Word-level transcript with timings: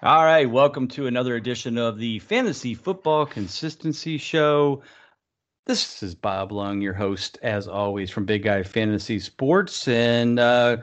All 0.00 0.24
right, 0.24 0.48
welcome 0.48 0.86
to 0.90 1.08
another 1.08 1.34
edition 1.34 1.76
of 1.76 1.98
the 1.98 2.20
Fantasy 2.20 2.72
Football 2.74 3.26
Consistency 3.26 4.16
Show. 4.16 4.82
This 5.66 6.04
is 6.04 6.14
Bob 6.14 6.52
Lung, 6.52 6.80
your 6.80 6.94
host, 6.94 7.36
as 7.42 7.66
always, 7.66 8.08
from 8.08 8.24
Big 8.24 8.44
Guy 8.44 8.62
Fantasy 8.62 9.18
Sports, 9.18 9.88
and 9.88 10.38
uh, 10.38 10.76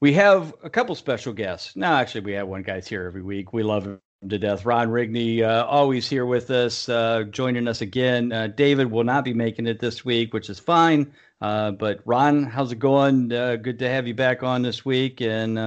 we 0.00 0.14
have 0.14 0.54
a 0.62 0.70
couple 0.70 0.94
special 0.94 1.34
guests. 1.34 1.76
No, 1.76 1.88
actually, 1.88 2.22
we 2.22 2.32
have 2.32 2.48
one 2.48 2.62
guy's 2.62 2.88
here 2.88 3.04
every 3.04 3.20
week. 3.20 3.52
We 3.52 3.62
love 3.62 3.84
him 3.84 4.00
to 4.26 4.38
death. 4.38 4.64
Ron 4.64 4.88
Rigney, 4.88 5.42
uh, 5.42 5.66
always 5.66 6.08
here 6.08 6.24
with 6.24 6.50
us, 6.50 6.88
uh, 6.88 7.24
joining 7.24 7.68
us 7.68 7.82
again. 7.82 8.32
Uh, 8.32 8.46
David 8.46 8.90
will 8.90 9.04
not 9.04 9.26
be 9.26 9.34
making 9.34 9.66
it 9.66 9.80
this 9.80 10.02
week, 10.02 10.32
which 10.32 10.48
is 10.48 10.58
fine. 10.58 11.12
Uh, 11.42 11.72
but 11.72 12.00
Ron, 12.06 12.44
how's 12.44 12.72
it 12.72 12.78
going? 12.78 13.30
Uh, 13.30 13.56
good 13.56 13.80
to 13.80 13.88
have 13.90 14.06
you 14.06 14.14
back 14.14 14.42
on 14.42 14.62
this 14.62 14.82
week. 14.82 15.20
And 15.20 15.58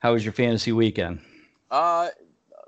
how 0.00 0.12
was 0.12 0.22
your 0.22 0.34
fantasy 0.34 0.72
weekend? 0.72 1.20
Uh, 1.70 2.08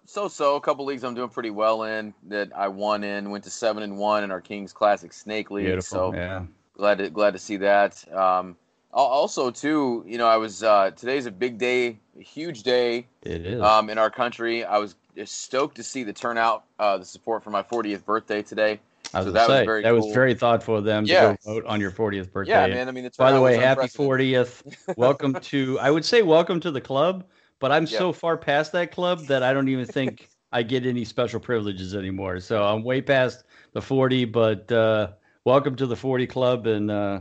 so 0.05 0.29
so. 0.29 0.57
A 0.57 0.61
couple 0.61 0.85
leagues 0.85 1.05
I'm 1.05 1.15
doing 1.15 1.29
pretty 1.29 1.51
well 1.51 1.85
in 1.85 2.13
that 2.29 2.51
I 2.57 2.69
won 2.69 3.05
in. 3.05 3.31
Went 3.31 3.45
to 3.45 3.51
seven 3.51 3.83
and 3.83 3.97
one 3.99 4.25
in 4.25 4.31
our 4.31 4.41
Kings 4.41 4.73
Classic 4.73 5.13
Snake 5.13 5.51
League. 5.51 5.67
Beautiful. 5.67 6.13
So 6.13 6.15
yeah. 6.15 6.45
glad 6.75 6.99
to 6.99 7.11
glad 7.11 7.33
to 7.33 7.39
see 7.39 7.57
that. 7.59 8.05
Um, 8.15 8.57
also 8.93 9.51
too, 9.51 10.05
you 10.07 10.19
know, 10.19 10.27
I 10.27 10.37
was 10.37 10.63
uh, 10.63 10.91
today's 10.97 11.27
a 11.27 11.31
big 11.31 11.59
day, 11.59 11.99
a 12.19 12.23
huge 12.23 12.63
day 12.63 13.07
It 13.23 13.47
is. 13.47 13.61
um, 13.63 13.89
in 13.89 13.99
our 13.99 14.11
country. 14.11 14.65
I 14.65 14.79
was 14.79 14.97
just 15.17 15.43
stoked 15.43 15.77
to 15.77 15.83
see 15.83 16.03
the 16.03 16.13
turnout, 16.13 16.65
uh, 16.79 16.99
the 16.99 17.05
support 17.05 17.45
for 17.45 17.51
my 17.51 17.63
40th 17.63 18.05
birthday 18.05 18.43
today. 18.43 18.81
I 19.13 19.19
was 19.19 19.27
so 19.27 19.33
that 19.33 19.49
was 19.49 19.65
very 19.65 19.83
that 19.83 19.91
was 19.91 20.07
very 20.13 20.35
thoughtful 20.35 20.77
of 20.77 20.85
them 20.85 21.05
Yeah. 21.05 21.31
to 21.33 21.39
go 21.45 21.55
vote 21.55 21.67
on 21.67 21.81
your 21.81 21.91
40th 21.91 22.31
birthday. 22.31 22.53
Yeah, 22.53 22.67
man. 22.69 22.89
I 22.89 22.93
mean, 22.93 23.09
By 23.19 23.33
the 23.33 23.41
way, 23.41 23.57
happy 23.57 23.87
40th. 23.89 24.63
welcome 24.97 25.35
to, 25.35 25.79
I 25.81 25.91
would 25.91 26.05
say 26.05 26.23
welcome 26.23 26.61
to 26.61 26.71
the 26.71 26.81
club, 26.81 27.25
but 27.61 27.71
I'm 27.71 27.85
Yeah. 27.85 27.99
so 27.99 28.13
far 28.13 28.37
past 28.37 28.73
that 28.73 28.91
club 28.91 29.21
that 29.29 29.43
I 29.45 29.53
don't 29.53 29.69
even 29.69 29.87
think 29.87 30.29
I 30.53 30.65
get 30.65 30.85
any 30.85 31.05
special 31.05 31.39
privileges 31.39 31.95
anymore. 31.95 32.41
So 32.41 32.65
I'm 32.65 32.83
way 32.83 33.01
past 33.01 33.45
the 33.73 33.81
40, 33.81 34.25
but 34.25 34.71
uh, 34.73 35.13
welcome 35.45 35.77
to 35.77 35.87
the 35.87 35.97
40 35.97 36.27
club. 36.27 36.67
And 36.67 36.91
uh, 36.91 37.21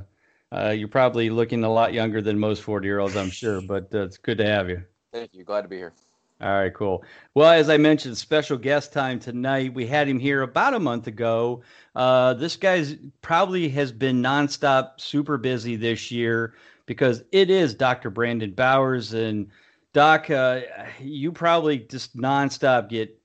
uh, 0.52 0.70
you're 0.70 0.88
probably 0.88 1.30
looking 1.30 1.64
a 1.64 1.72
lot 1.72 1.94
younger 1.94 2.22
than 2.22 2.40
most 2.40 2.64
40 2.64 2.88
year 2.88 3.00
olds, 3.00 3.16
I'm 3.16 3.30
sure, 3.30 3.62
but 3.68 3.94
uh, 3.94 4.06
it's 4.06 4.18
good 4.18 4.40
to 4.40 4.46
have 4.46 4.70
you. 4.70 4.84
Thank 5.14 5.34
you. 5.34 5.44
Glad 5.44 5.62
to 5.64 5.68
be 5.68 5.78
here. 5.78 5.94
All 6.42 6.48
right, 6.54 6.74
cool. 6.74 7.04
Well, 7.34 7.52
as 7.52 7.70
I 7.70 7.76
mentioned, 7.76 8.18
special 8.18 8.58
guest 8.58 8.94
time 8.94 9.20
tonight. 9.20 9.74
We 9.74 9.86
had 9.86 10.08
him 10.08 10.20
here 10.20 10.42
about 10.42 10.74
a 10.74 10.80
month 10.80 11.08
ago. 11.08 11.64
Uh, 11.96 12.34
this 12.34 12.56
guy's 12.56 12.96
probably 13.22 13.68
has 13.70 13.92
been 13.92 14.22
nonstop, 14.22 15.02
super 15.02 15.38
busy 15.38 15.76
this 15.76 16.12
year 16.12 16.54
because 16.86 17.24
it 17.34 17.50
is 17.50 17.76
Dr. 17.76 18.10
Brandon 18.10 18.52
Bowers. 18.52 19.14
And 19.14 19.50
Doc, 19.94 20.30
uh, 20.30 20.62
you 21.00 21.32
probably 21.32 21.80
just 21.80 22.16
nonstop 22.16 22.90
get 22.90 23.20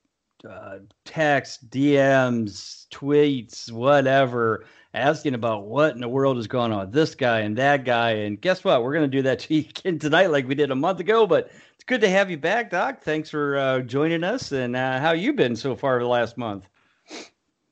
uh, 0.48 0.78
texts, 1.04 1.62
DMs, 1.68 2.86
tweets, 2.88 3.70
whatever, 3.70 4.64
asking 4.94 5.34
about 5.34 5.66
what 5.66 5.94
in 5.94 6.00
the 6.00 6.08
world 6.08 6.38
is 6.38 6.46
going 6.46 6.72
on 6.72 6.90
this 6.90 7.14
guy 7.14 7.40
and 7.40 7.56
that 7.58 7.84
guy. 7.84 8.10
And 8.10 8.40
guess 8.40 8.64
what? 8.64 8.82
We're 8.82 8.94
going 8.94 9.10
to 9.10 9.16
do 9.16 9.22
that 9.22 9.38
to 9.40 9.54
you 9.54 9.64
again 9.68 9.98
tonight, 9.98 10.30
like 10.30 10.48
we 10.48 10.54
did 10.54 10.70
a 10.70 10.76
month 10.76 11.00
ago. 11.00 11.26
But 11.26 11.50
it's 11.74 11.84
good 11.84 12.00
to 12.00 12.08
have 12.08 12.30
you 12.30 12.38
back, 12.38 12.70
Doc. 12.70 13.02
Thanks 13.02 13.28
for 13.28 13.56
uh, 13.58 13.80
joining 13.80 14.24
us. 14.24 14.52
And 14.52 14.74
uh, 14.74 15.00
how 15.00 15.12
you 15.12 15.32
been 15.32 15.56
so 15.56 15.76
far 15.76 15.98
the 15.98 16.06
last 16.06 16.38
month? 16.38 16.68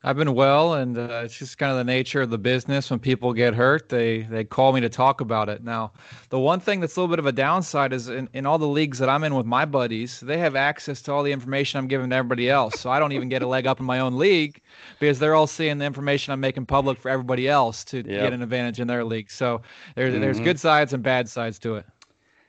I've 0.05 0.17
been 0.17 0.35
well, 0.35 0.75
and 0.75 0.99
uh, 0.99 1.23
it's 1.25 1.39
just 1.39 1.59
kind 1.59 1.71
of 1.71 1.79
the 1.79 1.85
nature 1.85 2.21
of 2.23 2.31
the 2.31 2.39
business. 2.39 2.91
When 2.91 2.99
people 2.99 3.33
get 3.33 3.55
hurt, 3.55 3.89
they 3.89 4.23
they 4.23 4.45
call 4.45 4.73
me 4.73 4.81
to 4.81 4.89
talk 4.89 5.21
about 5.21 5.49
it. 5.49 5.63
Now, 5.63 5.93
the 6.29 6.41
one 6.41 6.59
thing 6.59 6.81
that's 6.81 6.97
a 6.97 7.01
little 7.01 7.13
bit 7.13 7.21
of 7.21 7.27
a 7.27 7.33
downside 7.33 7.93
is 7.93 8.09
in, 8.09 8.29
in 8.33 8.45
all 8.45 8.59
the 8.59 8.67
leagues 8.67 8.99
that 8.99 9.09
I'm 9.09 9.23
in 9.23 9.35
with 9.35 9.47
my 9.47 9.65
buddies, 9.65 10.19
they 10.21 10.39
have 10.39 10.57
access 10.57 11.03
to 11.03 11.13
all 11.13 11.23
the 11.23 11.31
information 11.31 11.79
I'm 11.79 11.87
giving 11.87 12.11
to 12.11 12.17
everybody 12.17 12.51
else. 12.51 12.77
So 12.77 12.91
I 12.91 12.99
don't 12.99 13.13
even 13.13 13.29
get 13.29 13.43
a 13.43 13.47
leg 13.47 13.67
up 13.67 13.79
in 13.79 13.87
my 13.87 14.01
own 14.01 14.19
league 14.19 14.61
because 14.99 15.21
they're 15.21 15.37
all 15.37 15.47
seeing 15.47 15.79
the 15.79 15.85
information 15.85 16.33
I'm 16.33 16.41
making 16.41 16.67
public 16.67 16.99
for 16.99 17.09
everybody 17.09 17.49
else 17.49 17.85
to 17.85 18.03
Yep. 18.03 18.19
get 18.19 18.33
an 18.33 18.43
advantage 18.43 18.81
in 18.81 18.89
their 18.89 19.05
league. 19.05 19.31
So 19.31 19.63
there, 19.95 20.19
there's 20.19 20.41
Mhm. 20.41 20.45
good 20.45 20.59
sides 20.59 20.93
and 20.93 21.03
bad 21.03 21.29
sides 21.29 21.59
to 21.61 21.77
it. 21.77 21.87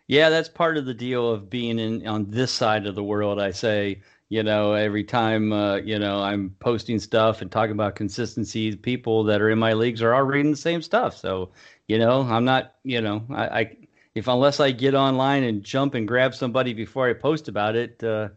Yeah, 0.07 0.29
that's 0.29 0.49
part 0.49 0.77
of 0.77 0.85
the 0.85 0.93
deal 0.93 1.29
of 1.31 1.49
being 1.49 1.79
in 1.79 2.05
on 2.07 2.29
this 2.29 2.51
side 2.51 2.85
of 2.85 2.95
the 2.95 3.03
world. 3.03 3.39
I 3.39 3.51
say, 3.51 4.01
you 4.29 4.43
know, 4.43 4.73
every 4.73 5.03
time 5.03 5.51
uh, 5.53 5.75
you 5.77 5.99
know 5.99 6.21
I'm 6.21 6.55
posting 6.59 6.99
stuff 6.99 7.41
and 7.41 7.51
talking 7.51 7.73
about 7.73 7.95
consistency, 7.95 8.75
people 8.75 9.25
that 9.25 9.41
are 9.41 9.49
in 9.49 9.59
my 9.59 9.73
leagues 9.73 10.01
are 10.01 10.13
all 10.13 10.23
reading 10.23 10.51
the 10.51 10.57
same 10.57 10.81
stuff. 10.81 11.17
So, 11.17 11.51
you 11.87 11.99
know, 11.99 12.21
I'm 12.21 12.45
not, 12.45 12.75
you 12.83 13.01
know, 13.01 13.23
I, 13.29 13.47
I 13.47 13.77
if 14.15 14.27
unless 14.27 14.59
I 14.59 14.71
get 14.71 14.93
online 14.93 15.43
and 15.43 15.63
jump 15.63 15.95
and 15.95 16.07
grab 16.07 16.35
somebody 16.35 16.73
before 16.73 17.09
I 17.09 17.13
post 17.13 17.47
about 17.47 17.75
it, 17.75 18.03
uh, 18.03 18.29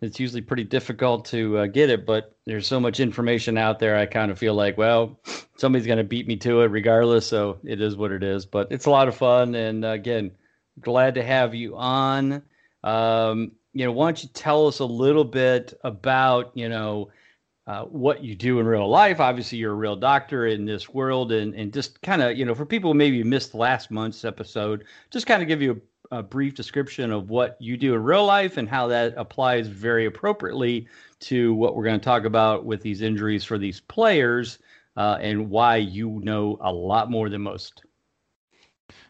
it's 0.00 0.20
usually 0.20 0.42
pretty 0.42 0.64
difficult 0.64 1.24
to 1.26 1.58
uh, 1.58 1.66
get 1.66 1.90
it. 1.90 2.06
But 2.06 2.36
there's 2.46 2.66
so 2.66 2.78
much 2.78 3.00
information 3.00 3.58
out 3.58 3.78
there. 3.78 3.96
I 3.96 4.06
kind 4.06 4.30
of 4.30 4.38
feel 4.38 4.54
like, 4.54 4.78
well, 4.78 5.18
somebody's 5.56 5.86
going 5.86 5.98
to 5.98 6.04
beat 6.04 6.28
me 6.28 6.36
to 6.36 6.60
it 6.60 6.66
regardless. 6.66 7.26
So 7.26 7.58
it 7.64 7.80
is 7.80 7.96
what 7.96 8.12
it 8.12 8.22
is. 8.22 8.46
But 8.46 8.68
it's 8.70 8.86
a 8.86 8.90
lot 8.90 9.08
of 9.08 9.16
fun. 9.16 9.54
And 9.54 9.84
uh, 9.84 9.88
again, 9.88 10.32
glad 10.80 11.14
to 11.16 11.22
have 11.22 11.54
you 11.54 11.76
on. 11.76 12.42
Um, 12.84 13.52
you 13.74 13.84
know, 13.84 13.92
why 13.92 14.06
don't 14.06 14.22
you 14.22 14.28
tell 14.32 14.66
us 14.66 14.78
a 14.78 14.84
little 14.84 15.24
bit 15.24 15.74
about, 15.82 16.52
you 16.54 16.68
know, 16.68 17.10
uh, 17.66 17.82
what 17.84 18.22
you 18.22 18.34
do 18.34 18.60
in 18.60 18.66
real 18.66 18.88
life? 18.88 19.20
Obviously, 19.20 19.58
you're 19.58 19.72
a 19.72 19.76
real 19.76 19.96
doctor 19.96 20.46
in 20.46 20.64
this 20.64 20.88
world, 20.88 21.32
and 21.32 21.54
and 21.54 21.72
just 21.72 22.00
kind 22.02 22.22
of, 22.22 22.36
you 22.38 22.44
know, 22.44 22.54
for 22.54 22.64
people 22.64 22.92
who 22.92 22.98
maybe 22.98 23.22
missed 23.24 23.54
last 23.54 23.90
month's 23.90 24.24
episode, 24.24 24.84
just 25.10 25.26
kind 25.26 25.42
of 25.42 25.48
give 25.48 25.60
you 25.60 25.80
a, 26.10 26.18
a 26.18 26.22
brief 26.22 26.54
description 26.54 27.10
of 27.10 27.30
what 27.30 27.56
you 27.60 27.76
do 27.76 27.94
in 27.94 28.02
real 28.02 28.24
life 28.24 28.58
and 28.58 28.68
how 28.68 28.86
that 28.86 29.14
applies 29.16 29.66
very 29.66 30.06
appropriately 30.06 30.86
to 31.20 31.54
what 31.54 31.74
we're 31.74 31.84
going 31.84 31.98
to 31.98 32.04
talk 32.04 32.24
about 32.24 32.64
with 32.64 32.82
these 32.82 33.02
injuries 33.02 33.44
for 33.44 33.58
these 33.58 33.80
players, 33.80 34.58
uh, 34.96 35.18
and 35.20 35.50
why 35.50 35.76
you 35.76 36.20
know 36.22 36.58
a 36.60 36.72
lot 36.72 37.10
more 37.10 37.28
than 37.28 37.42
most. 37.42 37.82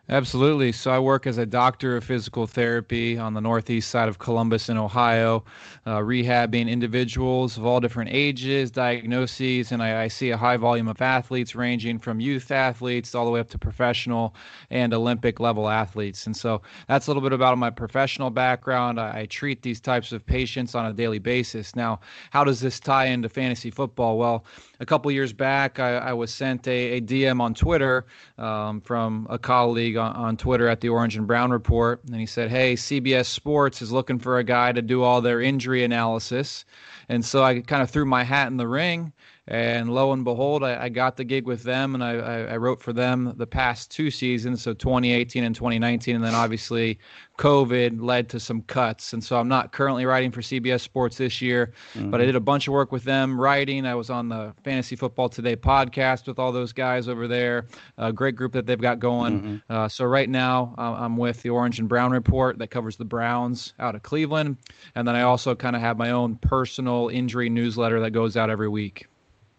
Absolutely. 0.06 0.70
So 0.72 0.90
I 0.90 0.98
work 0.98 1.26
as 1.26 1.38
a 1.38 1.46
doctor 1.46 1.96
of 1.96 2.04
physical 2.04 2.46
therapy 2.46 3.16
on 3.16 3.32
the 3.32 3.40
northeast 3.40 3.90
side 3.90 4.06
of 4.06 4.18
Columbus 4.18 4.68
in 4.68 4.76
Ohio, 4.76 5.44
uh, 5.86 5.96
rehabbing 6.00 6.68
individuals 6.68 7.56
of 7.56 7.64
all 7.64 7.80
different 7.80 8.10
ages, 8.12 8.70
diagnoses, 8.70 9.72
and 9.72 9.82
I, 9.82 10.02
I 10.02 10.08
see 10.08 10.28
a 10.28 10.36
high 10.36 10.58
volume 10.58 10.88
of 10.88 11.00
athletes 11.00 11.54
ranging 11.54 11.98
from 11.98 12.20
youth 12.20 12.50
athletes 12.50 13.14
all 13.14 13.24
the 13.24 13.30
way 13.30 13.40
up 13.40 13.48
to 13.50 13.58
professional 13.58 14.34
and 14.68 14.92
Olympic 14.92 15.40
level 15.40 15.70
athletes. 15.70 16.26
And 16.26 16.36
so 16.36 16.60
that's 16.86 17.06
a 17.06 17.10
little 17.10 17.22
bit 17.22 17.32
about 17.32 17.56
my 17.56 17.70
professional 17.70 18.28
background. 18.28 19.00
I, 19.00 19.20
I 19.20 19.26
treat 19.26 19.62
these 19.62 19.80
types 19.80 20.12
of 20.12 20.24
patients 20.26 20.74
on 20.74 20.84
a 20.84 20.92
daily 20.92 21.18
basis. 21.18 21.74
Now, 21.74 22.00
how 22.30 22.44
does 22.44 22.60
this 22.60 22.78
tie 22.78 23.06
into 23.06 23.30
fantasy 23.30 23.70
football? 23.70 24.18
Well, 24.18 24.44
a 24.84 24.86
couple 24.86 25.10
years 25.10 25.32
back, 25.32 25.80
I, 25.80 25.96
I 25.96 26.12
was 26.12 26.32
sent 26.32 26.68
a, 26.68 26.98
a 26.98 27.00
DM 27.00 27.40
on 27.40 27.54
Twitter 27.54 28.04
um, 28.36 28.82
from 28.82 29.26
a 29.30 29.38
colleague 29.38 29.96
on, 29.96 30.14
on 30.14 30.36
Twitter 30.36 30.68
at 30.68 30.82
the 30.82 30.90
Orange 30.90 31.16
and 31.16 31.26
Brown 31.26 31.50
Report, 31.50 32.04
and 32.04 32.20
he 32.20 32.26
said, 32.26 32.50
"Hey, 32.50 32.74
CBS 32.74 33.24
Sports 33.24 33.80
is 33.80 33.90
looking 33.90 34.18
for 34.18 34.38
a 34.38 34.44
guy 34.44 34.72
to 34.72 34.82
do 34.82 35.02
all 35.02 35.22
their 35.22 35.40
injury 35.40 35.84
analysis," 35.84 36.66
and 37.08 37.24
so 37.24 37.42
I 37.42 37.60
kind 37.60 37.82
of 37.82 37.88
threw 37.88 38.04
my 38.04 38.24
hat 38.24 38.48
in 38.48 38.58
the 38.58 38.68
ring. 38.68 39.14
And 39.46 39.92
lo 39.92 40.12
and 40.12 40.24
behold, 40.24 40.64
I, 40.64 40.84
I 40.84 40.88
got 40.88 41.16
the 41.16 41.24
gig 41.24 41.44
with 41.46 41.64
them, 41.64 41.94
and 41.94 42.02
I, 42.02 42.12
I, 42.12 42.38
I 42.52 42.56
wrote 42.56 42.80
for 42.80 42.94
them 42.94 43.34
the 43.36 43.46
past 43.46 43.90
two 43.90 44.10
seasons, 44.10 44.62
so 44.62 44.72
2018 44.72 45.44
and 45.44 45.54
2019, 45.54 46.16
and 46.16 46.24
then 46.24 46.34
obviously 46.34 46.98
COVID 47.36 48.00
led 48.00 48.30
to 48.30 48.40
some 48.40 48.62
cuts, 48.62 49.12
and 49.12 49.22
so 49.22 49.36
I'm 49.36 49.48
not 49.48 49.70
currently 49.72 50.06
writing 50.06 50.30
for 50.30 50.40
CBS 50.40 50.80
Sports 50.80 51.18
this 51.18 51.42
year, 51.42 51.72
but 52.10 52.22
I 52.22 52.24
did 52.24 52.36
a 52.36 52.40
bunch 52.40 52.68
of 52.68 52.72
work 52.72 52.90
with 52.90 53.04
them 53.04 53.38
writing. 53.38 53.84
I 53.84 53.94
was 53.94 54.08
on 54.08 54.28
the 54.30 54.54
Fantasy 54.64 54.96
Football 54.96 55.28
Today 55.28 55.56
podcast 55.56 56.26
with 56.26 56.38
all 56.38 56.50
those 56.52 56.72
guys 56.72 57.06
over 57.06 57.28
there. 57.28 57.66
A 57.98 58.12
great 58.12 58.36
group 58.36 58.52
that 58.52 58.64
they've 58.64 58.80
got 58.80 58.98
going. 58.98 59.60
Uh, 59.68 59.88
so 59.88 60.06
right 60.06 60.28
now 60.30 60.74
uh, 60.78 60.94
I'm 60.94 61.16
with 61.18 61.42
the 61.42 61.50
Orange 61.50 61.80
and 61.80 61.88
Brown 61.88 62.12
Report 62.12 62.56
that 62.58 62.68
covers 62.68 62.96
the 62.96 63.04
Browns 63.04 63.74
out 63.78 63.94
of 63.94 64.02
Cleveland, 64.02 64.56
and 64.94 65.06
then 65.06 65.16
I 65.16 65.22
also 65.22 65.54
kind 65.54 65.76
of 65.76 65.82
have 65.82 65.98
my 65.98 66.12
own 66.12 66.36
personal 66.36 67.08
injury 67.12 67.50
newsletter 67.50 68.00
that 68.00 68.12
goes 68.12 68.36
out 68.38 68.48
every 68.48 68.68
week. 68.68 69.06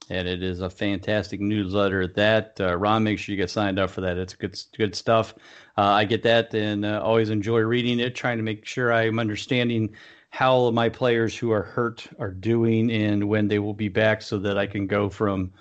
And 0.09 0.27
it 0.27 0.43
is 0.43 0.61
a 0.61 0.69
fantastic 0.69 1.39
newsletter 1.39 2.07
that. 2.07 2.57
Uh, 2.59 2.75
Ron, 2.77 3.03
make 3.03 3.19
sure 3.19 3.33
you 3.33 3.41
get 3.41 3.49
signed 3.49 3.79
up 3.79 3.89
for 3.89 4.01
that. 4.01 4.17
It's 4.17 4.33
good, 4.35 4.59
good 4.77 4.95
stuff. 4.95 5.33
uh, 5.77 5.81
I 5.81 6.05
get 6.05 6.23
that 6.23 6.53
and 6.53 6.85
uh, 6.85 7.01
always 7.03 7.29
enjoy 7.29 7.59
reading 7.61 7.99
it, 7.99 8.15
trying 8.15 8.37
to 8.37 8.43
make 8.43 8.65
sure 8.65 8.93
I'm 8.93 9.19
understanding 9.19 9.95
how 10.29 10.69
my 10.71 10.89
players 10.89 11.35
who 11.37 11.51
are 11.51 11.63
hurt 11.63 12.07
are 12.19 12.31
doing 12.31 12.91
and 12.91 13.27
when 13.29 13.47
they 13.47 13.59
will 13.59 13.73
be 13.73 13.87
back 13.87 14.21
so 14.21 14.37
that 14.39 14.57
I 14.57 14.67
can 14.67 14.85
go 14.85 15.09
from 15.09 15.51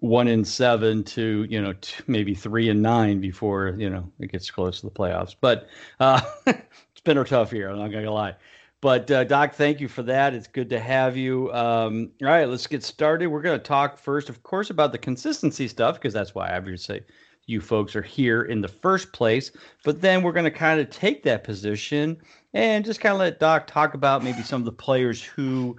one 0.00 0.28
in 0.28 0.44
seven 0.44 1.02
to 1.02 1.44
you 1.48 1.60
know 1.60 1.72
t- 1.80 2.02
maybe 2.06 2.34
three 2.34 2.68
and 2.68 2.82
nine 2.82 3.20
before 3.20 3.74
you 3.78 3.90
know 3.90 4.10
it 4.20 4.30
gets 4.30 4.50
close 4.50 4.80
to 4.80 4.86
the 4.86 4.92
playoffs. 4.92 5.34
But 5.40 5.68
uh, 5.98 6.20
it's 6.46 7.00
been 7.04 7.18
a 7.18 7.24
tough 7.24 7.52
year. 7.52 7.70
I'm 7.70 7.78
not 7.78 7.90
gonna 7.90 8.12
lie. 8.12 8.36
But 8.82 9.08
uh, 9.12 9.22
Doc, 9.22 9.54
thank 9.54 9.80
you 9.80 9.86
for 9.86 10.02
that. 10.02 10.34
It's 10.34 10.48
good 10.48 10.68
to 10.70 10.80
have 10.80 11.16
you. 11.16 11.52
Um, 11.52 12.10
all 12.20 12.28
right, 12.28 12.48
let's 12.48 12.66
get 12.66 12.82
started. 12.82 13.28
We're 13.28 13.40
going 13.40 13.58
to 13.58 13.64
talk 13.64 13.96
first, 13.96 14.28
of 14.28 14.42
course, 14.42 14.70
about 14.70 14.90
the 14.90 14.98
consistency 14.98 15.68
stuff 15.68 15.94
because 15.94 16.12
that's 16.12 16.34
why 16.34 16.60
say 16.76 17.02
you 17.46 17.60
folks 17.60 17.94
are 17.94 18.02
here 18.02 18.42
in 18.42 18.60
the 18.60 18.68
first 18.68 19.12
place. 19.12 19.52
But 19.84 20.00
then 20.00 20.22
we're 20.22 20.32
going 20.32 20.44
to 20.44 20.50
kind 20.50 20.80
of 20.80 20.90
take 20.90 21.22
that 21.22 21.44
position 21.44 22.16
and 22.54 22.84
just 22.84 23.00
kind 23.00 23.12
of 23.12 23.20
let 23.20 23.38
Doc 23.38 23.68
talk 23.68 23.94
about 23.94 24.24
maybe 24.24 24.42
some 24.42 24.60
of 24.60 24.66
the 24.66 24.72
players 24.72 25.22
who 25.22 25.76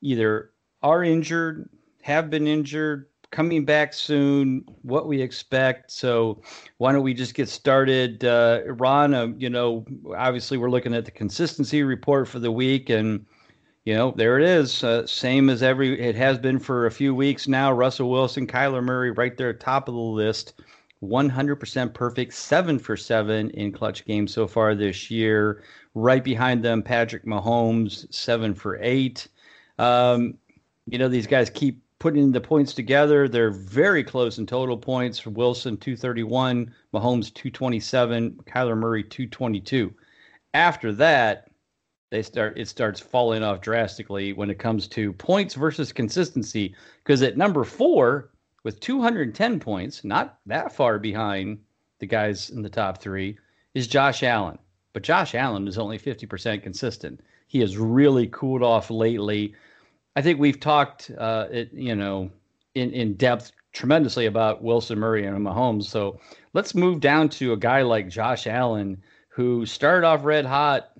either 0.00 0.50
are 0.82 1.04
injured, 1.04 1.68
have 2.02 2.30
been 2.30 2.46
injured, 2.46 3.06
coming 3.30 3.64
back 3.64 3.92
soon, 3.92 4.64
what 4.82 5.08
we 5.08 5.20
expect. 5.20 5.90
So 5.90 6.42
why 6.78 6.92
don't 6.92 7.02
we 7.02 7.14
just 7.14 7.34
get 7.34 7.48
started? 7.48 8.24
Uh, 8.24 8.62
Ron, 8.66 9.14
uh, 9.14 9.28
you 9.38 9.50
know, 9.50 9.84
obviously 10.16 10.58
we're 10.58 10.70
looking 10.70 10.94
at 10.94 11.04
the 11.04 11.10
consistency 11.10 11.82
report 11.82 12.28
for 12.28 12.38
the 12.38 12.52
week 12.52 12.90
and 12.90 13.24
you 13.86 13.94
know, 13.94 14.12
there 14.16 14.36
it 14.36 14.44
is. 14.44 14.82
Uh, 14.82 15.06
same 15.06 15.48
as 15.48 15.62
every, 15.62 15.98
it 16.00 16.16
has 16.16 16.38
been 16.38 16.58
for 16.58 16.86
a 16.86 16.90
few 16.90 17.14
weeks 17.14 17.46
now. 17.46 17.70
Russell 17.72 18.10
Wilson, 18.10 18.44
Kyler 18.44 18.82
Murray, 18.82 19.12
right 19.12 19.36
there, 19.36 19.52
top 19.52 19.88
of 19.88 19.94
the 19.94 20.00
list. 20.00 20.60
100% 21.02 21.94
perfect, 21.94 22.34
seven 22.34 22.78
for 22.80 22.96
seven 22.96 23.50
in 23.50 23.70
clutch 23.70 24.04
games 24.04 24.34
so 24.34 24.48
far 24.48 24.74
this 24.74 25.08
year. 25.08 25.62
Right 25.94 26.24
behind 26.24 26.64
them, 26.64 26.82
Patrick 26.82 27.24
Mahomes, 27.24 28.12
seven 28.12 28.54
for 28.54 28.76
eight. 28.82 29.28
Um, 29.78 30.36
you 30.86 30.98
know, 30.98 31.08
these 31.08 31.26
guys 31.28 31.48
keep 31.48 31.80
putting 31.98 32.32
the 32.32 32.40
points 32.40 32.74
together. 32.74 33.28
They're 33.28 33.50
very 33.50 34.04
close 34.04 34.38
in 34.38 34.46
total 34.46 34.76
points. 34.76 35.24
Wilson 35.26 35.76
231, 35.76 36.74
Mahomes 36.92 37.32
227, 37.32 38.40
Kyler 38.46 38.76
Murray 38.76 39.02
222. 39.02 39.92
After 40.54 40.92
that, 40.92 41.48
they 42.10 42.22
start 42.22 42.56
it 42.56 42.68
starts 42.68 43.00
falling 43.00 43.42
off 43.42 43.60
drastically 43.60 44.32
when 44.32 44.48
it 44.48 44.58
comes 44.58 44.86
to 44.88 45.12
points 45.14 45.54
versus 45.54 45.92
consistency 45.92 46.74
because 47.02 47.20
at 47.22 47.36
number 47.36 47.64
4 47.64 48.30
with 48.62 48.80
210 48.80 49.60
points, 49.60 50.04
not 50.04 50.38
that 50.46 50.72
far 50.72 50.98
behind 50.98 51.58
the 51.98 52.06
guys 52.06 52.50
in 52.50 52.62
the 52.62 52.70
top 52.70 52.98
3 52.98 53.36
is 53.74 53.86
Josh 53.86 54.22
Allen. 54.22 54.58
But 54.92 55.02
Josh 55.02 55.34
Allen 55.34 55.68
is 55.68 55.78
only 55.78 55.98
50% 55.98 56.62
consistent. 56.62 57.20
He 57.48 57.60
has 57.60 57.76
really 57.76 58.28
cooled 58.28 58.62
off 58.62 58.90
lately. 58.90 59.54
I 60.16 60.22
think 60.22 60.40
we've 60.40 60.58
talked, 60.58 61.10
uh, 61.16 61.46
it, 61.50 61.70
you 61.74 61.94
know, 61.94 62.30
in, 62.74 62.90
in 62.92 63.14
depth 63.14 63.52
tremendously 63.74 64.24
about 64.24 64.62
Wilson 64.62 64.98
Murray 64.98 65.26
and 65.26 65.36
Mahomes. 65.38 65.84
So 65.84 66.18
let's 66.54 66.74
move 66.74 67.00
down 67.00 67.28
to 67.30 67.52
a 67.52 67.56
guy 67.56 67.82
like 67.82 68.08
Josh 68.08 68.46
Allen, 68.46 69.02
who 69.28 69.66
started 69.66 70.06
off 70.06 70.24
red 70.24 70.46
hot. 70.46 70.92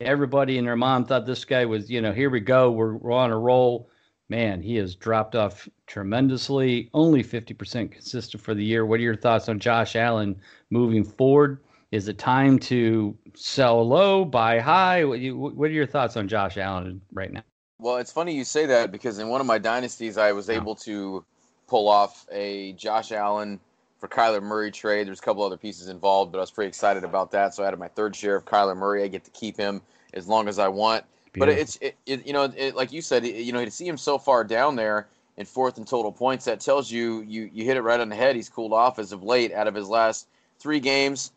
Everybody 0.00 0.56
and 0.56 0.66
their 0.66 0.76
mom 0.76 1.04
thought 1.04 1.26
this 1.26 1.44
guy 1.44 1.66
was, 1.66 1.90
you 1.90 2.00
know, 2.00 2.12
here 2.12 2.30
we 2.30 2.40
go, 2.40 2.70
we're, 2.70 2.96
we're 2.96 3.12
on 3.12 3.30
a 3.30 3.38
roll. 3.38 3.90
Man, 4.30 4.62
he 4.62 4.76
has 4.76 4.96
dropped 4.96 5.36
off 5.36 5.68
tremendously. 5.86 6.88
Only 6.94 7.22
50% 7.22 7.92
consistent 7.92 8.42
for 8.42 8.54
the 8.54 8.64
year. 8.64 8.86
What 8.86 8.98
are 8.98 9.02
your 9.02 9.14
thoughts 9.14 9.50
on 9.50 9.60
Josh 9.60 9.94
Allen 9.94 10.40
moving 10.70 11.04
forward? 11.04 11.62
Is 11.92 12.08
it 12.08 12.16
time 12.18 12.58
to 12.60 13.16
sell 13.34 13.86
low, 13.86 14.24
buy 14.24 14.58
high? 14.58 15.04
What, 15.04 15.20
what 15.54 15.68
are 15.68 15.74
your 15.74 15.86
thoughts 15.86 16.16
on 16.16 16.26
Josh 16.26 16.56
Allen 16.56 17.02
right 17.12 17.30
now? 17.30 17.42
Well, 17.84 17.98
it's 17.98 18.10
funny 18.10 18.34
you 18.34 18.44
say 18.44 18.64
that 18.64 18.90
because 18.90 19.18
in 19.18 19.28
one 19.28 19.42
of 19.42 19.46
my 19.46 19.58
dynasties, 19.58 20.16
I 20.16 20.32
was 20.32 20.48
able 20.48 20.74
to 20.76 21.22
pull 21.68 21.86
off 21.86 22.26
a 22.32 22.72
Josh 22.72 23.12
Allen 23.12 23.60
for 23.98 24.08
Kyler 24.08 24.42
Murray 24.42 24.70
trade. 24.70 25.06
There's 25.06 25.18
a 25.18 25.22
couple 25.22 25.42
other 25.42 25.58
pieces 25.58 25.88
involved, 25.88 26.32
but 26.32 26.38
I 26.38 26.40
was 26.40 26.50
pretty 26.50 26.68
excited 26.68 27.04
about 27.04 27.30
that. 27.32 27.52
So 27.52 27.62
I 27.62 27.66
had 27.66 27.78
my 27.78 27.88
third 27.88 28.16
share 28.16 28.36
of 28.36 28.46
Kyler 28.46 28.74
Murray. 28.74 29.04
I 29.04 29.08
get 29.08 29.22
to 29.24 29.30
keep 29.32 29.58
him 29.58 29.82
as 30.14 30.26
long 30.26 30.48
as 30.48 30.58
I 30.58 30.66
want. 30.66 31.04
Beautiful. 31.34 31.54
But 31.54 31.60
it's 31.60 31.76
it, 31.82 31.96
it, 32.06 32.26
you 32.26 32.32
know 32.32 32.44
it, 32.56 32.74
like 32.74 32.90
you 32.90 33.02
said 33.02 33.26
you 33.26 33.52
know 33.52 33.62
to 33.62 33.70
see 33.70 33.86
him 33.86 33.98
so 33.98 34.16
far 34.16 34.44
down 34.44 34.76
there 34.76 35.08
in 35.36 35.44
fourth 35.44 35.76
in 35.76 35.84
total 35.84 36.10
points 36.10 36.46
that 36.46 36.60
tells 36.60 36.90
you 36.90 37.20
you 37.28 37.50
you 37.52 37.66
hit 37.66 37.76
it 37.76 37.82
right 37.82 38.00
on 38.00 38.08
the 38.08 38.16
head. 38.16 38.34
He's 38.34 38.48
cooled 38.48 38.72
off 38.72 38.98
as 38.98 39.12
of 39.12 39.22
late. 39.22 39.52
Out 39.52 39.66
of 39.66 39.74
his 39.74 39.90
last 39.90 40.26
three 40.58 40.80
games, 40.80 41.32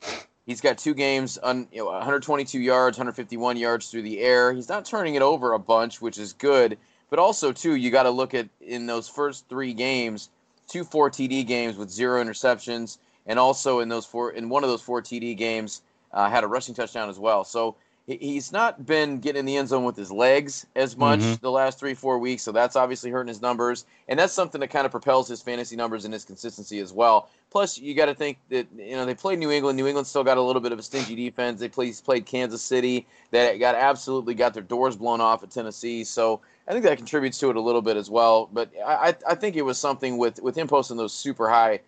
He's 0.48 0.62
got 0.62 0.78
two 0.78 0.94
games, 0.94 1.38
on, 1.38 1.68
you 1.74 1.80
know, 1.80 1.92
122 1.92 2.60
yards, 2.60 2.98
151 2.98 3.58
yards 3.58 3.92
through 3.92 4.04
the 4.04 4.22
air. 4.22 4.54
He's 4.54 4.70
not 4.70 4.86
turning 4.86 5.16
it 5.16 5.22
over 5.22 5.52
a 5.52 5.60
bunch, 5.60 6.02
which 6.02 6.18
is 6.18 6.32
good. 6.32 6.78
But 7.10 7.20
also, 7.20 7.52
too, 7.52 7.76
you 7.76 7.92
got 7.92 8.04
to 8.04 8.10
look 8.10 8.34
at 8.34 8.48
in 8.62 8.86
those 8.86 9.10
first 9.10 9.50
three 9.50 9.74
games, 9.74 10.30
two 10.66 10.86
four 10.86 11.10
TD 11.10 11.46
games 11.46 11.76
with 11.76 11.90
zero 11.90 12.24
interceptions, 12.24 12.98
and 13.26 13.38
also 13.38 13.80
in 13.80 13.90
those 13.90 14.06
four 14.06 14.32
in 14.32 14.48
one 14.48 14.64
of 14.64 14.70
those 14.70 14.82
four 14.82 15.02
TD 15.02 15.36
games 15.36 15.82
uh, 16.14 16.30
had 16.30 16.46
a 16.46 16.48
rushing 16.48 16.74
touchdown 16.74 17.10
as 17.10 17.20
well. 17.20 17.44
So 17.44 17.76
he's 18.08 18.54
not 18.54 18.86
been 18.86 19.20
getting 19.20 19.42
in 19.42 19.46
the 19.46 19.58
end 19.58 19.68
zone 19.68 19.84
with 19.84 19.98
his 19.98 20.10
legs 20.10 20.66
as 20.78 20.96
much 20.96 21.20
mm-hmm. 21.20 21.34
the 21.42 21.52
last 21.52 21.78
three 21.78 21.94
four 21.94 22.18
weeks 22.18 22.42
so 22.42 22.54
that's 22.54 22.78
obviously 22.78 23.12
hurting 23.12 23.28
his 23.28 23.42
numbers 23.42 23.86
and 24.08 24.18
that's 24.18 24.32
something 24.32 24.62
that 24.62 24.70
kind 24.70 24.86
of 24.86 24.92
propels 24.92 25.28
his 25.28 25.42
fantasy 25.42 25.76
numbers 25.76 26.06
and 26.06 26.14
his 26.14 26.24
consistency 26.24 26.80
as 26.80 26.94
well. 26.94 27.30
Plus 27.50 27.78
you 27.78 27.94
got 27.94 28.06
to 28.06 28.16
think 28.16 28.38
that 28.50 28.68
you 28.76 28.96
know 28.96 29.06
they 29.06 29.14
played 29.14 29.40
new 29.40 29.52
england. 29.52 29.78
New 29.78 29.88
england 29.88 30.08
still 30.08 30.24
got 30.24 30.38
a 30.38 30.42
little 30.42 30.62
bit 30.62 30.72
of 30.72 30.80
a 30.80 30.84
stingy 30.84 31.16
defense. 31.16 31.60
They 31.60 31.70
played, 31.70 31.96
played 32.04 32.26
kansas 32.26 32.62
city. 32.62 33.06
That 33.32 33.60
got 33.60 33.76
absolutely 33.76 34.36
got 34.36 34.54
their 34.54 34.64
doors 34.64 34.96
blown 34.96 35.20
off 35.20 35.44
at 35.44 35.52
tennessee 35.52 36.06
so 36.06 36.40
i 36.68 36.72
think 36.72 36.86
that 36.86 36.98
contributes 36.98 37.38
to 37.40 37.50
it 37.50 37.58
a 37.58 37.62
little 37.62 37.82
bit 37.82 37.98
as 37.98 38.10
well 38.10 38.50
but 38.52 38.72
i, 38.86 39.14
I 39.28 39.36
think 39.36 39.58
it 39.58 39.64
was 39.64 39.78
something 39.78 40.18
with 40.18 40.42
with 40.42 40.58
him 40.58 40.68
posting 40.68 40.96
those 40.96 41.14
super 41.14 41.50
high 41.50 41.82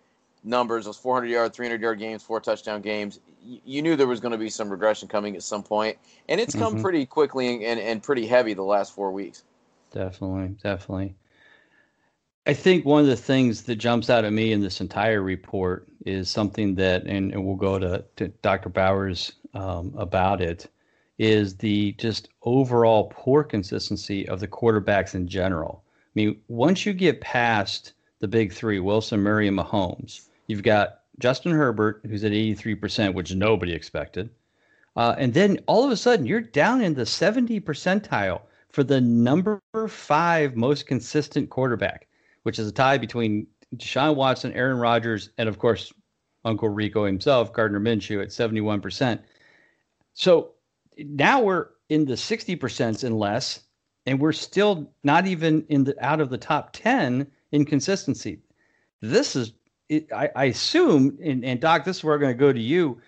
numbers, 0.44 0.84
those 0.84 0.96
400 0.96 1.28
yard, 1.28 1.52
300 1.52 1.80
yard 1.80 1.98
games, 1.98 2.22
four 2.22 2.40
touchdown 2.40 2.80
games, 2.80 3.20
you 3.42 3.82
knew 3.82 3.96
there 3.96 4.06
was 4.06 4.20
going 4.20 4.32
to 4.32 4.38
be 4.38 4.50
some 4.50 4.70
regression 4.70 5.08
coming 5.08 5.36
at 5.36 5.42
some 5.42 5.62
point, 5.62 5.98
and 6.28 6.40
it's 6.40 6.54
come 6.54 6.74
mm-hmm. 6.74 6.82
pretty 6.82 7.06
quickly 7.06 7.64
and, 7.64 7.80
and 7.80 8.02
pretty 8.02 8.26
heavy 8.26 8.54
the 8.54 8.62
last 8.62 8.94
four 8.94 9.12
weeks. 9.12 9.42
Definitely, 9.92 10.56
definitely. 10.62 11.14
I 12.46 12.54
think 12.54 12.84
one 12.84 13.02
of 13.02 13.06
the 13.06 13.16
things 13.16 13.62
that 13.64 13.76
jumps 13.76 14.08
out 14.08 14.24
at 14.24 14.32
me 14.32 14.52
in 14.52 14.60
this 14.60 14.80
entire 14.80 15.22
report 15.22 15.86
is 16.06 16.30
something 16.30 16.74
that, 16.76 17.04
and, 17.04 17.32
and 17.32 17.44
we'll 17.44 17.56
go 17.56 17.78
to, 17.78 18.04
to 18.16 18.28
Dr. 18.42 18.68
Bowers 18.70 19.32
um, 19.54 19.92
about 19.96 20.40
it, 20.40 20.66
is 21.18 21.56
the 21.56 21.92
just 21.92 22.30
overall 22.42 23.12
poor 23.14 23.44
consistency 23.44 24.26
of 24.26 24.40
the 24.40 24.48
quarterbacks 24.48 25.14
in 25.14 25.28
general. 25.28 25.84
I 25.86 26.12
mean, 26.14 26.40
once 26.48 26.86
you 26.86 26.94
get 26.94 27.20
past 27.20 27.92
the 28.20 28.28
big 28.28 28.54
three, 28.54 28.80
Wilson, 28.80 29.20
Murray, 29.20 29.46
and 29.46 29.58
Mahomes, 29.58 30.22
you've 30.46 30.62
got 30.62 30.99
Justin 31.20 31.52
Herbert, 31.52 32.00
who's 32.08 32.24
at 32.24 32.32
83%, 32.32 33.14
which 33.14 33.34
nobody 33.34 33.72
expected. 33.72 34.30
Uh, 34.96 35.14
and 35.18 35.32
then 35.32 35.58
all 35.66 35.84
of 35.84 35.92
a 35.92 35.96
sudden, 35.96 36.26
you're 36.26 36.40
down 36.40 36.82
in 36.82 36.94
the 36.94 37.06
70 37.06 37.60
percentile 37.60 38.42
for 38.70 38.82
the 38.82 39.00
number 39.00 39.60
five 39.88 40.56
most 40.56 40.86
consistent 40.86 41.50
quarterback, 41.50 42.08
which 42.42 42.58
is 42.58 42.68
a 42.68 42.72
tie 42.72 42.98
between 42.98 43.46
Deshaun 43.76 44.16
Watson, 44.16 44.52
Aaron 44.52 44.78
Rodgers, 44.78 45.30
and 45.38 45.48
of 45.48 45.58
course, 45.58 45.92
Uncle 46.44 46.68
Rico 46.68 47.04
himself, 47.04 47.52
Gardner 47.52 47.80
Minshew, 47.80 48.22
at 48.22 48.28
71%. 48.28 49.20
So 50.14 50.52
now 50.98 51.42
we're 51.42 51.68
in 51.88 52.04
the 52.04 52.14
60% 52.14 53.04
and 53.04 53.18
less, 53.18 53.60
and 54.06 54.20
we're 54.20 54.32
still 54.32 54.92
not 55.04 55.26
even 55.26 55.64
in 55.68 55.84
the 55.84 55.94
out 56.04 56.20
of 56.20 56.30
the 56.30 56.38
top 56.38 56.70
10 56.72 57.26
in 57.52 57.64
consistency. 57.64 58.40
This 59.00 59.36
is 59.36 59.52
it, 59.90 60.12
I, 60.12 60.30
I, 60.36 60.44
assume, 60.44 61.18
and, 61.22 61.44
and 61.44 61.60
Doc, 61.60 61.84
this 61.84 61.98
is 61.98 62.04
where 62.04 62.14
I'm 62.14 62.20
going 62.20 62.32
to 62.32 62.38
go 62.38 62.52
to 62.52 62.60
you. 62.60 63.00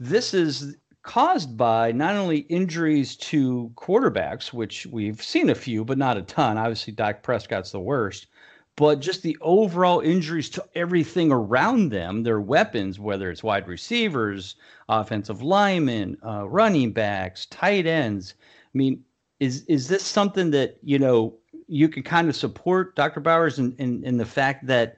This 0.00 0.32
is 0.32 0.74
caused 1.02 1.56
by 1.56 1.92
not 1.92 2.16
only 2.16 2.38
injuries 2.38 3.14
to 3.16 3.70
quarterbacks, 3.76 4.52
which 4.52 4.86
we've 4.86 5.22
seen 5.22 5.50
a 5.50 5.54
few, 5.54 5.84
but 5.84 5.98
not 5.98 6.16
a 6.16 6.22
ton. 6.22 6.56
Obviously, 6.56 6.94
Dak 6.94 7.22
Prescott's 7.22 7.72
the 7.72 7.80
worst, 7.80 8.26
but 8.74 9.00
just 9.00 9.22
the 9.22 9.36
overall 9.42 10.00
injuries 10.00 10.48
to 10.50 10.64
everything 10.74 11.30
around 11.30 11.90
them, 11.90 12.22
their 12.22 12.40
weapons, 12.40 12.98
whether 12.98 13.30
it's 13.30 13.42
wide 13.42 13.68
receivers, 13.68 14.56
offensive 14.88 15.42
linemen, 15.42 16.16
uh, 16.24 16.48
running 16.48 16.90
backs, 16.92 17.46
tight 17.46 17.86
ends. 17.86 18.34
I 18.40 18.78
mean, 18.78 19.04
is 19.40 19.62
is 19.64 19.88
this 19.88 20.04
something 20.04 20.52
that 20.52 20.78
you 20.82 20.98
know 20.98 21.34
you 21.66 21.90
can 21.90 22.02
kind 22.02 22.30
of 22.30 22.36
support 22.36 22.96
Dr. 22.96 23.20
Bowers 23.20 23.58
in, 23.58 23.74
in, 23.78 24.02
in 24.04 24.16
the 24.16 24.24
fact 24.24 24.66
that 24.66 24.96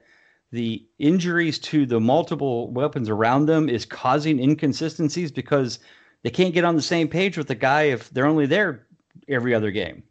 the 0.51 0.85
injuries 0.99 1.59
to 1.59 1.85
the 1.85 1.99
multiple 1.99 2.69
weapons 2.71 3.09
around 3.09 3.45
them 3.45 3.69
is 3.69 3.85
causing 3.85 4.39
inconsistencies 4.39 5.31
because 5.31 5.79
they 6.23 6.29
can't 6.29 6.53
get 6.53 6.65
on 6.65 6.75
the 6.75 6.81
same 6.81 7.07
page 7.07 7.37
with 7.37 7.47
the 7.47 7.55
guy 7.55 7.83
if 7.83 8.09
they're 8.09 8.25
only 8.25 8.45
there 8.45 8.85
every 9.27 9.55
other 9.55 9.71
game. 9.71 10.03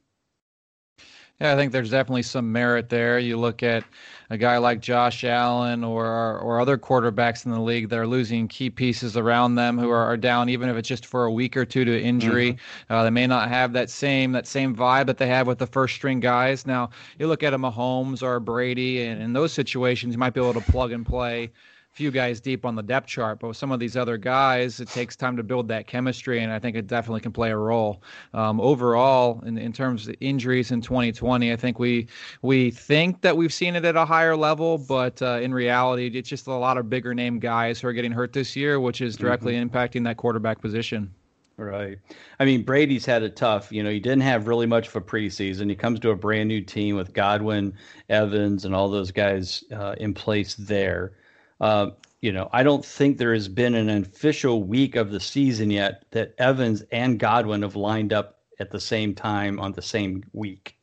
Yeah, 1.40 1.54
I 1.54 1.56
think 1.56 1.72
there's 1.72 1.90
definitely 1.90 2.22
some 2.22 2.52
merit 2.52 2.90
there. 2.90 3.18
You 3.18 3.38
look 3.38 3.62
at 3.62 3.82
a 4.28 4.36
guy 4.36 4.58
like 4.58 4.80
Josh 4.80 5.24
Allen 5.24 5.82
or 5.82 6.38
or 6.38 6.60
other 6.60 6.76
quarterbacks 6.76 7.46
in 7.46 7.52
the 7.52 7.60
league 7.60 7.88
that 7.88 7.98
are 7.98 8.06
losing 8.06 8.46
key 8.46 8.68
pieces 8.68 9.16
around 9.16 9.54
them 9.54 9.78
who 9.78 9.88
are, 9.88 10.04
are 10.04 10.18
down, 10.18 10.50
even 10.50 10.68
if 10.68 10.76
it's 10.76 10.88
just 10.88 11.06
for 11.06 11.24
a 11.24 11.32
week 11.32 11.56
or 11.56 11.64
two 11.64 11.84
to 11.84 12.00
injury. 12.00 12.52
Mm-hmm. 12.52 12.92
Uh, 12.92 13.04
they 13.04 13.10
may 13.10 13.26
not 13.26 13.48
have 13.48 13.72
that 13.72 13.88
same 13.88 14.32
that 14.32 14.46
same 14.46 14.76
vibe 14.76 15.06
that 15.06 15.16
they 15.16 15.28
have 15.28 15.46
with 15.46 15.58
the 15.58 15.66
first 15.66 15.94
string 15.94 16.20
guys. 16.20 16.66
Now 16.66 16.90
you 17.18 17.26
look 17.26 17.42
at 17.42 17.54
a 17.54 17.58
Mahomes 17.58 18.22
or 18.22 18.36
a 18.36 18.40
Brady, 18.40 19.02
and 19.02 19.22
in 19.22 19.32
those 19.32 19.52
situations, 19.52 20.12
you 20.12 20.18
might 20.18 20.34
be 20.34 20.40
able 20.40 20.54
to 20.54 20.70
plug 20.70 20.92
and 20.92 21.06
play 21.06 21.50
few 21.92 22.10
guys 22.10 22.40
deep 22.40 22.64
on 22.64 22.76
the 22.76 22.82
depth 22.82 23.08
chart, 23.08 23.40
but 23.40 23.48
with 23.48 23.56
some 23.56 23.72
of 23.72 23.80
these 23.80 23.96
other 23.96 24.16
guys, 24.16 24.80
it 24.80 24.88
takes 24.88 25.16
time 25.16 25.36
to 25.36 25.42
build 25.42 25.68
that 25.68 25.86
chemistry, 25.86 26.42
and 26.42 26.52
I 26.52 26.58
think 26.58 26.76
it 26.76 26.86
definitely 26.86 27.20
can 27.20 27.32
play 27.32 27.50
a 27.50 27.56
role. 27.56 28.02
Um, 28.32 28.60
overall, 28.60 29.42
in, 29.44 29.58
in 29.58 29.72
terms 29.72 30.08
of 30.08 30.14
injuries 30.20 30.70
in 30.70 30.80
2020, 30.80 31.52
I 31.52 31.56
think 31.56 31.78
we 31.78 32.06
we 32.42 32.70
think 32.70 33.20
that 33.22 33.36
we've 33.36 33.52
seen 33.52 33.74
it 33.76 33.84
at 33.84 33.96
a 33.96 34.04
higher 34.04 34.36
level, 34.36 34.78
but 34.78 35.20
uh, 35.20 35.40
in 35.42 35.52
reality, 35.52 36.06
it's 36.14 36.28
just 36.28 36.46
a 36.46 36.52
lot 36.52 36.78
of 36.78 36.88
bigger 36.88 37.14
name 37.14 37.38
guys 37.38 37.80
who 37.80 37.88
are 37.88 37.92
getting 37.92 38.12
hurt 38.12 38.32
this 38.32 38.54
year, 38.54 38.78
which 38.78 39.00
is 39.00 39.16
directly 39.16 39.54
mm-hmm. 39.54 39.76
impacting 39.76 40.04
that 40.04 40.16
quarterback 40.16 40.60
position. 40.60 41.12
Right. 41.56 41.98
I 42.38 42.46
mean, 42.46 42.62
Brady's 42.62 43.04
had 43.04 43.22
it 43.22 43.36
tough. 43.36 43.70
You 43.70 43.82
know, 43.82 43.90
he 43.90 44.00
didn't 44.00 44.22
have 44.22 44.48
really 44.48 44.66
much 44.66 44.88
of 44.88 44.96
a 44.96 45.00
preseason. 45.02 45.68
He 45.68 45.76
comes 45.76 46.00
to 46.00 46.10
a 46.10 46.16
brand 46.16 46.48
new 46.48 46.62
team 46.62 46.96
with 46.96 47.12
Godwin, 47.12 47.74
Evans, 48.08 48.64
and 48.64 48.74
all 48.74 48.88
those 48.88 49.10
guys 49.10 49.62
uh, 49.70 49.94
in 49.98 50.14
place 50.14 50.54
there. 50.54 51.12
Uh, 51.60 51.90
you 52.20 52.32
know, 52.32 52.48
I 52.52 52.62
don't 52.62 52.84
think 52.84 53.16
there 53.16 53.32
has 53.32 53.48
been 53.48 53.74
an 53.74 53.88
official 53.88 54.62
week 54.62 54.96
of 54.96 55.10
the 55.10 55.20
season 55.20 55.70
yet 55.70 56.04
that 56.10 56.34
Evans 56.38 56.82
and 56.92 57.18
Godwin 57.18 57.62
have 57.62 57.76
lined 57.76 58.12
up 58.12 58.40
at 58.58 58.70
the 58.70 58.80
same 58.80 59.14
time 59.14 59.58
on 59.58 59.72
the 59.72 59.82
same 59.82 60.22
week. 60.32 60.76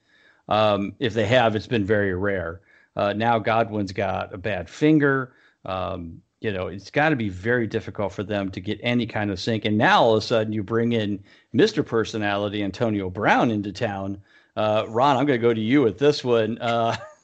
Um, 0.50 0.96
if 1.00 1.14
they 1.14 1.26
have, 1.28 1.56
it's 1.56 1.68
been 1.68 1.86
very 1.86 2.16
rare. 2.16 2.62
Uh, 2.96 3.14
now 3.14 3.38
Godwin's 3.38 3.92
got 3.92 4.34
a 4.34 4.38
bad 4.38 4.68
finger. 4.70 5.34
Um, 5.66 6.22
you 6.40 6.52
know, 6.52 6.68
it's 6.68 6.90
got 6.90 7.10
to 7.10 7.16
be 7.16 7.30
very 7.30 7.68
difficult 7.68 8.14
for 8.14 8.24
them 8.24 8.50
to 8.52 8.62
get 8.62 8.80
any 8.82 9.06
kind 9.06 9.32
of 9.32 9.40
sync. 9.40 9.66
And 9.66 9.78
now 9.78 10.04
all 10.04 10.16
of 10.16 10.24
a 10.24 10.26
sudden 10.26 10.54
you 10.54 10.64
bring 10.64 10.94
in 10.94 11.24
Mr. 11.54 11.86
Personality 11.86 12.64
Antonio 12.64 13.10
Brown 13.10 13.52
into 13.52 13.72
town. 13.72 14.22
Uh, 14.56 14.86
Ron, 14.88 15.18
I'm 15.18 15.26
going 15.26 15.40
to 15.40 15.48
go 15.48 15.54
to 15.54 15.62
you 15.62 15.82
with 15.82 16.00
this 16.00 16.24
one. 16.24 16.58
Uh, 16.60 16.96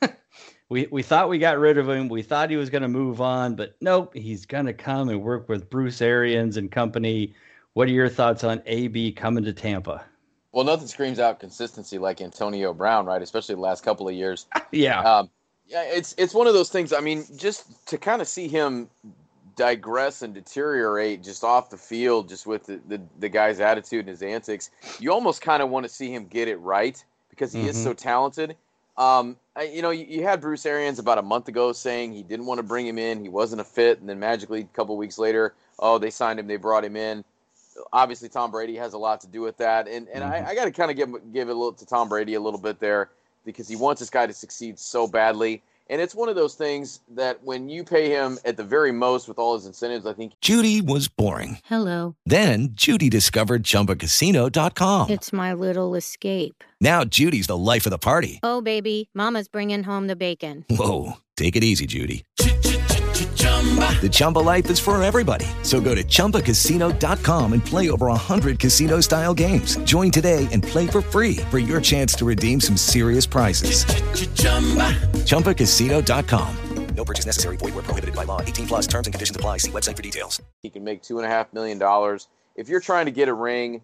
we 0.73 0.87
we 0.89 1.03
thought 1.03 1.29
we 1.29 1.37
got 1.37 1.59
rid 1.59 1.77
of 1.77 1.87
him. 1.87 2.09
We 2.09 2.23
thought 2.23 2.49
he 2.49 2.57
was 2.57 2.71
going 2.71 2.81
to 2.81 2.87
move 2.87 3.21
on, 3.21 3.55
but 3.55 3.75
nope, 3.79 4.11
he's 4.15 4.47
going 4.47 4.65
to 4.65 4.73
come 4.73 5.09
and 5.09 5.21
work 5.21 5.47
with 5.47 5.69
Bruce 5.69 6.01
Arians 6.01 6.57
and 6.57 6.71
company. 6.71 7.35
What 7.73 7.87
are 7.87 7.91
your 7.91 8.09
thoughts 8.09 8.43
on 8.43 8.61
AB 8.65 9.11
coming 9.11 9.43
to 9.43 9.53
Tampa? 9.53 10.03
Well, 10.51 10.65
nothing 10.65 10.87
screams 10.87 11.19
out 11.19 11.39
consistency 11.39 11.99
like 11.99 12.21
Antonio 12.21 12.73
Brown, 12.73 13.05
right? 13.05 13.21
Especially 13.21 13.53
the 13.53 13.61
last 13.61 13.83
couple 13.83 14.09
of 14.09 14.15
years. 14.15 14.47
yeah. 14.71 14.99
Um, 15.01 15.29
yeah, 15.67 15.83
it's 15.83 16.15
it's 16.17 16.33
one 16.33 16.47
of 16.47 16.55
those 16.55 16.69
things. 16.69 16.91
I 16.91 17.01
mean, 17.01 17.23
just 17.37 17.87
to 17.87 17.99
kind 17.99 18.19
of 18.19 18.27
see 18.27 18.47
him 18.47 18.89
digress 19.55 20.23
and 20.23 20.33
deteriorate 20.33 21.21
just 21.21 21.43
off 21.43 21.69
the 21.69 21.77
field, 21.77 22.27
just 22.27 22.47
with 22.47 22.65
the, 22.65 22.81
the, 22.87 22.99
the 23.19 23.29
guy's 23.29 23.59
attitude 23.59 23.99
and 23.99 24.09
his 24.09 24.23
antics, 24.23 24.71
you 24.99 25.13
almost 25.13 25.43
kind 25.43 25.61
of 25.61 25.69
want 25.69 25.85
to 25.85 25.89
see 25.89 26.11
him 26.11 26.25
get 26.25 26.47
it 26.47 26.57
right 26.57 27.05
because 27.29 27.53
he 27.53 27.59
mm-hmm. 27.59 27.69
is 27.69 27.83
so 27.83 27.93
talented. 27.93 28.55
Um, 28.97 29.37
I, 29.55 29.63
you 29.63 29.81
know, 29.81 29.91
you, 29.91 30.05
you, 30.07 30.23
had 30.23 30.41
Bruce 30.41 30.65
Arians 30.65 30.97
about 30.97 31.19
a 31.19 31.21
month 31.21 31.47
ago 31.47 31.73
saying 31.73 32.13
he 32.13 32.23
didn't 32.23 32.47
want 32.47 32.57
to 32.57 32.63
bring 32.63 32.87
him 32.87 32.97
in, 32.97 33.21
he 33.21 33.29
wasn't 33.29 33.61
a 33.61 33.63
fit, 33.63 33.99
and 33.99 34.09
then 34.09 34.19
magically 34.19 34.61
a 34.61 34.75
couple 34.75 34.97
weeks 34.97 35.19
later, 35.19 35.53
oh, 35.77 35.99
they 35.99 36.09
signed 36.09 36.39
him, 36.39 36.47
they 36.47 36.55
brought 36.55 36.83
him 36.83 36.95
in. 36.95 37.23
Obviously, 37.91 38.29
Tom 38.29 38.51
Brady 38.51 38.75
has 38.75 38.93
a 38.93 38.97
lot 38.97 39.21
to 39.21 39.27
do 39.27 39.41
with 39.41 39.57
that, 39.57 39.87
and 39.87 40.07
and 40.09 40.23
mm-hmm. 40.23 40.45
I, 40.45 40.49
I 40.49 40.55
got 40.55 40.65
to 40.65 40.71
kind 40.71 40.91
of 40.91 40.97
give 40.97 41.09
give 41.33 41.49
it 41.49 41.51
a 41.51 41.55
little 41.55 41.73
to 41.73 41.85
Tom 41.85 42.09
Brady 42.09 42.35
a 42.35 42.39
little 42.39 42.59
bit 42.59 42.79
there 42.79 43.09
because 43.45 43.67
he 43.67 43.75
wants 43.75 43.99
this 43.99 44.09
guy 44.09 44.27
to 44.27 44.33
succeed 44.33 44.77
so 44.77 45.07
badly. 45.07 45.61
And 45.89 46.01
it's 46.01 46.15
one 46.15 46.29
of 46.29 46.35
those 46.35 46.55
things 46.55 47.01
that 47.15 47.43
when 47.43 47.69
you 47.69 47.83
pay 47.83 48.09
him 48.09 48.39
at 48.45 48.57
the 48.57 48.63
very 48.63 48.91
most 48.91 49.27
with 49.27 49.37
all 49.37 49.55
his 49.55 49.65
incentives, 49.65 50.05
I 50.05 50.13
think. 50.13 50.33
Judy 50.41 50.81
was 50.81 51.07
boring. 51.07 51.59
Hello. 51.65 52.15
Then 52.25 52.69
Judy 52.71 53.09
discovered 53.09 53.63
chumbacasino.com. 53.63 55.09
It's 55.09 55.33
my 55.33 55.53
little 55.53 55.95
escape. 55.95 56.63
Now 56.79 57.03
Judy's 57.03 57.47
the 57.47 57.57
life 57.57 57.85
of 57.85 57.91
the 57.91 57.97
party. 57.97 58.39
Oh, 58.43 58.61
baby. 58.61 59.09
Mama's 59.13 59.47
bringing 59.47 59.83
home 59.83 60.07
the 60.07 60.15
bacon. 60.15 60.65
Whoa. 60.69 61.13
Take 61.35 61.55
it 61.55 61.63
easy, 61.63 61.85
Judy. 61.85 62.23
The 64.01 64.09
Chumba 64.11 64.39
life 64.39 64.69
is 64.69 64.79
for 64.79 65.01
everybody. 65.01 65.45
So 65.61 65.79
go 65.79 65.95
to 65.95 66.03
ChumbaCasino.com 66.03 67.53
and 67.53 67.65
play 67.65 67.89
over 67.89 68.07
100 68.07 68.59
casino 68.59 68.99
style 68.99 69.33
games. 69.33 69.77
Join 69.85 70.11
today 70.11 70.49
and 70.51 70.61
play 70.61 70.87
for 70.87 71.01
free 71.01 71.37
for 71.49 71.59
your 71.59 71.79
chance 71.79 72.13
to 72.15 72.25
redeem 72.25 72.59
some 72.59 72.75
serious 72.75 73.25
prizes. 73.25 73.85
Ch-ch-chumba. 73.85 74.91
ChumbaCasino.com. 75.23 76.57
No 76.95 77.05
purchase 77.05 77.25
necessary. 77.25 77.57
Void 77.57 77.73
where 77.73 77.83
prohibited 77.83 78.15
by 78.15 78.23
law. 78.23 78.41
18 78.41 78.67
plus 78.67 78.87
terms 78.87 79.07
and 79.07 79.13
conditions 79.13 79.35
apply. 79.35 79.57
See 79.57 79.71
website 79.71 79.95
for 79.95 80.03
details. 80.03 80.41
He 80.61 80.69
can 80.69 80.83
make 80.83 81.01
$2.5 81.01 81.53
million. 81.53 81.81
If 82.55 82.69
you're 82.69 82.79
trying 82.79 83.05
to 83.05 83.11
get 83.11 83.29
a 83.29 83.33
ring, 83.33 83.81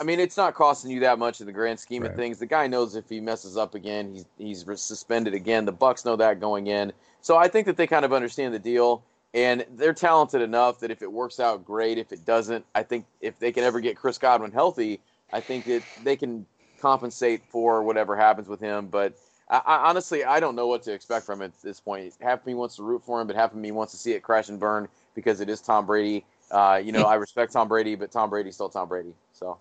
I 0.00 0.04
mean, 0.04 0.20
it's 0.20 0.36
not 0.36 0.54
costing 0.54 0.90
you 0.90 1.00
that 1.00 1.18
much 1.18 1.40
in 1.40 1.46
the 1.46 1.52
grand 1.52 1.78
scheme 1.78 2.02
right. 2.02 2.10
of 2.10 2.16
things. 2.16 2.38
The 2.38 2.46
guy 2.46 2.66
knows 2.66 2.96
if 2.96 3.08
he 3.08 3.20
messes 3.20 3.56
up 3.56 3.74
again, 3.74 4.12
he's, 4.12 4.64
he's 4.64 4.80
suspended 4.80 5.34
again. 5.34 5.64
The 5.64 5.72
Bucs 5.72 6.04
know 6.04 6.16
that 6.16 6.40
going 6.40 6.66
in. 6.66 6.92
So 7.20 7.36
I 7.36 7.48
think 7.48 7.66
that 7.66 7.76
they 7.76 7.86
kind 7.86 8.04
of 8.04 8.12
understand 8.12 8.52
the 8.52 8.58
deal, 8.58 9.02
and 9.34 9.66
they're 9.76 9.92
talented 9.92 10.40
enough 10.40 10.78
that 10.80 10.92
if 10.92 11.02
it 11.02 11.10
works 11.10 11.40
out, 11.40 11.64
great. 11.64 11.98
If 11.98 12.12
it 12.12 12.24
doesn't, 12.24 12.64
I 12.74 12.84
think 12.84 13.04
if 13.20 13.38
they 13.40 13.50
can 13.50 13.64
ever 13.64 13.80
get 13.80 13.96
Chris 13.96 14.16
Godwin 14.16 14.52
healthy, 14.52 15.00
I 15.32 15.40
think 15.40 15.64
that 15.64 15.82
they 16.04 16.14
can 16.16 16.46
compensate 16.80 17.42
for 17.48 17.82
whatever 17.82 18.16
happens 18.16 18.46
with 18.46 18.60
him. 18.60 18.86
But 18.86 19.18
I, 19.50 19.60
I, 19.66 19.88
honestly, 19.88 20.24
I 20.24 20.38
don't 20.38 20.54
know 20.54 20.68
what 20.68 20.82
to 20.84 20.92
expect 20.92 21.26
from 21.26 21.42
him 21.42 21.46
at 21.46 21.62
this 21.62 21.80
point. 21.80 22.14
Half 22.20 22.40
of 22.40 22.46
me 22.46 22.54
wants 22.54 22.76
to 22.76 22.84
root 22.84 23.02
for 23.04 23.20
him, 23.20 23.26
but 23.26 23.34
half 23.34 23.50
of 23.50 23.58
me 23.58 23.72
wants 23.72 23.92
to 23.92 23.98
see 23.98 24.12
it 24.12 24.22
crash 24.22 24.48
and 24.48 24.60
burn 24.60 24.86
because 25.16 25.40
it 25.40 25.48
is 25.48 25.60
Tom 25.60 25.84
Brady. 25.84 26.24
Uh, 26.52 26.80
you 26.82 26.92
know, 26.92 27.02
I 27.02 27.16
respect 27.16 27.52
Tom 27.52 27.66
Brady, 27.66 27.96
but 27.96 28.12
Tom 28.12 28.30
Brady's 28.30 28.54
still 28.54 28.68
Tom 28.68 28.88
Brady. 28.88 29.14
So. 29.32 29.58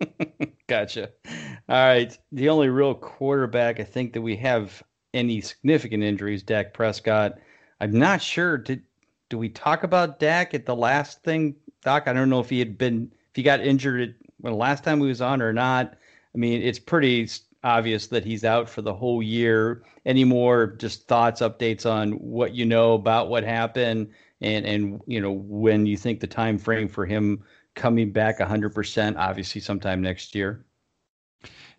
gotcha. 0.68 1.10
All 1.68 1.86
right. 1.86 2.16
The 2.32 2.48
only 2.48 2.70
real 2.70 2.94
quarterback 2.94 3.78
I 3.78 3.84
think 3.84 4.14
that 4.14 4.22
we 4.22 4.36
have 4.36 4.82
any 5.12 5.42
significant 5.42 6.02
injuries, 6.02 6.42
Dak 6.42 6.72
Prescott. 6.72 7.34
I'm 7.80 7.92
not 7.92 8.22
sure. 8.22 8.56
Did 8.56 8.82
do 9.32 9.38
we 9.38 9.48
talk 9.48 9.82
about 9.82 10.18
Dak 10.18 10.52
at 10.52 10.66
the 10.66 10.76
last 10.76 11.22
thing, 11.22 11.56
Doc? 11.82 12.02
I 12.06 12.12
don't 12.12 12.28
know 12.28 12.40
if 12.40 12.50
he 12.50 12.58
had 12.58 12.76
been 12.76 13.10
if 13.30 13.36
he 13.36 13.42
got 13.42 13.60
injured 13.60 14.14
when 14.40 14.52
the 14.52 14.58
last 14.58 14.84
time 14.84 15.00
he 15.00 15.06
was 15.06 15.22
on 15.22 15.40
or 15.40 15.54
not. 15.54 15.94
I 16.34 16.38
mean, 16.38 16.60
it's 16.60 16.78
pretty 16.78 17.26
obvious 17.64 18.08
that 18.08 18.26
he's 18.26 18.44
out 18.44 18.68
for 18.68 18.82
the 18.82 18.92
whole 18.92 19.22
year. 19.22 19.84
Any 20.04 20.24
more 20.24 20.66
just 20.66 21.08
thoughts, 21.08 21.40
updates 21.40 21.90
on 21.90 22.12
what 22.12 22.54
you 22.54 22.66
know 22.66 22.92
about 22.92 23.30
what 23.30 23.42
happened, 23.42 24.10
and 24.42 24.66
and 24.66 25.00
you 25.06 25.18
know 25.18 25.32
when 25.32 25.86
you 25.86 25.96
think 25.96 26.20
the 26.20 26.26
time 26.26 26.58
frame 26.58 26.86
for 26.86 27.06
him 27.06 27.42
coming 27.74 28.12
back 28.12 28.38
100%, 28.38 29.16
obviously 29.16 29.62
sometime 29.62 30.02
next 30.02 30.34
year. 30.34 30.62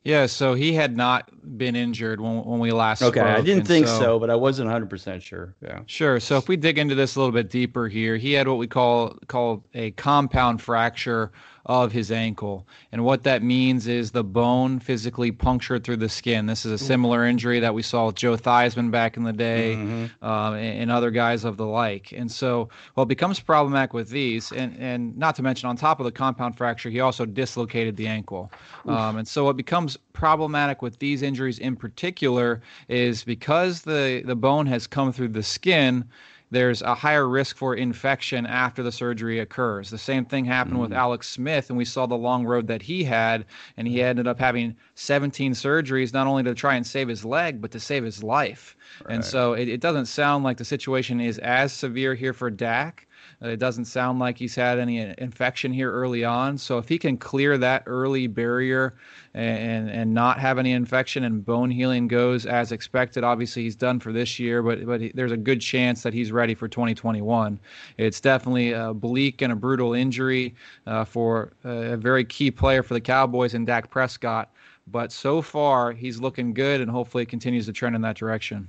Yeah, 0.04 0.26
so 0.26 0.54
he 0.54 0.74
had 0.74 0.98
not 0.98 1.30
been 1.58 1.78
injured 1.78 2.20
when, 2.20 2.44
when 2.44 2.60
we 2.60 2.72
last 2.72 3.02
okay, 3.02 3.22
spoke. 3.22 3.30
I 3.30 3.42
didn't 3.42 3.66
think 3.66 3.88
so, 3.88 4.00
so, 4.00 4.20
but 4.20 4.30
I 4.30 4.36
wasn't 4.36 4.70
100% 4.70 5.22
sure. 5.22 5.56
Yeah. 5.62 5.80
Sure. 5.86 6.20
So 6.20 6.38
if 6.38 6.50
we 6.50 6.58
dig 6.58 6.78
into 6.78 6.94
this 6.94 7.16
a 7.16 7.20
little 7.20 7.32
bit 7.32 7.50
deeper 7.50 7.88
here, 7.88 8.18
he 8.18 8.34
had 8.34 8.48
what 8.48 8.58
we 8.58 8.68
call 8.68 9.18
called 9.28 9.64
a 9.74 9.92
compound 9.92 10.62
fracture 10.62 11.32
of 11.66 11.92
his 11.92 12.12
ankle. 12.12 12.68
And 12.92 13.06
what 13.06 13.24
that 13.24 13.42
means 13.42 13.88
is 13.88 14.12
the 14.12 14.24
bone 14.24 14.80
physically 14.80 15.32
punctured 15.32 15.84
through 15.84 15.98
the 15.98 16.10
skin. 16.10 16.46
This 16.46 16.66
is 16.66 16.74
a 16.74 16.78
similar 16.78 17.26
injury 17.26 17.60
that 17.62 17.74
we 17.74 17.82
saw 17.82 18.08
with 18.08 18.16
Joe 18.16 18.36
Theismann 18.36 18.92
back 18.92 19.16
in 19.16 19.24
the 19.24 19.32
day 19.32 19.76
mm-hmm. 19.76 20.26
um, 20.26 20.56
and, 20.56 20.82
and, 20.82 20.92
other 20.92 21.10
guys 21.10 21.46
of 21.46 21.56
the 21.56 21.66
like. 21.66 22.12
And 22.12 22.30
so, 22.30 22.70
well, 22.96 23.06
it 23.06 23.10
becomes 23.10 23.40
problematic 23.40 23.94
with 23.94 24.10
these, 24.10 24.52
and, 24.52 24.76
and 24.78 25.18
not 25.18 25.36
to 25.36 25.42
mention, 25.42 25.70
on 25.70 25.78
top 25.78 26.00
of 26.00 26.04
the 26.04 26.12
compound 26.12 26.58
fracture, 26.58 26.90
he 26.90 27.00
also 27.00 27.26
dislocated 27.26 27.96
the 27.96 28.08
ankle. 28.08 28.52
Um, 28.86 29.18
and 29.18 29.28
so, 29.28 29.46
what 29.46 29.56
becomes 29.56 29.98
problematic 30.12 30.82
with 30.82 31.00
these 31.00 31.22
injuries 31.22 31.60
in 31.60 31.76
particular 31.76 32.62
is 32.90 33.24
because 33.24 33.82
the, 33.82 34.22
the 34.26 34.36
bone 34.36 34.66
has 34.68 34.86
come 34.86 35.14
through 35.14 35.30
the 35.30 35.44
skin 35.44 36.06
there's 36.54 36.84
a 36.84 36.94
higher 36.94 37.28
risk 37.28 37.58
for 37.58 37.76
infection 37.76 38.46
after 38.46 38.84
the 38.84 38.92
surgery 38.92 39.40
occurs. 39.40 39.90
The 39.90 39.98
same 39.98 40.24
thing 40.24 40.46
happened 40.46 40.78
mm. 40.78 40.82
with 40.82 40.94
Alex 40.94 41.28
Smith, 41.28 41.70
and 41.70 41.78
we 41.78 41.84
saw 41.84 42.06
the 42.06 42.16
long 42.16 42.46
road 42.46 42.68
that 42.68 42.84
he 42.84 43.04
had, 43.04 43.46
and 43.76 43.88
he 43.88 44.04
ended 44.04 44.28
up 44.28 44.40
having 44.40 44.76
17 44.94 45.54
surgeries, 45.54 46.14
not 46.14 46.28
only 46.28 46.44
to 46.44 46.54
try 46.54 46.76
and 46.76 46.86
save 46.86 47.08
his 47.08 47.26
leg, 47.26 47.60
but 47.60 47.72
to 47.72 47.80
save 47.80 48.04
his 48.04 48.24
life. 48.24 48.78
Right. 49.04 49.16
And 49.16 49.26
so 49.26 49.54
it, 49.54 49.68
it 49.68 49.82
doesn't 49.82 50.06
sound 50.06 50.44
like 50.44 50.58
the 50.58 50.66
situation 50.66 51.20
is 51.20 51.40
as 51.40 51.74
severe 51.74 52.14
here 52.14 52.34
for 52.34 52.52
Dak. 52.52 53.08
Uh, 53.44 53.50
it 53.50 53.60
doesn't 53.60 53.86
sound 53.86 54.20
like 54.20 54.38
he's 54.38 54.56
had 54.56 54.80
any 54.80 55.14
infection 55.18 55.74
here 55.74 55.92
early 55.92 56.24
on. 56.24 56.58
So 56.58 56.78
if 56.78 56.88
he 56.88 56.98
can 56.98 57.18
clear 57.18 57.58
that 57.58 57.84
early 57.86 58.28
barrier 58.28 58.96
and 59.34 59.90
and 59.90 60.14
not 60.14 60.40
have 60.40 60.60
any 60.60 60.72
infection 60.72 61.24
and 61.24 61.44
bone 61.44 61.70
healing 61.70 62.08
goes 62.08 62.46
as 62.46 62.72
expected, 62.72 63.24
obviously 63.24 63.64
he's 63.64 63.76
done 63.76 64.00
for 64.00 64.14
this 64.14 64.40
year. 64.40 64.64
But 64.64 64.86
but 64.86 65.02
he, 65.02 65.12
there's 65.14 65.32
a 65.32 65.38
good 65.38 65.60
chance 65.60 66.04
that 66.04 66.14
he's 66.14 66.32
ready 66.32 66.56
for 66.56 66.68
2021. 66.68 67.60
It's 67.98 68.22
definitely 68.22 68.72
a 68.72 68.94
bleak 68.94 69.42
and 69.42 69.52
a 69.52 69.56
brutal 69.56 69.94
injury 69.94 70.56
uh, 70.88 71.04
for 71.04 71.52
a 71.64 71.98
very 71.98 72.24
key 72.24 72.52
player 72.52 72.84
for 72.84 72.94
the 72.94 73.02
Cowboys 73.02 73.54
and 73.54 73.68
Dak 73.68 73.90
Prescott. 73.90 74.52
But 74.88 75.12
so 75.12 75.42
far, 75.42 75.94
he's 75.94 76.20
looking 76.20 76.54
good, 76.54 76.82
and 76.82 76.92
hopefully, 76.92 77.24
it 77.24 77.30
continues 77.30 77.66
to 77.68 77.74
trend 77.74 77.96
in 77.96 78.02
that 78.02 78.18
direction. 78.18 78.68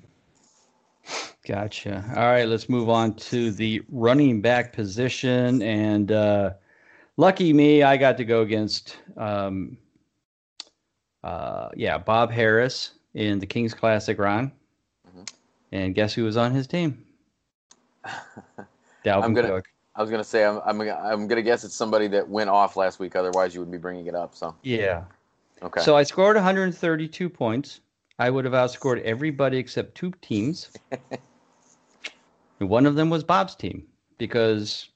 Gotcha. 1.47 2.05
All 2.17 2.25
right, 2.25 2.49
let's 2.49 2.69
move 2.69 2.89
on 2.89 3.15
to 3.15 3.51
the 3.51 3.83
running 3.91 4.41
back 4.41 4.73
position. 4.73 5.61
And 5.63 6.11
uh, 6.11 6.55
lucky 7.17 7.53
me, 7.53 7.83
I 7.83 7.97
got 7.97 8.17
to 8.17 8.25
go 8.25 8.43
against, 8.43 8.97
um, 9.17 9.77
uh, 11.23 11.69
yeah, 11.77 11.99
Bob 11.99 12.31
Harris 12.31 12.93
in 13.13 13.39
the 13.39 13.47
Kings 13.47 13.75
Classic 13.75 14.19
run. 14.19 14.53
Mm-hmm. 15.07 15.23
And 15.73 15.95
guess 15.95 16.15
who 16.15 16.25
was 16.25 16.37
on 16.37 16.53
his 16.53 16.67
team? 16.67 17.05
Dalvin 19.05 19.23
I'm 19.23 19.35
gonna, 19.35 19.49
Cook. 19.49 19.69
I 19.97 20.03
was 20.03 20.11
gonna 20.11 20.25
say 20.25 20.45
I'm, 20.45 20.61
I'm 20.65 20.81
I'm 20.81 21.29
gonna 21.29 21.43
guess 21.43 21.65
it's 21.65 21.75
somebody 21.75 22.09
that 22.09 22.29
went 22.29 22.51
off 22.51 22.77
last 22.77 22.99
week. 22.99 23.17
Otherwise, 23.17 23.55
you 23.55 23.61
would 23.61 23.71
be 23.71 23.79
bringing 23.79 24.07
it 24.07 24.15
up. 24.15 24.35
So 24.35 24.55
yeah. 24.63 25.05
Okay. 25.63 25.81
So 25.83 25.97
I 25.97 26.03
scored 26.03 26.37
132 26.37 27.29
points. 27.29 27.81
I 28.19 28.31
would 28.31 28.45
have 28.45 28.55
outscored 28.55 29.03
everybody 29.03 29.59
except 29.59 29.95
two 29.95 30.13
teams. 30.23 30.71
and 32.61 32.69
one 32.69 32.87
of 32.87 32.95
them 32.95 33.11
was 33.11 33.25
Bob's 33.25 33.55
team 33.55 33.87
because 34.19 34.89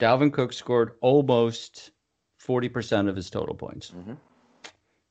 Dalvin 0.00 0.32
Cook 0.32 0.52
scored 0.52 0.92
almost 1.00 1.90
40% 2.46 3.08
of 3.08 3.16
his 3.16 3.30
total 3.30 3.54
points. 3.54 3.90
Mm-hmm. 3.90 4.14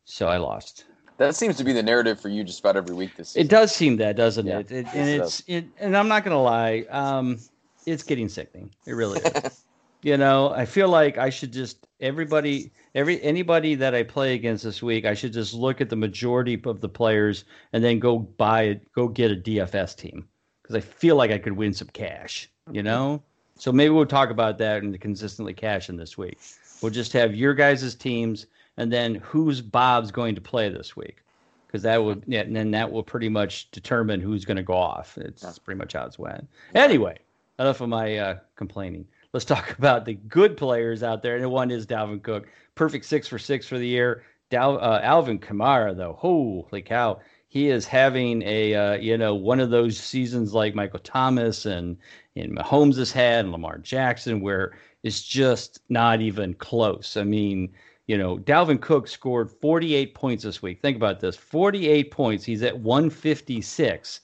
So 0.06 0.28
I 0.28 0.38
lost. 0.38 0.86
That 1.18 1.36
seems 1.36 1.58
to 1.58 1.64
be 1.64 1.74
the 1.74 1.84
narrative 1.84 2.20
for 2.20 2.30
you 2.30 2.44
just 2.44 2.60
about 2.60 2.76
every 2.76 2.96
week 2.96 3.16
this 3.16 3.30
season. 3.30 3.46
It 3.46 3.50
does 3.50 3.74
seem 3.74 3.98
that, 3.98 4.16
doesn't 4.16 4.48
yeah. 4.48 4.60
it? 4.60 4.72
it 4.72 4.88
and 4.94 5.10
it's 5.10 5.44
it, 5.48 5.66
and 5.80 5.96
I'm 5.96 6.08
not 6.08 6.24
gonna 6.24 6.42
lie, 6.42 6.86
um, 6.90 7.40
it's 7.86 8.04
getting 8.04 8.28
sickening. 8.28 8.72
It 8.86 8.94
really 8.94 9.20
is. 9.20 9.63
you 10.04 10.18
know, 10.18 10.52
I 10.52 10.66
feel 10.66 10.90
like 10.90 11.18
I 11.18 11.30
should 11.30 11.52
just 11.54 11.88
everybody 12.00 12.72
every 12.94 13.22
anybody 13.22 13.76
that 13.76 13.96
I 13.96 14.04
play 14.04 14.36
against 14.36 14.64
this 14.64 14.84
week, 14.84 15.06
I 15.06 15.14
should 15.14 15.34
just 15.34 15.54
look 15.54 15.82
at 15.82 15.90
the 15.90 15.96
majority 15.96 16.62
of 16.66 16.82
the 16.82 16.90
players 16.90 17.46
and 17.72 17.84
then 17.84 18.00
go 18.00 18.20
buy 18.20 18.64
it, 18.64 18.92
go 18.94 19.08
get 19.08 19.32
a 19.32 19.36
DFS 19.36 19.96
team 19.96 20.28
because 20.62 20.76
I 20.76 20.82
feel 20.82 21.16
like 21.16 21.32
I 21.32 21.38
could 21.38 21.54
win 21.54 21.74
some 21.74 21.90
cash. 21.90 22.50
You 22.72 22.84
know, 22.84 23.22
so 23.58 23.72
maybe 23.72 23.90
we'll 23.90 24.06
talk 24.06 24.30
about 24.30 24.58
that 24.60 24.84
and 24.84 25.00
consistently 25.02 25.54
cash 25.54 25.90
in 25.90 25.98
this 25.98 26.18
week. 26.18 26.40
We'll 26.82 26.92
just 26.92 27.14
have 27.14 27.36
your 27.36 27.54
guys' 27.54 27.96
teams 27.96 28.46
and 28.78 28.92
then 28.92 29.16
who's 29.16 29.62
Bob's 29.62 30.12
going 30.12 30.36
to 30.36 30.42
play 30.42 30.70
this 30.70 30.96
week 30.96 31.24
because 31.68 31.84
that 31.84 32.04
would 32.04 32.24
yeah, 32.28 32.42
and 32.42 32.56
then 32.56 32.72
that 32.72 32.92
will 32.92 33.04
pretty 33.04 33.30
much 33.30 33.72
determine 33.72 34.22
who's 34.22 34.46
going 34.46 34.58
to 34.58 34.64
go 34.64 34.74
off. 34.74 35.18
It's 35.18 35.60
pretty 35.60 35.78
much 35.78 35.94
how 35.94 36.06
it's 36.06 36.20
went. 36.20 36.48
Anyway, 36.76 37.18
enough 37.60 37.82
of 37.82 37.90
my 37.90 38.18
uh, 38.18 38.38
complaining 38.56 39.08
let's 39.34 39.46
talk 39.46 39.72
about 39.78 40.06
the 40.06 40.14
good 40.14 40.56
players 40.56 41.04
out 41.04 41.22
there. 41.22 41.36
And 41.36 41.52
one 41.52 41.72
is 41.72 41.86
Dalvin 41.86 42.22
Cook, 42.22 42.48
perfect 42.76 43.06
six 43.06 43.28
for 43.28 43.40
six 43.40 43.68
for 43.68 43.78
the 43.78 43.88
year. 43.88 44.24
Dal, 44.50 44.78
uh, 44.78 45.00
Alvin 45.02 45.40
Kamara, 45.40 45.98
though, 45.98 46.14
holy 46.14 46.82
cow, 46.82 47.20
he 47.48 47.70
is 47.70 47.88
having 47.88 48.42
a 48.44 48.74
uh, 48.74 48.94
you 48.94 49.18
know 49.18 49.36
one 49.36 49.60
of 49.60 49.70
those 49.70 49.98
seasons 49.98 50.54
like 50.54 50.76
Michael 50.76 51.00
Thomas 51.00 51.66
and 51.66 51.98
and 52.36 52.56
Mahomes 52.56 52.98
has 52.98 53.12
had 53.12 53.46
and 53.46 53.52
Lamar 53.52 53.78
Jackson, 53.80 54.42
where 54.42 54.76
it's 55.04 55.24
just 55.24 55.80
not 55.90 56.22
even 56.22 56.54
close. 56.56 57.18
I 57.18 57.24
mean, 57.24 57.74
you 58.08 58.18
know, 58.18 58.38
Dalvin 58.38 58.82
Cook 58.82 59.08
scored 59.08 59.52
48 59.52 60.14
points 60.14 60.44
this 60.44 60.62
week. 60.62 60.82
Think 60.82 60.98
about 60.98 61.20
this 61.20 61.36
48 61.36 62.12
points. 62.12 62.44
He's 62.44 62.64
at 62.64 62.80
156. 62.80 64.22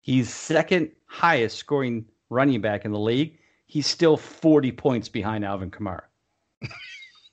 He's 0.00 0.32
second 0.32 0.90
highest 1.06 1.56
scoring 1.56 2.04
running 2.28 2.60
back 2.60 2.84
in 2.84 2.92
the 2.92 2.98
league 2.98 3.38
he's 3.66 3.86
still 3.86 4.16
40 4.16 4.72
points 4.72 5.08
behind 5.08 5.44
Alvin 5.44 5.70
Kamara. 5.70 6.04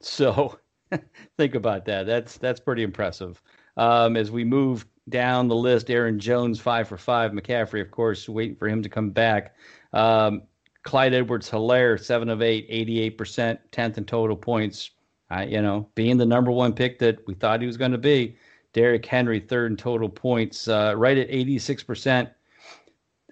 so 0.00 0.58
think 1.36 1.54
about 1.54 1.84
that. 1.86 2.06
That's 2.06 2.36
that's 2.38 2.60
pretty 2.60 2.82
impressive. 2.82 3.40
Um, 3.76 4.16
as 4.16 4.30
we 4.30 4.44
move 4.44 4.86
down 5.08 5.48
the 5.48 5.56
list, 5.56 5.90
Aaron 5.90 6.18
Jones 6.18 6.60
five 6.60 6.88
for 6.88 6.96
five. 6.96 7.32
McCaffrey, 7.32 7.80
of 7.80 7.90
course, 7.90 8.28
waiting 8.28 8.56
for 8.56 8.68
him 8.68 8.82
to 8.82 8.88
come 8.88 9.10
back. 9.10 9.56
Um, 9.92 10.42
Clyde 10.82 11.14
Edwards 11.14 11.50
Helaire, 11.50 11.98
seven 11.98 12.28
of 12.28 12.42
eight, 12.42 12.70
88%, 12.70 13.58
10th 13.72 13.98
in 13.98 14.04
total 14.04 14.36
points. 14.36 14.90
Uh, 15.30 15.40
you 15.40 15.62
know, 15.62 15.88
being 15.94 16.18
the 16.18 16.26
number 16.26 16.50
one 16.50 16.74
pick 16.74 16.98
that 16.98 17.26
we 17.26 17.34
thought 17.34 17.60
he 17.60 17.66
was 17.66 17.78
going 17.78 17.92
to 17.92 17.98
be. 17.98 18.36
Derrick 18.74 19.06
Henry, 19.06 19.40
third 19.40 19.70
in 19.70 19.76
total 19.76 20.08
points, 20.08 20.68
uh, 20.68 20.94
right 20.96 21.16
at 21.16 21.30
86%. 21.30 22.30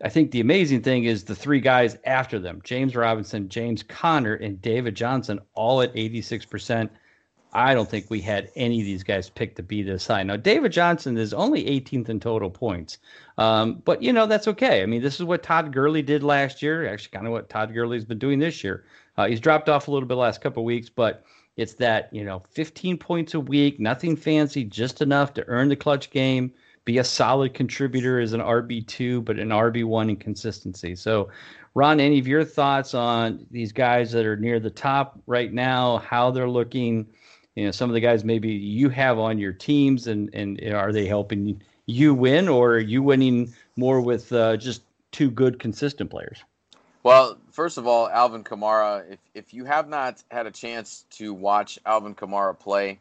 I 0.02 0.08
think 0.08 0.32
the 0.32 0.40
amazing 0.40 0.82
thing 0.82 1.04
is 1.04 1.24
the 1.24 1.34
three 1.34 1.60
guys 1.60 1.96
after 2.04 2.38
them 2.38 2.60
James 2.64 2.96
Robinson, 2.96 3.48
James 3.48 3.82
Conner, 3.82 4.34
and 4.34 4.60
David 4.60 4.96
Johnson, 4.96 5.40
all 5.54 5.80
at 5.80 5.94
86%. 5.94 6.90
I 7.54 7.74
don't 7.74 7.88
think 7.88 8.06
we 8.08 8.20
had 8.20 8.50
any 8.56 8.80
of 8.80 8.86
these 8.86 9.02
guys 9.02 9.28
picked 9.28 9.56
to 9.56 9.62
be 9.62 9.82
this 9.82 10.06
high. 10.06 10.22
Now, 10.22 10.36
David 10.36 10.72
Johnson 10.72 11.18
is 11.18 11.34
only 11.34 11.64
18th 11.64 12.08
in 12.08 12.18
total 12.18 12.48
points. 12.48 12.96
Um, 13.36 13.82
but, 13.84 14.02
you 14.02 14.12
know, 14.12 14.26
that's 14.26 14.48
okay. 14.48 14.82
I 14.82 14.86
mean, 14.86 15.02
this 15.02 15.20
is 15.20 15.24
what 15.24 15.42
Todd 15.42 15.70
Gurley 15.70 16.00
did 16.00 16.22
last 16.22 16.62
year, 16.62 16.88
actually, 16.88 17.10
kind 17.10 17.26
of 17.26 17.32
what 17.32 17.50
Todd 17.50 17.74
Gurley's 17.74 18.06
been 18.06 18.18
doing 18.18 18.38
this 18.38 18.64
year. 18.64 18.84
Uh, 19.18 19.26
he's 19.26 19.40
dropped 19.40 19.68
off 19.68 19.86
a 19.86 19.90
little 19.90 20.08
bit 20.08 20.14
last 20.14 20.40
couple 20.40 20.64
weeks, 20.64 20.88
but 20.88 21.24
it's 21.58 21.74
that, 21.74 22.08
you 22.10 22.24
know, 22.24 22.42
15 22.52 22.96
points 22.96 23.34
a 23.34 23.40
week, 23.40 23.78
nothing 23.78 24.16
fancy, 24.16 24.64
just 24.64 25.02
enough 25.02 25.34
to 25.34 25.46
earn 25.46 25.68
the 25.68 25.76
clutch 25.76 26.10
game 26.10 26.54
be 26.84 26.98
a 26.98 27.04
solid 27.04 27.54
contributor 27.54 28.20
as 28.20 28.32
an 28.32 28.40
RB2, 28.40 29.24
but 29.24 29.38
an 29.38 29.50
RB1 29.50 30.10
in 30.10 30.16
consistency. 30.16 30.96
So, 30.96 31.28
Ron, 31.74 32.00
any 32.00 32.18
of 32.18 32.26
your 32.26 32.44
thoughts 32.44 32.94
on 32.94 33.46
these 33.50 33.72
guys 33.72 34.12
that 34.12 34.26
are 34.26 34.36
near 34.36 34.60
the 34.60 34.70
top 34.70 35.18
right 35.26 35.52
now, 35.52 35.98
how 35.98 36.30
they're 36.30 36.48
looking? 36.48 37.06
You 37.54 37.66
know, 37.66 37.70
some 37.70 37.88
of 37.88 37.94
the 37.94 38.00
guys 38.00 38.24
maybe 38.24 38.50
you 38.50 38.88
have 38.90 39.18
on 39.18 39.38
your 39.38 39.52
teams, 39.52 40.06
and, 40.06 40.30
and 40.34 40.60
are 40.72 40.92
they 40.92 41.06
helping 41.06 41.60
you 41.86 42.14
win, 42.14 42.48
or 42.48 42.74
are 42.74 42.80
you 42.80 43.02
winning 43.02 43.52
more 43.76 44.00
with 44.00 44.32
uh, 44.32 44.56
just 44.56 44.82
two 45.12 45.30
good, 45.30 45.58
consistent 45.58 46.10
players? 46.10 46.42
Well, 47.02 47.36
first 47.50 47.78
of 47.78 47.86
all, 47.86 48.08
Alvin 48.08 48.44
Kamara, 48.44 49.10
if, 49.10 49.18
if 49.34 49.54
you 49.54 49.64
have 49.64 49.88
not 49.88 50.22
had 50.30 50.46
a 50.46 50.50
chance 50.50 51.04
to 51.12 51.34
watch 51.34 51.78
Alvin 51.84 52.14
Kamara 52.14 52.58
play, 52.58 52.98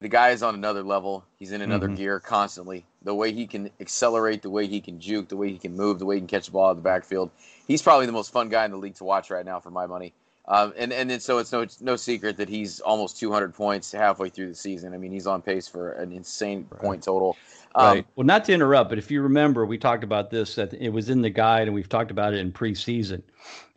the 0.00 0.08
guy 0.08 0.30
is 0.30 0.42
on 0.42 0.54
another 0.54 0.82
level. 0.82 1.24
He's 1.38 1.52
in 1.52 1.62
another 1.62 1.86
mm-hmm. 1.86 1.96
gear 1.96 2.20
constantly. 2.20 2.84
The 3.06 3.14
way 3.14 3.32
he 3.32 3.46
can 3.46 3.70
accelerate, 3.80 4.42
the 4.42 4.50
way 4.50 4.66
he 4.66 4.80
can 4.80 5.00
juke, 5.00 5.28
the 5.28 5.36
way 5.36 5.50
he 5.50 5.58
can 5.58 5.76
move, 5.76 5.98
the 5.98 6.04
way 6.04 6.16
he 6.16 6.20
can 6.20 6.28
catch 6.28 6.46
the 6.46 6.52
ball 6.52 6.66
out 6.66 6.70
of 6.72 6.76
the 6.78 6.82
backfield. 6.82 7.30
He's 7.68 7.80
probably 7.80 8.06
the 8.06 8.12
most 8.12 8.32
fun 8.32 8.48
guy 8.48 8.64
in 8.64 8.72
the 8.72 8.76
league 8.76 8.96
to 8.96 9.04
watch 9.04 9.30
right 9.30 9.46
now 9.46 9.60
for 9.60 9.70
my 9.70 9.86
money. 9.86 10.12
Um, 10.48 10.72
and 10.76 10.92
and 10.92 11.10
then, 11.10 11.20
so 11.20 11.38
it's 11.38 11.52
no 11.52 11.60
it's 11.60 11.80
no 11.80 11.96
secret 11.96 12.36
that 12.36 12.48
he's 12.48 12.80
almost 12.80 13.18
200 13.18 13.54
points 13.54 13.90
halfway 13.90 14.28
through 14.28 14.48
the 14.48 14.54
season. 14.54 14.94
I 14.94 14.98
mean, 14.98 15.10
he's 15.10 15.26
on 15.26 15.42
pace 15.42 15.66
for 15.66 15.92
an 15.92 16.12
insane 16.12 16.66
right. 16.70 16.80
point 16.80 17.02
total. 17.02 17.36
Um, 17.74 17.86
right. 17.86 18.06
Well, 18.16 18.26
not 18.26 18.44
to 18.46 18.52
interrupt, 18.52 18.90
but 18.90 18.98
if 18.98 19.10
you 19.10 19.22
remember, 19.22 19.66
we 19.66 19.76
talked 19.76 20.04
about 20.04 20.30
this. 20.30 20.54
That 20.54 20.72
it 20.74 20.90
was 20.90 21.10
in 21.10 21.20
the 21.20 21.30
guide, 21.30 21.68
and 21.68 21.74
we've 21.74 21.88
talked 21.88 22.10
about 22.10 22.32
it 22.34 22.38
in 22.38 22.52
preseason. 22.52 23.22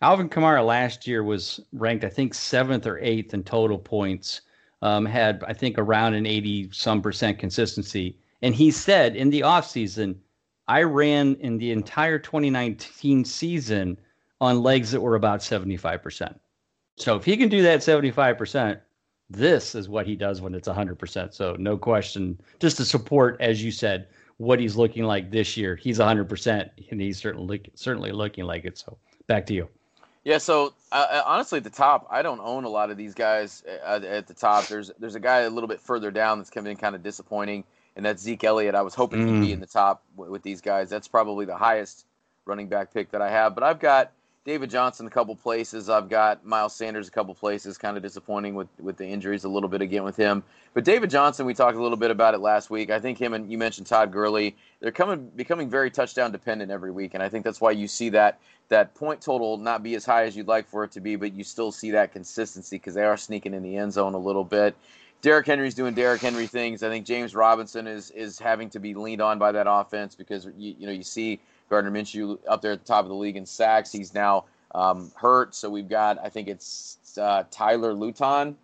Alvin 0.01 0.29
Kamara 0.29 0.65
last 0.65 1.07
year 1.07 1.23
was 1.23 1.59
ranked, 1.73 2.03
I 2.03 2.09
think, 2.09 2.33
seventh 2.33 2.85
or 2.85 2.99
eighth 2.99 3.33
in 3.33 3.43
total 3.43 3.77
points 3.77 4.41
um, 4.81 5.05
had, 5.05 5.43
I 5.47 5.53
think, 5.53 5.77
around 5.77 6.13
an 6.13 6.25
80 6.25 6.69
some 6.71 7.01
percent 7.01 7.39
consistency. 7.39 8.15
And 8.41 8.56
he 8.56 8.71
said 8.71 9.15
in 9.15 9.30
the 9.30 9.41
offseason, 9.41 10.15
I 10.67 10.84
ran 10.84 11.36
in 11.36 11.58
the 11.58 11.71
entire 11.71 12.19
2019 12.19 13.25
season 13.25 13.97
on 14.39 14.63
legs 14.63 14.91
that 14.91 15.02
were 15.02 15.15
about 15.15 15.39
75%. 15.39 16.38
So 16.95 17.15
if 17.15 17.25
he 17.25 17.38
can 17.38 17.49
do 17.49 17.62
that 17.63 17.80
75%, 17.80 18.80
this 19.30 19.75
is 19.75 19.89
what 19.89 20.06
he 20.06 20.15
does 20.15 20.41
when 20.41 20.54
it's 20.56 20.67
100%. 20.67 21.34
So 21.34 21.56
no 21.60 21.78
question, 21.78 22.39
just 22.60 22.78
to 22.78 22.86
support, 22.86 23.38
as 23.39 23.63
you 23.63 23.71
said, 23.71 24.08
what 24.38 24.60
he's 24.60 24.75
looking 24.75 25.04
like 25.04 25.32
this 25.32 25.58
year. 25.58 25.75
He's 25.75 25.99
100%, 25.99 26.69
and 26.91 27.02
he's 27.02 27.17
certainly 27.17 27.62
certainly 27.75 28.12
looking 28.12 28.45
like 28.45 28.65
it. 28.65 28.78
So 28.78 28.97
back 29.28 29.45
to 29.47 29.54
you. 29.54 29.67
Yeah, 30.23 30.38
so 30.38 30.73
uh, 30.91 31.23
honestly, 31.25 31.58
at 31.58 31.63
the 31.63 31.69
top, 31.69 32.08
I 32.10 32.21
don't 32.21 32.39
own 32.41 32.63
a 32.63 32.69
lot 32.69 32.89
of 32.89 32.97
these 32.97 33.13
guys 33.13 33.63
at, 33.84 34.04
at, 34.04 34.28
the 34.28 34.34
top. 34.34 34.67
There's 34.67 34.91
there's 34.99 35.15
a 35.15 35.19
guy 35.19 35.39
a 35.39 35.49
little 35.49 35.67
bit 35.67 35.80
further 35.80 36.12
down 36.12 36.39
that's 36.39 36.49
coming 36.49 36.71
in 36.71 36.78
kind 36.78 36.95
of 36.95 37.04
disappointing, 37.04 37.63
and 37.99 38.05
that's 38.05 38.23
Zeke 38.23 38.45
Elliott. 38.45 38.75
I 38.75 38.81
was 38.81 38.95
hoping 38.95 39.19
mm. 39.19 39.33
he'd 39.33 39.41
be 39.41 39.47
mm. 39.49 39.53
in 39.55 39.59
the 39.59 39.65
top 39.65 40.03
w- 40.15 40.31
with 40.31 40.41
these 40.41 40.62
guys. 40.62 40.89
That's 40.89 41.09
probably 41.09 41.45
the 41.45 41.57
highest 41.57 42.05
running 42.45 42.69
back 42.69 42.93
pick 42.93 43.12
that 43.12 43.21
I 43.21 43.29
have. 43.29 43.53
But 43.55 43.65
I've 43.65 43.77
got 43.77 44.13
David 44.45 44.69
Johnson 44.69 45.05
a 45.05 45.09
couple 45.09 45.35
places. 45.35 45.89
I've 45.89 46.07
got 46.07 46.45
Miles 46.45 46.73
Sanders 46.73 47.09
a 47.09 47.12
couple 47.12 47.35
places. 47.35 47.77
Kind 47.77 47.97
of 47.97 48.03
disappointing 48.03 48.55
with 48.55 48.69
with 48.79 48.95
the 48.95 49.05
injuries 49.05 49.43
a 49.43 49.49
little 49.49 49.67
bit 49.67 49.81
again 49.81 50.05
with 50.05 50.15
him. 50.15 50.43
But 50.73 50.85
David 50.85 51.09
Johnson, 51.09 51.45
we 51.45 51.53
talked 51.53 51.75
a 51.75 51.81
little 51.81 51.97
bit 51.97 52.09
about 52.09 52.33
it 52.33 52.38
last 52.38 52.69
week. 52.69 52.89
I 52.89 53.01
think 53.01 53.17
him 53.17 53.33
and 53.33 53.51
you 53.51 53.57
mentioned 53.57 53.88
Todd 53.88 54.13
Gurley. 54.13 54.55
They're 54.79 54.93
coming 54.93 55.29
becoming 55.35 55.69
very 55.69 55.91
touchdown 55.91 56.31
dependent 56.31 56.71
every 56.71 56.91
week, 56.91 57.15
and 57.15 57.21
I 57.21 57.27
think 57.27 57.43
that's 57.43 57.59
why 57.59 57.71
you 57.71 57.89
see 57.89 58.07
that 58.12 58.39
that 58.69 58.95
point 58.95 59.19
total 59.19 59.57
not 59.57 59.83
be 59.83 59.95
as 59.95 60.05
high 60.05 60.23
as 60.23 60.38
you'd 60.38 60.47
like 60.47 60.69
for 60.69 60.85
it 60.85 60.91
to 60.93 61.01
be, 61.01 61.17
but 61.17 61.33
you 61.33 61.43
still 61.43 61.73
see 61.73 61.91
that 61.91 62.13
consistency 62.13 62.77
because 62.77 62.93
they 62.93 63.03
are 63.03 63.17
sneaking 63.17 63.53
in 63.53 63.62
the 63.62 63.75
end 63.75 63.91
zone 63.91 64.13
a 64.13 64.17
little 64.19 64.45
bit. 64.45 64.73
Derrick 65.21 65.45
Henry's 65.45 65.75
doing 65.75 65.93
Derrick 65.93 66.21
Henry 66.21 66.47
things. 66.47 66.82
I 66.82 66.89
think 66.89 67.05
James 67.05 67.36
Robinson 67.36 67.88
is 67.88 68.12
is 68.12 68.39
having 68.39 68.69
to 68.69 68.79
be 68.79 68.93
leaned 68.93 69.21
on 69.21 69.38
by 69.38 69.51
that 69.51 69.67
offense 69.69 70.15
because 70.15 70.45
you 70.58 70.75
you 70.77 70.88
know 70.88 70.93
you 70.93 71.03
see 71.03 71.39
Gardner 71.69 71.91
Minshew 71.91 72.39
up 72.47 72.62
there 72.62 72.71
at 72.71 72.79
the 72.79 72.86
top 72.86 73.03
of 73.05 73.10
the 73.10 73.15
league 73.15 73.36
in 73.36 73.45
sacks. 73.45 73.91
He's 73.91 74.13
now 74.13 74.45
um, 74.73 75.12
hurt, 75.15 75.53
so 75.55 75.69
we've 75.69 75.89
got 75.89 76.17
I 76.23 76.29
think 76.29 76.47
it's 76.47 77.17
uh, 77.17 77.43
Tyler 77.51 77.93
Luton 77.93 78.55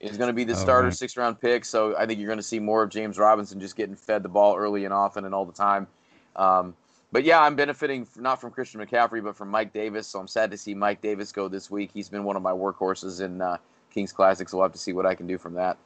is 0.00 0.16
going 0.16 0.28
to 0.28 0.34
be 0.34 0.44
the 0.44 0.54
starter 0.54 0.88
right. 0.88 0.96
six 0.96 1.16
round 1.16 1.40
pick. 1.40 1.64
So 1.64 1.96
I 1.96 2.06
think 2.06 2.20
you're 2.20 2.28
going 2.28 2.38
to 2.38 2.42
see 2.42 2.60
more 2.60 2.82
of 2.82 2.90
James 2.90 3.18
Robinson 3.18 3.58
just 3.58 3.74
getting 3.74 3.96
fed 3.96 4.22
the 4.22 4.28
ball 4.28 4.56
early 4.56 4.84
and 4.84 4.92
often 4.92 5.24
and 5.24 5.34
all 5.34 5.46
the 5.46 5.52
time. 5.52 5.86
Um, 6.36 6.74
but 7.10 7.24
yeah, 7.24 7.40
I'm 7.40 7.56
benefiting 7.56 8.06
not 8.16 8.40
from 8.40 8.50
Christian 8.50 8.80
McCaffrey, 8.80 9.22
but 9.22 9.36
from 9.36 9.48
Mike 9.48 9.72
Davis. 9.72 10.06
So 10.06 10.18
I'm 10.18 10.28
sad 10.28 10.50
to 10.50 10.58
see 10.58 10.74
Mike 10.74 11.00
Davis 11.00 11.32
go 11.32 11.48
this 11.48 11.70
week. 11.70 11.90
He's 11.94 12.08
been 12.08 12.24
one 12.24 12.36
of 12.36 12.42
my 12.42 12.50
workhorses 12.50 13.20
in 13.20 13.40
uh, 13.40 13.56
Kings 13.92 14.12
Classic, 14.12 14.48
so 14.48 14.58
we'll 14.58 14.64
have 14.64 14.72
to 14.72 14.78
see 14.78 14.92
what 14.92 15.06
I 15.06 15.14
can 15.14 15.26
do 15.26 15.38
from 15.38 15.54
that. 15.54 15.78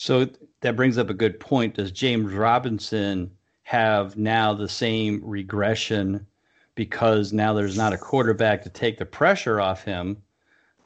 So 0.00 0.28
that 0.60 0.76
brings 0.76 0.96
up 0.96 1.10
a 1.10 1.14
good 1.14 1.40
point. 1.40 1.74
Does 1.74 1.90
James 1.90 2.32
Robinson 2.32 3.32
have 3.64 4.16
now 4.16 4.54
the 4.54 4.68
same 4.68 5.20
regression 5.24 6.24
because 6.76 7.32
now 7.32 7.52
there's 7.52 7.76
not 7.76 7.92
a 7.92 7.98
quarterback 7.98 8.62
to 8.62 8.68
take 8.68 8.96
the 8.96 9.04
pressure 9.04 9.60
off 9.60 9.82
him? 9.82 10.22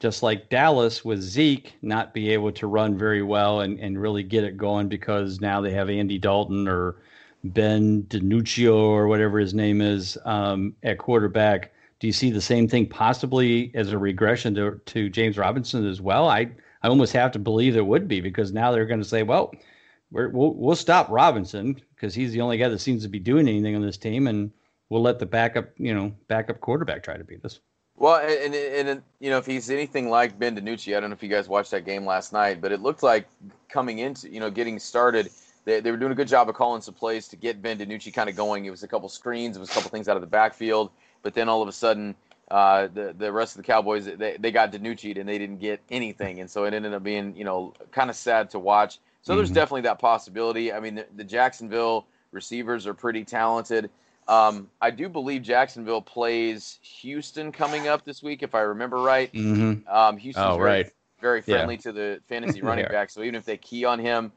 Just 0.01 0.22
like 0.22 0.48
Dallas 0.48 1.05
with 1.05 1.20
Zeke 1.20 1.75
not 1.83 2.14
be 2.14 2.31
able 2.31 2.53
to 2.53 2.66
run 2.66 2.96
very 2.96 3.22
well 3.22 3.61
and, 3.61 3.79
and 3.81 4.01
really 4.01 4.22
get 4.22 4.44
it 4.44 4.57
going 4.57 4.88
because 4.88 5.42
now 5.42 5.61
they 5.61 5.72
have 5.72 5.90
Andy 5.90 6.18
Dalton 6.18 6.66
or 6.66 6.96
Ben 7.44 8.05
DiNucci 8.05 8.75
or 8.75 9.09
whatever 9.09 9.38
his 9.38 9.53
name 9.53 9.83
is 9.83 10.16
um, 10.25 10.75
at 10.85 10.96
quarterback. 10.96 11.75
Do 12.01 12.07
you 12.07 12.14
see 12.14 12.31
the 12.31 12.40
same 12.40 12.66
thing 12.66 12.87
possibly 12.87 13.72
as 13.75 13.92
a 13.92 13.98
regression 13.98 14.55
to, 14.55 14.81
to 14.87 15.11
James 15.11 15.37
Robinson 15.37 15.87
as 15.87 16.01
well? 16.01 16.31
I, 16.31 16.51
I 16.83 16.88
almost 16.88 17.12
have 17.12 17.33
to 17.33 17.38
believe 17.38 17.77
it 17.77 17.87
would 17.87 18.09
be 18.09 18.21
because 18.21 18.53
now 18.53 18.73
they're 18.73 18.87
going 18.87 19.03
to 19.03 19.09
say, 19.09 19.23
well, 19.23 19.53
we're, 20.12 20.29
we'll 20.29 20.55
we'll 20.55 20.77
stop 20.77 21.09
Robinson 21.11 21.81
because 21.95 22.14
he's 22.14 22.33
the 22.33 22.40
only 22.40 22.59
guy 22.59 22.68
that 22.68 22.81
seems 22.81 23.03
to 23.03 23.09
be 23.09 23.18
doing 23.18 23.49
anything 23.49 23.75
on 23.75 23.83
this 23.83 23.97
team, 23.97 24.27
and 24.27 24.53
we'll 24.90 25.03
let 25.03 25.18
the 25.18 25.27
backup 25.27 25.71
you 25.79 25.95
know 25.95 26.12
backup 26.29 26.61
quarterback 26.61 27.03
try 27.03 27.16
to 27.16 27.25
beat 27.25 27.45
us. 27.45 27.61
Well, 27.97 28.16
and, 28.16 28.55
and, 28.55 28.88
and 28.88 29.03
you 29.21 29.31
know 29.31 29.38
if 29.38 29.47
he's 29.47 29.71
anything 29.71 30.11
like 30.11 30.38
Ben 30.38 30.57
DiNucci, 30.57 30.97
I 30.97 31.01
don't 31.01 31.11
know 31.11 31.14
if 31.14 31.23
you 31.23 31.29
guys 31.29 31.49
watched 31.49 31.71
that 31.71 31.85
game 31.85 32.05
last 32.05 32.33
night, 32.33 32.61
but 32.61 32.73
it 32.73 32.81
looked 32.81 33.03
like 33.03 33.27
coming 33.68 34.01
into 34.01 34.29
you 34.31 34.40
know 34.40 34.51
getting 34.51 34.79
started, 34.79 35.31
they, 35.64 35.81
they 35.81 35.90
were 35.90 35.97
doing 35.97 36.12
a 36.12 36.16
good 36.16 36.29
job 36.29 36.49
of 36.49 36.55
calling 36.55 36.83
some 36.83 36.95
plays 36.95 37.27
to 37.29 37.37
get 37.37 37.62
Ben 37.62 37.79
DiNucci 37.79 38.12
kind 38.12 38.29
of 38.29 38.37
going. 38.37 38.66
It 38.66 38.71
was 38.71 38.83
a 38.83 38.88
couple 38.88 39.09
screens, 39.09 39.57
it 39.57 39.61
was 39.61 39.71
a 39.71 39.73
couple 39.73 39.90
things 39.90 40.09
out 40.09 40.16
of 40.16 40.21
the 40.21 40.27
backfield, 40.27 40.90
but 41.23 41.33
then 41.35 41.49
all 41.49 41.62
of 41.62 41.68
a 41.68 41.73
sudden. 41.73 42.14
Uh, 42.53 42.87
the 42.93 43.15
the 43.17 43.33
rest 43.33 43.57
of 43.57 43.62
the 43.62 43.67
Cowboys 43.67 44.05
they, 44.05 44.37
they 44.38 44.51
got 44.51 44.71
DiNucci 44.73 45.19
and 45.19 45.27
they 45.27 45.38
didn't 45.38 45.59
get 45.59 45.81
anything, 45.91 46.41
and 46.41 46.51
so 46.51 46.65
it 46.65 46.75
ended 46.75 46.93
up 46.93 47.03
being 47.03 47.35
you 47.35 47.45
know 47.45 47.73
kind 47.93 48.11
of 48.11 48.17
sad 48.17 48.51
to 48.51 48.59
watch. 48.59 48.99
So 49.23 49.37
there's 49.37 49.51
Mhm. 49.51 49.55
definitely 49.55 49.81
that 49.83 49.99
possibility. 49.99 50.71
I 50.71 50.79
mean, 50.81 50.97
the, 50.97 51.07
the 51.17 51.25
Jacksonville 51.25 52.05
receivers 52.31 52.87
are 52.87 52.93
pretty 52.93 53.25
talented. 53.25 53.88
Um, 54.29 54.69
I 54.83 54.91
do 54.91 55.09
believe 55.09 55.43
Jacksonville 55.43 56.03
plays 56.03 56.79
Houston 56.83 57.53
coming 57.53 57.88
up 57.88 58.05
this 58.05 58.23
week, 58.23 58.43
if 58.43 58.55
I 58.55 58.61
remember 58.61 58.99
right. 58.99 59.33
Mm-hmm. 59.33 59.88
Um, 59.88 60.17
Houston's 60.19 60.47
Oh, 60.47 60.57
very, 60.59 60.69
right. 60.69 60.93
very 61.23 61.38
Yeah. 61.47 61.57
friendly 61.57 61.79
to 61.79 61.93
the 61.93 62.21
fantasy 62.29 62.61
running 62.62 62.87
back. 62.87 63.09
So 63.11 63.23
even 63.23 63.35
if 63.35 63.45
they 63.47 63.57
key 63.57 63.85
on 63.87 63.99
him, 63.99 64.31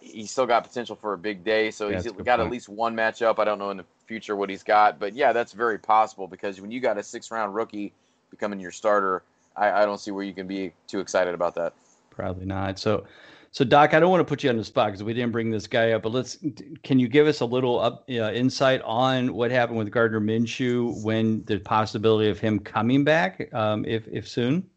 he's 0.00 0.30
still 0.30 0.46
got 0.46 0.64
potential 0.64 0.96
for 0.96 1.12
a 1.12 1.18
big 1.18 1.44
day. 1.44 1.70
So 1.70 1.88
Yeah, 1.88 1.96
he's 1.96 2.04
that's 2.04 2.14
a 2.14 2.16
good 2.18 2.26
got 2.26 2.40
at 2.40 2.50
least 2.50 2.68
one 2.68 2.94
matchup. 2.94 3.38
I 3.38 3.44
don't 3.44 3.58
know 3.58 3.70
in 3.70 3.76
the 3.76 3.84
future 4.06 4.36
what 4.36 4.50
he's 4.50 4.62
got, 4.62 4.98
but 4.98 5.14
yeah, 5.14 5.32
that's 5.32 5.52
very 5.52 5.78
possible 5.78 6.26
because 6.26 6.60
when 6.60 6.70
you 6.70 6.80
got 6.80 6.98
a 6.98 7.02
six 7.02 7.30
round 7.30 7.54
rookie 7.54 7.92
becoming 8.30 8.60
your 8.60 8.70
starter, 8.70 9.22
I, 9.56 9.82
I 9.82 9.84
don't 9.84 9.98
see 9.98 10.10
where 10.10 10.24
you 10.24 10.32
can 10.32 10.46
be 10.46 10.72
too 10.86 11.00
excited 11.00 11.34
about 11.34 11.54
that. 11.56 11.72
Probably 12.10 12.46
not. 12.46 12.78
So, 12.78 13.04
so 13.50 13.64
Doc, 13.64 13.94
I 13.94 14.00
don't 14.00 14.10
want 14.10 14.20
to 14.20 14.24
put 14.24 14.44
you 14.44 14.50
on 14.50 14.56
the 14.56 14.64
spot 14.64 14.88
because 14.88 15.02
we 15.02 15.12
didn't 15.12 15.32
bring 15.32 15.50
this 15.50 15.66
guy 15.66 15.92
up, 15.92 16.02
but 16.02 16.12
let's. 16.12 16.38
Can 16.84 17.00
you 17.00 17.08
give 17.08 17.26
us 17.26 17.40
a 17.40 17.44
little 17.44 17.80
up 17.80 18.04
uh, 18.08 18.30
insight 18.32 18.80
on 18.82 19.34
what 19.34 19.50
happened 19.50 19.78
with 19.78 19.90
Gardner 19.90 20.20
Minshew 20.20 21.02
when 21.02 21.44
the 21.44 21.58
possibility 21.58 22.30
of 22.30 22.38
him 22.38 22.60
coming 22.60 23.02
back, 23.02 23.52
um, 23.52 23.84
if 23.86 24.06
if 24.06 24.28
soon? 24.28 24.68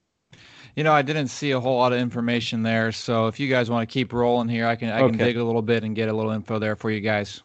You 0.76 0.84
know, 0.84 0.94
I 0.94 1.02
didn't 1.04 1.28
see 1.28 1.52
a 1.52 1.60
whole 1.60 1.78
lot 1.78 1.94
of 1.94 2.00
information 2.00 2.64
there. 2.64 2.92
So 2.92 3.28
if 3.28 3.40
you 3.40 3.48
guys 3.48 3.70
want 3.70 3.88
to 3.88 3.94
keep 3.94 4.12
rolling 4.12 4.48
here, 4.48 4.66
I 4.66 4.76
can 4.76 4.90
I 4.90 5.00
can 5.00 5.18
dig 5.18 5.38
a 5.38 5.44
little 5.44 5.62
bit 5.62 5.84
and 5.84 5.96
get 5.96 6.10
a 6.10 6.14
little 6.14 6.32
info 6.32 6.58
there 6.58 6.76
for 6.76 6.90
you 6.90 7.00
guys. 7.00 7.42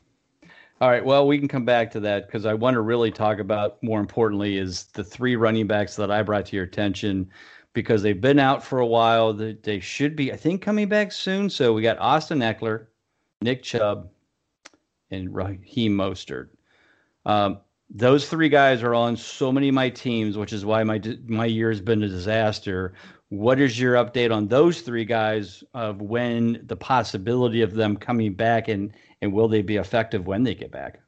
All 0.80 0.88
right. 0.88 1.04
Well, 1.04 1.26
we 1.26 1.38
can 1.38 1.48
come 1.48 1.64
back 1.64 1.90
to 1.92 2.00
that 2.00 2.26
because 2.26 2.46
I 2.46 2.54
want 2.54 2.74
to 2.74 2.80
really 2.80 3.10
talk 3.10 3.40
about 3.40 3.82
more 3.82 4.00
importantly 4.00 4.58
is 4.58 4.84
the 4.84 5.02
three 5.02 5.34
running 5.34 5.66
backs 5.66 5.96
that 5.96 6.10
I 6.10 6.22
brought 6.22 6.46
to 6.46 6.56
your 6.56 6.64
attention 6.64 7.28
because 7.72 8.00
they've 8.02 8.20
been 8.20 8.38
out 8.38 8.64
for 8.64 8.78
a 8.78 8.86
while. 8.86 9.32
They, 9.32 9.54
they 9.54 9.80
should 9.80 10.14
be, 10.14 10.32
I 10.32 10.36
think, 10.36 10.62
coming 10.62 10.88
back 10.88 11.10
soon. 11.10 11.50
So 11.50 11.72
we 11.72 11.82
got 11.82 11.98
Austin 11.98 12.38
Ekeler, 12.38 12.86
Nick 13.42 13.62
Chubb, 13.62 14.08
and 15.10 15.34
Raheem 15.34 15.96
Mostert. 15.96 16.48
Um, 17.26 17.58
those 17.90 18.28
three 18.28 18.48
guys 18.48 18.82
are 18.82 18.94
on 18.94 19.16
so 19.16 19.50
many 19.50 19.68
of 19.68 19.74
my 19.74 19.88
teams, 19.90 20.36
which 20.36 20.52
is 20.52 20.64
why 20.64 20.84
my 20.84 21.00
my 21.26 21.46
year 21.46 21.70
has 21.70 21.80
been 21.80 22.02
a 22.02 22.08
disaster. 22.08 22.94
What 23.30 23.60
is 23.60 23.78
your 23.78 23.94
update 23.94 24.34
on 24.34 24.48
those 24.48 24.80
three 24.80 25.04
guys 25.04 25.62
of 25.74 26.00
when 26.00 26.62
the 26.64 26.76
possibility 26.76 27.62
of 27.62 27.74
them 27.74 27.96
coming 27.96 28.34
back 28.34 28.68
and 28.68 28.92
and 29.20 29.32
will 29.32 29.48
they 29.48 29.62
be 29.62 29.76
effective 29.76 30.26
when 30.26 30.44
they 30.44 30.54
get 30.54 30.70
back? 30.70 31.00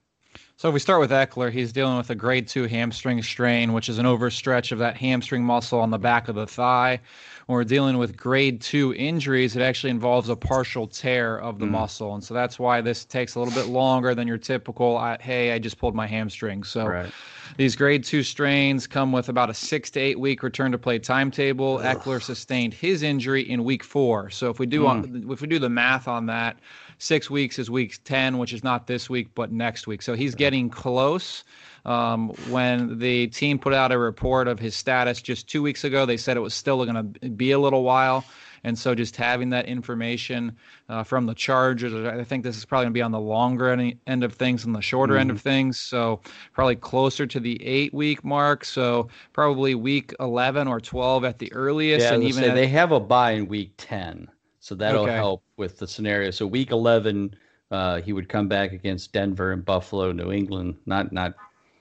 So 0.60 0.68
if 0.68 0.74
we 0.74 0.80
start 0.80 1.00
with 1.00 1.10
Ekeler, 1.10 1.50
he's 1.50 1.72
dealing 1.72 1.96
with 1.96 2.10
a 2.10 2.14
grade 2.14 2.46
two 2.46 2.66
hamstring 2.66 3.22
strain, 3.22 3.72
which 3.72 3.88
is 3.88 3.96
an 3.96 4.04
overstretch 4.04 4.72
of 4.72 4.78
that 4.80 4.94
hamstring 4.94 5.42
muscle 5.42 5.80
on 5.80 5.88
the 5.88 5.96
back 5.96 6.28
of 6.28 6.34
the 6.34 6.46
thigh. 6.46 7.00
When 7.46 7.54
we're 7.54 7.64
dealing 7.64 7.96
with 7.96 8.14
grade 8.14 8.60
two 8.60 8.92
injuries, 8.92 9.56
it 9.56 9.62
actually 9.62 9.88
involves 9.88 10.28
a 10.28 10.36
partial 10.36 10.86
tear 10.86 11.38
of 11.38 11.60
the 11.60 11.64
mm. 11.64 11.70
muscle, 11.70 12.12
and 12.12 12.22
so 12.22 12.34
that's 12.34 12.58
why 12.58 12.82
this 12.82 13.06
takes 13.06 13.36
a 13.36 13.40
little 13.40 13.54
bit 13.54 13.72
longer 13.72 14.14
than 14.14 14.28
your 14.28 14.36
typical. 14.36 15.02
Hey, 15.18 15.52
I 15.52 15.58
just 15.58 15.78
pulled 15.78 15.94
my 15.94 16.06
hamstring. 16.06 16.62
So 16.64 16.86
Right. 16.86 17.10
these 17.56 17.74
grade 17.74 18.04
two 18.04 18.22
strains 18.22 18.86
come 18.86 19.12
with 19.12 19.30
about 19.30 19.48
a 19.48 19.54
six 19.54 19.88
to 19.92 20.00
eight 20.00 20.20
week 20.20 20.42
return 20.42 20.72
to 20.72 20.78
play 20.78 20.98
timetable. 20.98 21.78
Ekeler 21.78 22.22
sustained 22.22 22.74
his 22.74 23.02
injury 23.02 23.48
in 23.48 23.64
week 23.64 23.82
four. 23.82 24.28
So 24.28 24.50
if 24.50 24.58
we 24.58 24.66
do 24.66 24.86
on, 24.86 25.04
mm. 25.04 25.32
if 25.32 25.40
we 25.40 25.48
do 25.48 25.58
the 25.58 25.70
math 25.70 26.06
on 26.06 26.26
that, 26.26 26.58
six 27.00 27.28
weeks 27.28 27.58
is 27.58 27.68
week 27.70 27.98
ten, 28.04 28.38
which 28.38 28.52
is 28.52 28.62
not 28.62 28.86
this 28.86 29.10
week 29.10 29.28
but 29.34 29.50
next 29.50 29.86
week. 29.88 30.02
So 30.02 30.14
he's 30.14 30.34
getting 30.36 30.70
close. 30.70 31.42
Um, 31.86 32.28
when 32.50 32.98
the 32.98 33.26
team 33.28 33.58
put 33.58 33.72
out 33.72 33.90
a 33.90 33.98
report 33.98 34.48
of 34.48 34.58
his 34.58 34.76
status 34.76 35.22
just 35.22 35.48
two 35.48 35.62
weeks 35.62 35.82
ago, 35.82 36.04
they 36.06 36.18
said 36.18 36.36
it 36.36 36.40
was 36.40 36.52
still 36.54 36.84
going 36.84 37.12
to 37.20 37.28
be 37.30 37.52
a 37.52 37.58
little 37.58 37.82
while. 37.82 38.24
And 38.62 38.78
so 38.78 38.94
just 38.94 39.16
having 39.16 39.48
that 39.50 39.64
information 39.64 40.54
uh, 40.90 41.02
from 41.02 41.24
the 41.24 41.32
Chargers, 41.32 41.94
I 41.94 42.22
think 42.24 42.44
this 42.44 42.58
is 42.58 42.66
probably 42.66 42.84
going 42.84 42.92
to 42.92 42.98
be 42.98 43.00
on 43.02 43.10
the 43.12 43.18
longer 43.18 43.70
end 43.70 43.94
end 44.06 44.22
of 44.22 44.34
things 44.34 44.64
than 44.64 44.74
the 44.74 44.82
shorter 44.82 45.16
end 45.16 45.30
Mm-hmm. 45.30 45.36
of 45.36 45.40
things. 45.42 45.80
So 45.80 46.20
probably 46.52 46.76
closer 46.76 47.26
to 47.26 47.40
the 47.40 47.64
eight 47.64 47.94
week 47.94 48.22
mark. 48.22 48.66
So 48.66 49.08
probably 49.32 49.74
week 49.74 50.14
11 50.20 50.68
or 50.68 50.78
12 50.78 51.24
at 51.24 51.38
the 51.38 51.50
earliest. 51.54 52.02
Yeah, 52.04 52.08
and 52.12 52.22
and 52.22 52.24
even 52.28 52.42
say 52.44 52.50
at- 52.50 52.54
they 52.54 52.66
have 52.66 52.92
a 52.92 53.00
bye 53.00 53.30
in 53.30 53.46
week 53.48 53.72
ten, 53.78 54.28
so 54.70 54.76
that'll 54.76 55.02
Okay. 55.02 55.14
help 55.16 55.42
with 55.56 55.78
the 55.78 55.87
scenario. 55.88 56.30
So 56.30 56.46
week 56.46 56.70
eleven, 56.70 57.35
uh, 57.72 58.00
he 58.00 58.12
would 58.12 58.28
come 58.28 58.46
back 58.46 58.70
against 58.72 59.12
Denver 59.12 59.50
and 59.50 59.64
Buffalo, 59.64 60.12
New 60.12 60.30
England. 60.30 60.76
Not 60.87 61.11
not 61.12 61.35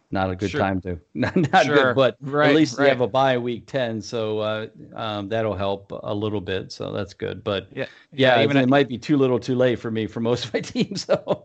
not 0.09 0.31
a 0.31 0.35
good 0.35 0.49
Sure. 0.49 0.61
time 0.61 0.81
to 0.81 0.99
not 1.13 1.35
not 1.53 1.65
Sure. 1.65 1.75
good, 1.75 1.95
but 1.95 2.17
Right, 2.19 2.49
at 2.49 2.55
least 2.55 2.77
they 2.77 2.85
right. 2.85 2.89
have 2.89 3.01
a 3.01 3.07
bye 3.07 3.37
week 3.37 3.67
ten, 3.67 4.01
so 4.01 4.39
uh, 4.39 4.67
um, 4.95 5.29
that'll 5.29 5.53
help 5.55 5.91
a 6.03 6.15
little 6.15 6.41
bit. 6.41 6.71
So 6.71 6.91
that's 6.91 7.13
good. 7.13 7.43
But 7.43 7.67
Yeah, 7.75 7.85
yeah, 8.11 8.37
yeah, 8.37 8.43
even 8.43 8.57
it 8.57 8.61
at- 8.63 8.69
might 8.69 8.87
be 8.87 8.97
too 8.97 9.17
little, 9.17 9.39
too 9.39 9.53
late 9.53 9.77
for 9.77 9.91
me 9.91 10.07
for 10.07 10.19
most 10.19 10.45
of 10.45 10.53
my 10.55 10.61
teams. 10.73 11.05
So 11.05 11.43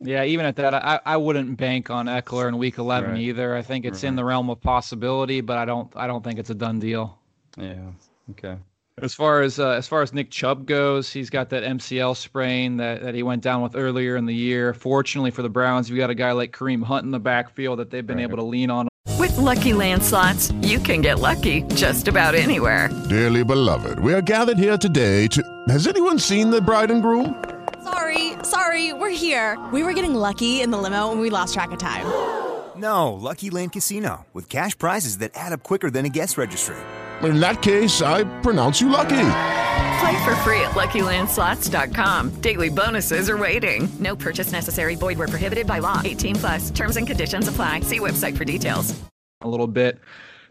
Yeah, 0.00 0.24
even 0.24 0.46
at 0.46 0.56
that, 0.56 0.74
I, 0.74 0.98
I 1.06 1.16
wouldn't 1.16 1.56
bank 1.58 1.88
on 1.90 2.06
Ekeler 2.06 2.48
in 2.48 2.58
Week 2.58 2.76
11 2.78 3.10
Right. 3.10 3.20
either. 3.20 3.54
I 3.54 3.62
think 3.62 3.84
it's 3.84 4.02
in 4.02 4.16
the 4.16 4.24
realm 4.24 4.50
of 4.50 4.60
possibility, 4.60 5.40
but 5.42 5.58
I 5.58 5.64
don't 5.64 5.92
I 5.94 6.08
don't 6.08 6.24
think 6.24 6.40
it's 6.40 6.50
a 6.50 6.56
done 6.56 6.80
deal. 6.80 7.20
yeah, 7.56 7.92
okay. 8.32 8.56
As 9.00 9.14
far 9.14 9.40
as 9.40 9.58
uh, 9.58 9.70
as 9.70 9.88
far 9.88 10.02
as 10.02 10.12
Nick 10.12 10.30
Chubb 10.30 10.66
goes, 10.66 11.10
he's 11.10 11.30
got 11.30 11.48
that 11.48 11.62
MCL 11.62 12.14
sprain 12.14 12.76
that, 12.76 13.00
that 13.02 13.14
he 13.14 13.22
went 13.22 13.42
down 13.42 13.62
with 13.62 13.74
earlier 13.74 14.16
in 14.16 14.26
the 14.26 14.34
year. 14.34 14.74
Fortunately 14.74 15.30
for 15.30 15.40
the 15.40 15.48
Browns, 15.48 15.88
you 15.88 15.96
got 15.96 16.10
a 16.10 16.14
guy 16.14 16.32
like 16.32 16.52
Kareem 16.52 16.82
Hunt 16.82 17.06
in 17.06 17.10
the 17.10 17.18
backfield 17.18 17.78
that 17.78 17.90
they've 17.90 18.06
been 18.06 18.20
able 18.20 18.36
to 18.36 18.42
lean 18.42 18.70
on 18.70 18.88
With 19.18 19.34
Lucky 19.38 19.72
Land 19.72 20.02
slots, 20.02 20.52
you 20.60 20.78
can 20.78 21.00
get 21.00 21.20
lucky 21.20 21.62
just 21.74 22.06
about 22.06 22.34
anywhere. 22.34 22.90
Dearly 23.08 23.44
beloved, 23.44 23.98
we 23.98 24.12
are 24.12 24.20
gathered 24.20 24.58
here 24.58 24.76
today 24.76 25.26
to. 25.28 25.42
Has 25.68 25.86
anyone 25.86 26.18
seen 26.18 26.50
the 26.50 26.60
bride 26.60 26.90
and 26.90 27.00
groom? 27.00 27.42
Sorry, 27.82 28.34
sorry, 28.42 28.92
we're 28.92 29.08
here. 29.08 29.58
We 29.72 29.84
were 29.84 29.94
getting 29.94 30.14
lucky 30.14 30.60
in 30.60 30.70
the 30.70 30.76
limo 30.76 31.10
and 31.10 31.20
we 31.20 31.30
lost 31.30 31.54
track 31.54 31.72
of 31.72 31.78
time. 31.78 32.04
No, 32.76 33.14
Lucky 33.14 33.48
Land 33.48 33.72
Casino, 33.72 34.26
with 34.34 34.50
cash 34.50 34.76
prizes 34.76 35.18
that 35.18 35.30
add 35.34 35.52
up 35.52 35.62
quicker 35.62 35.90
than 35.90 36.04
a 36.04 36.10
guest 36.10 36.36
registry. 36.36 36.76
In 37.22 37.40
that 37.40 37.62
case, 37.62 38.02
I 38.02 38.24
pronounce 38.40 38.80
you 38.80 38.88
lucky. 38.88 39.08
Play 40.00 40.24
for 40.24 40.34
free 40.36 40.60
at 40.62 40.72
LuckyLandSlots.com. 40.72 42.30
Daily 42.40 42.68
bonuses 42.68 43.28
are 43.30 43.38
waiting. 43.38 43.88
No 44.00 44.16
purchase 44.16 44.52
necessary. 44.52 44.94
Void 44.94 45.18
where 45.18 45.28
prohibited 45.28 45.66
by 45.66 45.78
law. 45.80 46.00
18 46.04 46.36
plus. 46.36 46.70
Terms 46.70 46.96
and 46.96 47.06
conditions 47.06 47.48
apply. 47.48 47.80
See 47.80 47.98
website 48.00 48.36
for 48.36 48.44
details. 48.44 48.94
a 49.42 49.48
little 49.48 49.66
bit 49.66 49.98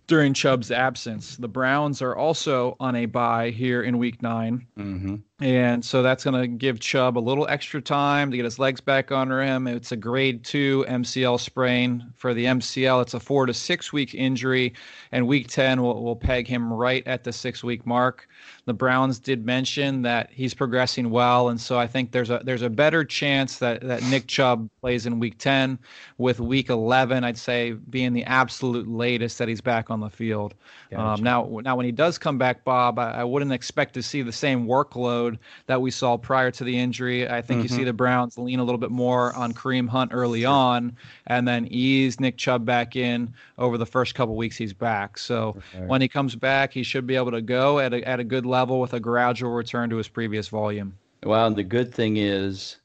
during 0.07 0.33
Chubb's 0.33 0.71
absence. 0.71 1.37
The 1.37 1.47
Browns 1.47 2.01
are 2.01 2.15
also 2.15 2.75
on 2.79 2.95
a 2.95 3.05
bye 3.05 3.49
here 3.51 3.81
in 3.83 3.97
Week 3.97 4.21
9 4.21 4.67
mm-hmm. 4.77 5.15
And 5.41 5.83
so 5.83 6.03
that's 6.03 6.23
going 6.23 6.39
to 6.39 6.47
give 6.47 6.79
Chubb 6.79 7.17
a 7.17 7.19
little 7.19 7.47
extra 7.47 7.81
time 7.81 8.29
to 8.29 8.37
get 8.37 8.43
his 8.43 8.59
legs 8.59 8.79
back 8.79 9.11
under 9.11 9.41
him. 9.41 9.65
It's 9.65 9.91
a 9.91 9.95
grade 9.97 10.43
two 10.43 10.85
MCL 10.87 11.39
sprain. 11.39 12.13
For 12.15 12.35
the 12.35 12.45
MCL, 12.45 13.01
it's 13.01 13.15
a 13.15 13.19
four 13.19 13.47
to 13.47 13.53
six 13.53 13.91
week 13.91 14.13
injury, 14.13 14.73
and 15.11 15.27
week 15.27 15.47
10 15.47 15.81
will, 15.81 16.03
will 16.03 16.15
peg 16.15 16.47
him 16.47 16.71
right 16.71 17.05
at 17.07 17.23
the 17.23 17.33
six 17.33 17.63
week 17.63 17.87
mark. 17.87 18.27
The 18.65 18.73
Browns 18.73 19.19
did 19.19 19.45
mention 19.45 20.03
that 20.03 20.29
he's 20.31 20.53
progressing 20.53 21.09
well, 21.09 21.49
and 21.49 21.59
so 21.59 21.79
I 21.79 21.87
think 21.87 22.11
there's 22.11 22.29
a 22.29 22.41
there's 22.43 22.61
a 22.61 22.69
better 22.69 23.03
chance 23.03 23.57
that, 23.57 23.81
that 23.81 24.03
Nick 24.03 24.27
Chubb 24.27 24.69
plays 24.81 25.05
in 25.05 25.19
week 25.19 25.37
10, 25.39 25.79
with 26.17 26.39
week 26.39 26.69
11, 26.69 27.23
I'd 27.23 27.37
say, 27.37 27.71
being 27.71 28.13
the 28.13 28.23
absolute 28.23 28.87
latest 28.87 29.37
that 29.39 29.47
he's 29.47 29.61
back 29.61 29.89
on 29.89 29.99
the 29.99 30.09
field. 30.09 30.53
Gotcha. 30.91 31.01
Um, 31.01 31.23
now, 31.23 31.59
now, 31.63 31.75
when 31.75 31.85
he 31.85 31.91
does 31.91 32.17
come 32.17 32.37
back, 32.37 32.63
Bob, 32.63 32.99
I, 32.99 33.11
I 33.11 33.23
wouldn't 33.23 33.51
expect 33.51 33.93
to 33.95 34.03
see 34.03 34.21
the 34.21 34.31
same 34.31 34.67
workload 34.67 35.37
that 35.65 35.81
we 35.81 35.89
saw 35.89 36.17
prior 36.17 36.51
to 36.51 36.63
the 36.63 36.77
injury. 36.77 37.27
I 37.27 37.41
think 37.41 37.59
mm-hmm. 37.59 37.73
you 37.73 37.79
see 37.79 37.83
the 37.83 37.93
Browns 37.93 38.37
lean 38.37 38.59
a 38.59 38.63
little 38.63 38.77
bit 38.77 38.91
more 38.91 39.33
on 39.35 39.53
Kareem 39.53 39.87
Hunt 39.87 40.11
early 40.13 40.45
on 40.45 40.95
and 41.27 41.47
then 41.47 41.67
ease 41.71 42.19
Nick 42.19 42.37
Chubb 42.37 42.65
back 42.65 42.95
in 42.95 43.33
over 43.57 43.77
the 43.77 43.85
first 43.85 44.15
couple 44.15 44.35
weeks 44.35 44.57
he's 44.57 44.73
back. 44.73 45.17
So 45.17 45.57
okay. 45.73 45.85
when 45.85 46.01
he 46.01 46.07
comes 46.07 46.35
back, 46.35 46.73
he 46.73 46.83
should 46.83 47.07
be 47.07 47.15
able 47.15 47.31
to 47.31 47.41
go 47.41 47.79
at 47.79 47.93
a, 47.93 48.07
at 48.07 48.19
a 48.19 48.23
good 48.23 48.45
level 48.51 48.79
with 48.79 48.93
a 48.93 48.99
gradual 48.99 49.51
return 49.51 49.89
to 49.89 49.95
his 49.95 50.07
previous 50.07 50.49
volume. 50.49 50.95
Well, 51.23 51.47
and 51.47 51.55
the 51.55 51.63
good 51.63 51.93
thing 51.93 52.17
is 52.17 52.77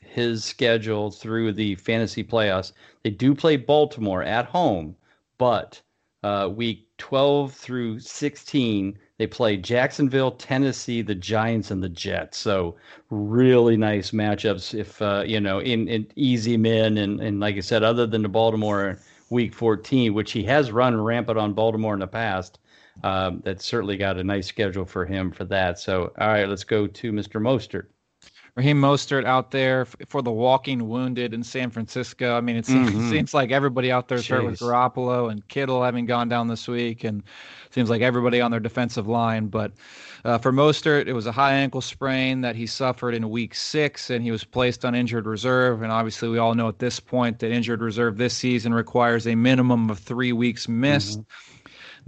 his 0.00 0.42
schedule 0.42 1.12
through 1.12 1.52
the 1.52 1.76
fantasy 1.76 2.24
playoffs. 2.24 2.72
They 3.04 3.10
do 3.10 3.34
play 3.34 3.56
Baltimore 3.56 4.24
at 4.24 4.46
home, 4.46 4.96
but 5.38 5.80
uh, 6.22 6.50
week 6.52 6.86
12 6.98 7.52
through 7.52 8.00
16, 8.00 8.98
they 9.18 9.26
play 9.26 9.56
Jacksonville, 9.56 10.32
Tennessee, 10.32 11.02
the 11.02 11.14
Giants, 11.14 11.70
and 11.70 11.82
the 11.82 11.88
Jets. 11.88 12.38
So 12.38 12.76
really 13.10 13.76
nice 13.76 14.10
matchups. 14.10 14.74
If 14.78 15.00
uh, 15.00 15.24
you 15.26 15.40
know, 15.40 15.60
in, 15.60 15.88
in 15.88 16.06
easy 16.16 16.56
men, 16.56 16.98
and 16.98 17.20
and 17.20 17.40
like 17.40 17.56
I 17.56 17.60
said, 17.60 17.82
other 17.82 18.06
than 18.06 18.22
the 18.22 18.28
Baltimore 18.28 18.98
Week 19.30 19.54
14, 19.54 20.12
which 20.12 20.32
he 20.32 20.42
has 20.44 20.72
run 20.72 21.00
rampant 21.00 21.38
on 21.38 21.52
Baltimore 21.52 21.94
in 21.94 22.00
the 22.00 22.06
past, 22.06 22.58
um, 23.02 23.40
that's 23.44 23.64
certainly 23.64 23.96
got 23.96 24.18
a 24.18 24.24
nice 24.24 24.46
schedule 24.46 24.84
for 24.84 25.04
him 25.04 25.30
for 25.30 25.44
that. 25.44 25.78
So 25.78 26.12
all 26.18 26.28
right, 26.28 26.48
let's 26.48 26.64
go 26.64 26.86
to 26.86 27.12
Mr. 27.12 27.40
Mostert. 27.40 27.86
Raheem 28.56 28.80
Mostert 28.80 29.24
out 29.24 29.52
there 29.52 29.84
for 29.84 30.22
the 30.22 30.30
walking 30.30 30.88
wounded 30.88 31.32
in 31.32 31.42
San 31.42 31.70
Francisco. 31.70 32.36
I 32.36 32.40
mean, 32.40 32.56
it 32.56 32.66
seems, 32.66 32.90
mm-hmm. 32.90 33.06
it 33.06 33.10
seems 33.10 33.34
like 33.34 33.52
everybody 33.52 33.92
out 33.92 34.08
there 34.08 34.18
is 34.18 34.26
hurt 34.26 34.44
with 34.44 34.58
Garoppolo 34.58 35.30
and 35.30 35.46
Kittle 35.48 35.82
having 35.82 36.04
gone 36.04 36.28
down 36.28 36.48
this 36.48 36.66
week, 36.66 37.04
and 37.04 37.22
seems 37.70 37.88
like 37.88 38.02
everybody 38.02 38.40
on 38.40 38.50
their 38.50 38.60
defensive 38.60 39.06
line. 39.06 39.46
But 39.46 39.72
uh, 40.24 40.38
for 40.38 40.52
Mostert, 40.52 41.06
it 41.06 41.12
was 41.12 41.26
a 41.26 41.32
high 41.32 41.54
ankle 41.54 41.80
sprain 41.80 42.40
that 42.40 42.56
he 42.56 42.66
suffered 42.66 43.14
in 43.14 43.30
week 43.30 43.54
six, 43.54 44.10
and 44.10 44.22
he 44.22 44.30
was 44.32 44.44
placed 44.44 44.84
on 44.84 44.94
injured 44.94 45.26
reserve. 45.26 45.82
And 45.82 45.92
obviously, 45.92 46.28
we 46.28 46.38
all 46.38 46.54
know 46.54 46.68
at 46.68 46.80
this 46.80 46.98
point 46.98 47.38
that 47.38 47.52
injured 47.52 47.80
reserve 47.80 48.16
this 48.16 48.36
season 48.36 48.74
requires 48.74 49.26
a 49.26 49.34
minimum 49.36 49.90
of 49.90 49.98
three 49.98 50.32
weeks 50.32 50.68
missed. 50.68 51.20
Mm-hmm. 51.20 51.49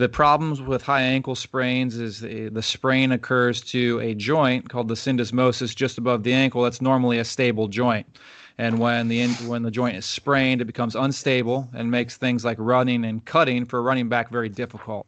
The 0.03 0.09
problems 0.09 0.61
with 0.61 0.83
high 0.83 1.03
ankle 1.03 1.37
sprains 1.37 1.97
is 1.97 2.19
the, 2.19 2.49
the 2.49 2.61
sprain 2.61 3.13
occurs 3.13 3.61
to 3.61 4.01
a 4.01 4.17
joint 4.17 4.69
called 4.69 4.89
the 4.89 4.97
syndesmosis 4.97 5.77
just 5.77 5.97
above 5.97 6.25
the 6.25 6.33
ankle. 6.33 6.61
That's 6.61 6.81
normally 6.81 7.21
a 7.21 7.25
stable 7.25 7.69
joint. 7.69 8.19
And 8.59 8.81
when 8.81 9.07
the 9.07 9.29
when 9.47 9.63
the 9.63 9.71
joint 9.71 9.95
is 9.95 10.05
sprained, 10.05 10.61
it 10.61 10.65
becomes 10.65 10.97
unstable 10.97 11.69
and 11.73 11.89
makes 11.89 12.17
things 12.17 12.45
like 12.45 12.57
running 12.59 13.05
and 13.05 13.25
cutting 13.25 13.65
for 13.65 13.79
a 13.79 13.83
running 13.83 14.09
back 14.09 14.29
very 14.29 14.49
difficult. 14.49 15.07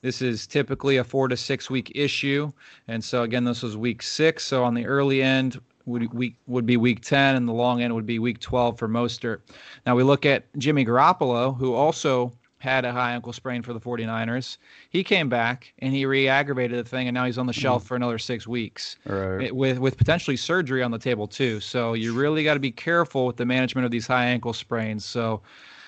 This 0.00 0.22
is 0.22 0.46
typically 0.46 0.96
a 0.96 1.04
four 1.04 1.28
to 1.28 1.36
six 1.36 1.68
week 1.68 1.92
issue, 1.94 2.50
and 2.88 3.04
so 3.04 3.24
again, 3.24 3.44
this 3.44 3.62
was 3.62 3.76
week 3.76 4.00
six. 4.00 4.42
So 4.46 4.64
on 4.64 4.72
the 4.72 4.86
early 4.86 5.22
end, 5.22 5.60
would 5.84 6.14
week 6.14 6.36
would 6.46 6.64
be 6.64 6.78
week 6.78 7.02
10 7.02 7.36
and 7.36 7.46
the 7.46 7.52
long 7.52 7.82
end 7.82 7.94
would 7.94 8.06
be 8.06 8.18
week 8.18 8.40
12 8.40 8.78
for 8.78 8.88
Mostert. 8.88 9.40
Now 9.84 9.96
we 9.96 10.02
look 10.02 10.24
at 10.24 10.44
Jimmy 10.56 10.86
Garoppolo 10.86 11.54
who 11.58 11.74
also 11.74 12.32
had 12.60 12.84
a 12.84 12.92
high 12.92 13.12
ankle 13.12 13.32
sprain 13.32 13.62
for 13.62 13.72
the 13.72 13.80
49ers. 13.80 14.58
He 14.90 15.02
came 15.02 15.28
back 15.28 15.72
and 15.80 15.92
he 15.92 16.06
re-aggravated 16.06 16.78
the 16.78 16.88
thing, 16.88 17.08
and 17.08 17.14
now 17.14 17.24
he's 17.24 17.38
on 17.38 17.46
the 17.46 17.52
shelf 17.52 17.84
mm. 17.84 17.86
for 17.86 17.96
another 17.96 18.18
six 18.18 18.46
weeks, 18.46 18.96
right. 19.06 19.54
with 19.54 19.78
with 19.78 19.96
potentially 19.96 20.36
surgery 20.36 20.82
on 20.82 20.90
the 20.90 20.98
table 20.98 21.26
too. 21.26 21.58
So 21.58 21.94
you 21.94 22.14
really 22.14 22.44
got 22.44 22.54
to 22.54 22.60
be 22.60 22.70
careful 22.70 23.26
with 23.26 23.36
the 23.36 23.46
management 23.46 23.86
of 23.86 23.90
these 23.90 24.06
high 24.06 24.26
ankle 24.26 24.52
sprains. 24.52 25.04
So. 25.04 25.42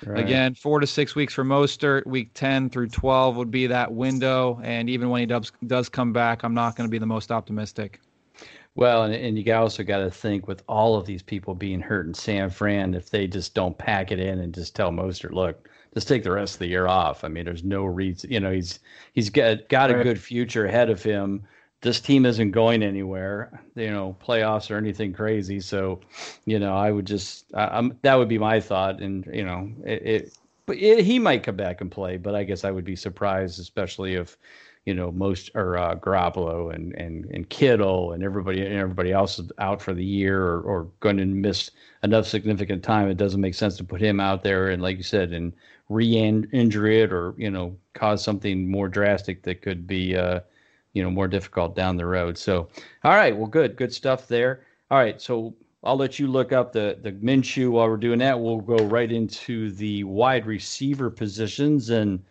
Right. 0.04 0.18
Again, 0.18 0.54
four 0.54 0.80
to 0.80 0.86
six 0.88 1.14
weeks 1.14 1.32
for 1.32 1.44
Mostert. 1.44 2.04
Week 2.06 2.28
10 2.34 2.70
through 2.70 2.88
12 2.88 3.36
would 3.36 3.52
be 3.52 3.68
that 3.68 3.92
window. 3.92 4.60
And 4.64 4.90
even 4.90 5.10
when 5.10 5.20
he 5.20 5.26
does, 5.26 5.52
does 5.68 5.88
come 5.88 6.12
back, 6.12 6.42
I'm 6.42 6.54
not 6.54 6.74
going 6.74 6.88
to 6.88 6.90
be 6.90 6.98
the 6.98 7.06
most 7.06 7.30
optimistic. 7.30 8.00
Well, 8.74 9.04
and, 9.04 9.14
and 9.14 9.38
you 9.38 9.54
also 9.54 9.82
got 9.82 9.98
to 9.98 10.10
think 10.10 10.48
with 10.48 10.62
all 10.66 10.96
of 10.96 11.06
these 11.06 11.22
people 11.22 11.54
being 11.54 11.80
hurt 11.80 12.06
in 12.06 12.14
San 12.14 12.50
Fran, 12.50 12.94
if 12.94 13.10
they 13.10 13.26
just 13.26 13.54
don't 13.54 13.76
pack 13.76 14.10
it 14.10 14.18
in 14.18 14.40
and 14.40 14.54
just 14.54 14.74
tell 14.74 14.90
Mostert, 14.90 15.32
look, 15.32 15.68
just 15.94 16.08
take 16.08 16.22
the 16.22 16.32
rest 16.32 16.54
of 16.54 16.58
the 16.60 16.68
year 16.68 16.86
off. 16.86 17.24
I 17.24 17.28
mean, 17.28 17.44
there's 17.44 17.64
no 17.64 17.84
reason. 17.84 18.30
You 18.30 18.40
know, 18.40 18.50
he's 18.50 18.80
he's 19.12 19.30
got 19.30 19.68
got 19.68 19.90
a 19.90 20.02
good 20.02 20.20
future 20.20 20.66
ahead 20.66 20.90
of 20.90 21.02
him. 21.02 21.42
This 21.82 22.00
team 22.00 22.24
isn't 22.24 22.52
going 22.52 22.82
anywhere. 22.82 23.62
You 23.74 23.90
know, 23.90 24.16
playoffs 24.24 24.70
or 24.70 24.76
anything 24.76 25.12
crazy. 25.12 25.60
So, 25.60 26.00
you 26.46 26.58
know, 26.58 26.74
I 26.74 26.90
would 26.90 27.06
just 27.06 27.46
I, 27.54 27.78
am 27.78 27.98
that 28.02 28.14
would 28.14 28.28
be 28.28 28.38
my 28.38 28.60
thought. 28.60 29.00
And 29.00 29.26
you 29.32 29.44
know, 29.44 29.70
it, 29.84 30.02
it 30.06 30.38
but 30.66 30.76
it, 30.78 31.04
he 31.04 31.18
might 31.18 31.42
come 31.42 31.56
back 31.56 31.80
and 31.80 31.90
play. 31.90 32.16
But 32.16 32.34
I 32.34 32.44
guess 32.44 32.64
I 32.64 32.70
would 32.70 32.84
be 32.84 32.96
surprised, 32.96 33.60
especially 33.60 34.14
if 34.14 34.38
you 34.86 34.94
know 34.94 35.12
most 35.12 35.50
or 35.54 35.76
uh, 35.76 35.96
Garoppolo 35.96 36.74
and 36.74 36.94
and 36.94 37.26
and 37.26 37.48
Kittle 37.50 38.12
and 38.12 38.22
everybody 38.22 38.64
and 38.64 38.74
everybody 38.74 39.12
else 39.12 39.38
is 39.38 39.50
out 39.58 39.82
for 39.82 39.92
the 39.92 40.04
year 40.04 40.42
or, 40.42 40.60
or 40.62 40.88
going 41.00 41.18
to 41.18 41.26
miss 41.26 41.70
enough 42.02 42.26
significant 42.26 42.82
time. 42.82 43.08
It 43.08 43.18
doesn't 43.18 43.40
make 43.40 43.54
sense 43.54 43.76
to 43.76 43.84
put 43.84 44.00
him 44.00 44.20
out 44.20 44.42
there 44.42 44.70
and 44.70 44.82
like 44.82 44.96
you 44.96 45.02
said 45.02 45.32
and 45.32 45.52
re-injure 45.88 46.86
it 46.86 47.12
or 47.12 47.34
you 47.36 47.50
know 47.50 47.76
cause 47.94 48.22
something 48.22 48.70
more 48.70 48.88
drastic 48.88 49.42
that 49.42 49.62
could 49.62 49.86
be 49.86 50.16
uh, 50.16 50.40
you 50.92 51.02
know 51.02 51.10
more 51.10 51.28
difficult 51.28 51.76
down 51.76 51.96
the 51.96 52.06
road. 52.06 52.38
So, 52.38 52.68
all 53.04 53.12
right, 53.14 53.36
well, 53.36 53.46
good, 53.46 53.76
good 53.76 53.92
stuff 53.92 54.28
there. 54.28 54.64
All 54.90 54.98
right, 54.98 55.20
so 55.20 55.54
I'll 55.84 55.96
let 55.96 56.18
you 56.18 56.26
look 56.26 56.52
up 56.52 56.72
the 56.72 56.98
the 57.00 57.12
Minshew 57.12 57.70
while 57.70 57.88
we're 57.88 57.96
doing 57.96 58.18
that. 58.20 58.38
We'll 58.38 58.60
go 58.60 58.84
right 58.84 59.10
into 59.10 59.70
the 59.72 60.04
wide 60.04 60.46
receiver 60.46 61.10
positions 61.10 61.90
and. 61.90 62.22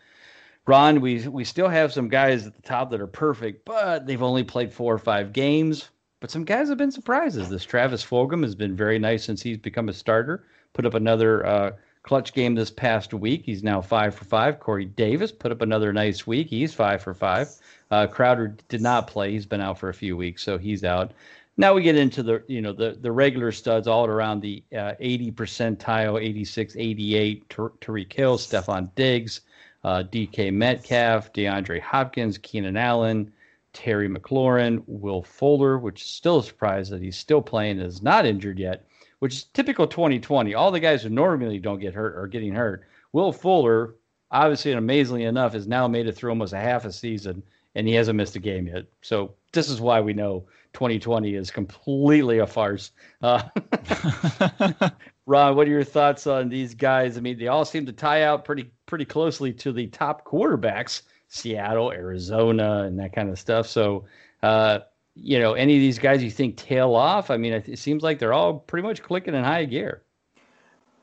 Ron, 0.67 1.01
we 1.01 1.27
we 1.27 1.43
still 1.43 1.67
have 1.67 1.91
some 1.91 2.07
guys 2.07 2.45
at 2.45 2.55
the 2.55 2.61
top 2.61 2.91
that 2.91 3.01
are 3.01 3.07
perfect, 3.07 3.65
but 3.65 4.05
they've 4.05 4.21
only 4.21 4.43
played 4.43 4.71
four 4.71 4.93
or 4.93 4.99
five 4.99 5.33
games. 5.33 5.89
But 6.19 6.29
some 6.29 6.45
guys 6.45 6.69
have 6.69 6.77
been 6.77 6.91
surprises. 6.91 7.49
This 7.49 7.65
Travis 7.65 8.05
Fulgham 8.05 8.43
has 8.43 8.53
been 8.53 8.75
very 8.75 8.99
nice 8.99 9.23
since 9.23 9.41
he's 9.41 9.57
become 9.57 9.89
a 9.89 9.93
starter. 9.93 10.45
Put 10.73 10.85
up 10.85 10.93
another 10.93 11.43
uh, 11.45 11.71
clutch 12.03 12.33
game 12.33 12.55
this 12.55 12.71
past 12.71 13.13
week. 13.13 13.43
He's 13.45 13.63
now 13.63 13.81
five 13.81 14.15
for 14.15 14.25
five. 14.25 14.59
Corey 14.59 14.85
Davis 14.85 15.31
put 15.31 15.51
up 15.51 15.61
another 15.61 15.93
nice 15.93 16.25
week. 16.25 16.47
He's 16.47 16.73
five 16.73 17.01
for 17.01 17.13
five. 17.13 17.49
Uh, 17.91 18.07
Crowder 18.07 18.55
did 18.69 18.81
not 18.81 19.07
play. 19.07 19.31
He's 19.31 19.45
been 19.45 19.61
out 19.61 19.77
for 19.77 19.89
a 19.89 19.93
few 19.93 20.15
weeks, 20.17 20.43
so 20.43 20.57
he's 20.57 20.83
out. 20.83 21.11
Now 21.57 21.73
we 21.73 21.83
get 21.83 21.97
into 21.97 22.23
the 22.23 22.43
you 22.47 22.61
know 22.61 22.73
the 22.73 22.97
the 23.01 23.11
regular 23.11 23.51
studs 23.51 23.87
all 23.87 24.07
around 24.07 24.41
the 24.41 24.63
uh, 24.75 24.93
80 24.99 25.31
percentile, 25.33 26.21
86, 26.21 26.75
88. 26.77 27.49
Tyreek 27.49 28.13
Hill, 28.13 28.37
Stefon 28.37 28.89
Diggs, 28.95 29.41
uh, 29.83 30.03
DK 30.03 30.51
Metcalf, 30.53 31.33
DeAndre 31.33 31.81
Hopkins, 31.81 32.37
Keenan 32.37 32.77
Allen, 32.77 33.31
Terry 33.73 34.09
McLaurin, 34.09 34.81
Will 34.87 35.21
Fuller, 35.21 35.77
which 35.77 36.01
is 36.01 36.07
still 36.07 36.39
a 36.39 36.43
surprise 36.43 36.89
that 36.89 37.01
he's 37.01 37.17
still 37.17 37.41
playing, 37.41 37.79
and 37.79 37.87
is 37.87 38.01
not 38.01 38.25
injured 38.25 38.57
yet 38.57 38.85
which 39.21 39.35
is 39.35 39.43
typical 39.43 39.85
2020. 39.85 40.55
All 40.55 40.71
the 40.71 40.79
guys 40.79 41.03
who 41.03 41.09
normally 41.09 41.59
don't 41.59 41.79
get 41.79 41.93
hurt 41.93 42.17
are 42.17 42.25
getting 42.25 42.55
hurt. 42.55 42.87
Will 43.13 43.31
Fuller, 43.31 43.93
obviously 44.31 44.71
and 44.71 44.79
amazingly 44.79 45.25
enough, 45.25 45.53
has 45.53 45.67
now 45.67 45.87
made 45.87 46.07
it 46.07 46.13
through 46.13 46.31
almost 46.31 46.53
a 46.53 46.57
half 46.57 46.85
a 46.85 46.91
season 46.91 47.43
and 47.75 47.87
he 47.87 47.93
hasn't 47.93 48.17
missed 48.17 48.35
a 48.35 48.39
game 48.39 48.65
yet. 48.65 48.85
So 49.01 49.35
this 49.53 49.69
is 49.69 49.79
why 49.79 50.01
we 50.01 50.13
know 50.13 50.45
2020 50.73 51.35
is 51.35 51.51
completely 51.51 52.39
a 52.39 52.47
farce. 52.47 52.91
Uh, 53.21 53.43
Ron, 55.27 55.55
what 55.55 55.67
are 55.67 55.71
your 55.71 55.83
thoughts 55.83 56.25
on 56.25 56.49
these 56.49 56.73
guys? 56.73 57.15
I 57.15 57.21
mean, 57.21 57.37
they 57.37 57.47
all 57.47 57.63
seem 57.63 57.85
to 57.85 57.93
tie 57.93 58.23
out 58.23 58.43
pretty 58.43 58.71
pretty 58.87 59.05
closely 59.05 59.53
to 59.53 59.71
the 59.71 59.85
top 59.87 60.25
quarterbacks, 60.25 61.03
Seattle, 61.27 61.91
Arizona, 61.91 62.85
and 62.85 62.99
that 62.99 63.13
kind 63.13 63.29
of 63.29 63.37
stuff. 63.37 63.67
So, 63.67 64.05
uh, 64.41 64.79
you 65.15 65.39
know, 65.39 65.53
any 65.53 65.75
of 65.75 65.81
these 65.81 65.99
guys 65.99 66.23
you 66.23 66.31
think 66.31 66.57
tail 66.57 66.95
off? 66.95 67.29
I 67.29 67.37
mean, 67.37 67.53
it, 67.53 67.79
seems 67.79 68.03
like 68.03 68.19
they're 68.19 68.33
all 68.33 68.59
pretty 68.59 68.87
much 68.87 69.03
clicking 69.03 69.35
in 69.35 69.43
high 69.43 69.65
gear. 69.65 70.03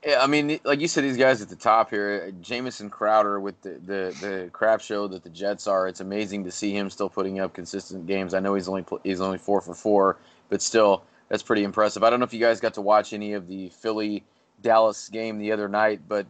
Yeah, 0.04 0.22
I 0.22 0.26
mean, 0.26 0.60
like 0.64 0.80
you 0.80 0.88
said, 0.88 1.04
these 1.04 1.16
guys 1.16 1.42
at 1.42 1.48
the 1.48 1.56
top 1.56 1.90
here, 1.90 2.32
Jamison 2.40 2.88
Crowder 2.88 3.40
with 3.40 3.60
the, 3.62 3.70
the, 3.70 4.16
the 4.20 4.50
crap 4.52 4.80
show 4.80 5.08
that 5.08 5.24
the 5.24 5.28
Jets 5.28 5.66
are. 5.66 5.88
It's 5.88 6.00
amazing 6.00 6.44
to 6.44 6.52
see 6.52 6.72
him 6.72 6.88
still 6.88 7.08
putting 7.08 7.40
up 7.40 7.52
consistent 7.52 8.06
games. 8.06 8.32
I 8.32 8.40
know 8.40 8.54
he's 8.54 8.68
only 8.68 8.84
he's 9.02 9.20
only 9.20 9.38
four 9.38 9.60
for 9.60 9.74
four, 9.74 10.18
but 10.48 10.62
still, 10.62 11.02
that's 11.28 11.42
pretty 11.42 11.64
impressive. 11.64 12.04
I 12.04 12.10
don't 12.10 12.20
know 12.20 12.24
if 12.24 12.32
you 12.32 12.40
guys 12.40 12.60
got 12.60 12.74
to 12.74 12.80
watch 12.80 13.12
any 13.12 13.32
of 13.32 13.48
the 13.48 13.70
Philly 13.70 14.22
Dallas 14.62 15.08
game 15.08 15.38
the 15.38 15.50
other 15.50 15.68
night, 15.68 16.00
but 16.08 16.26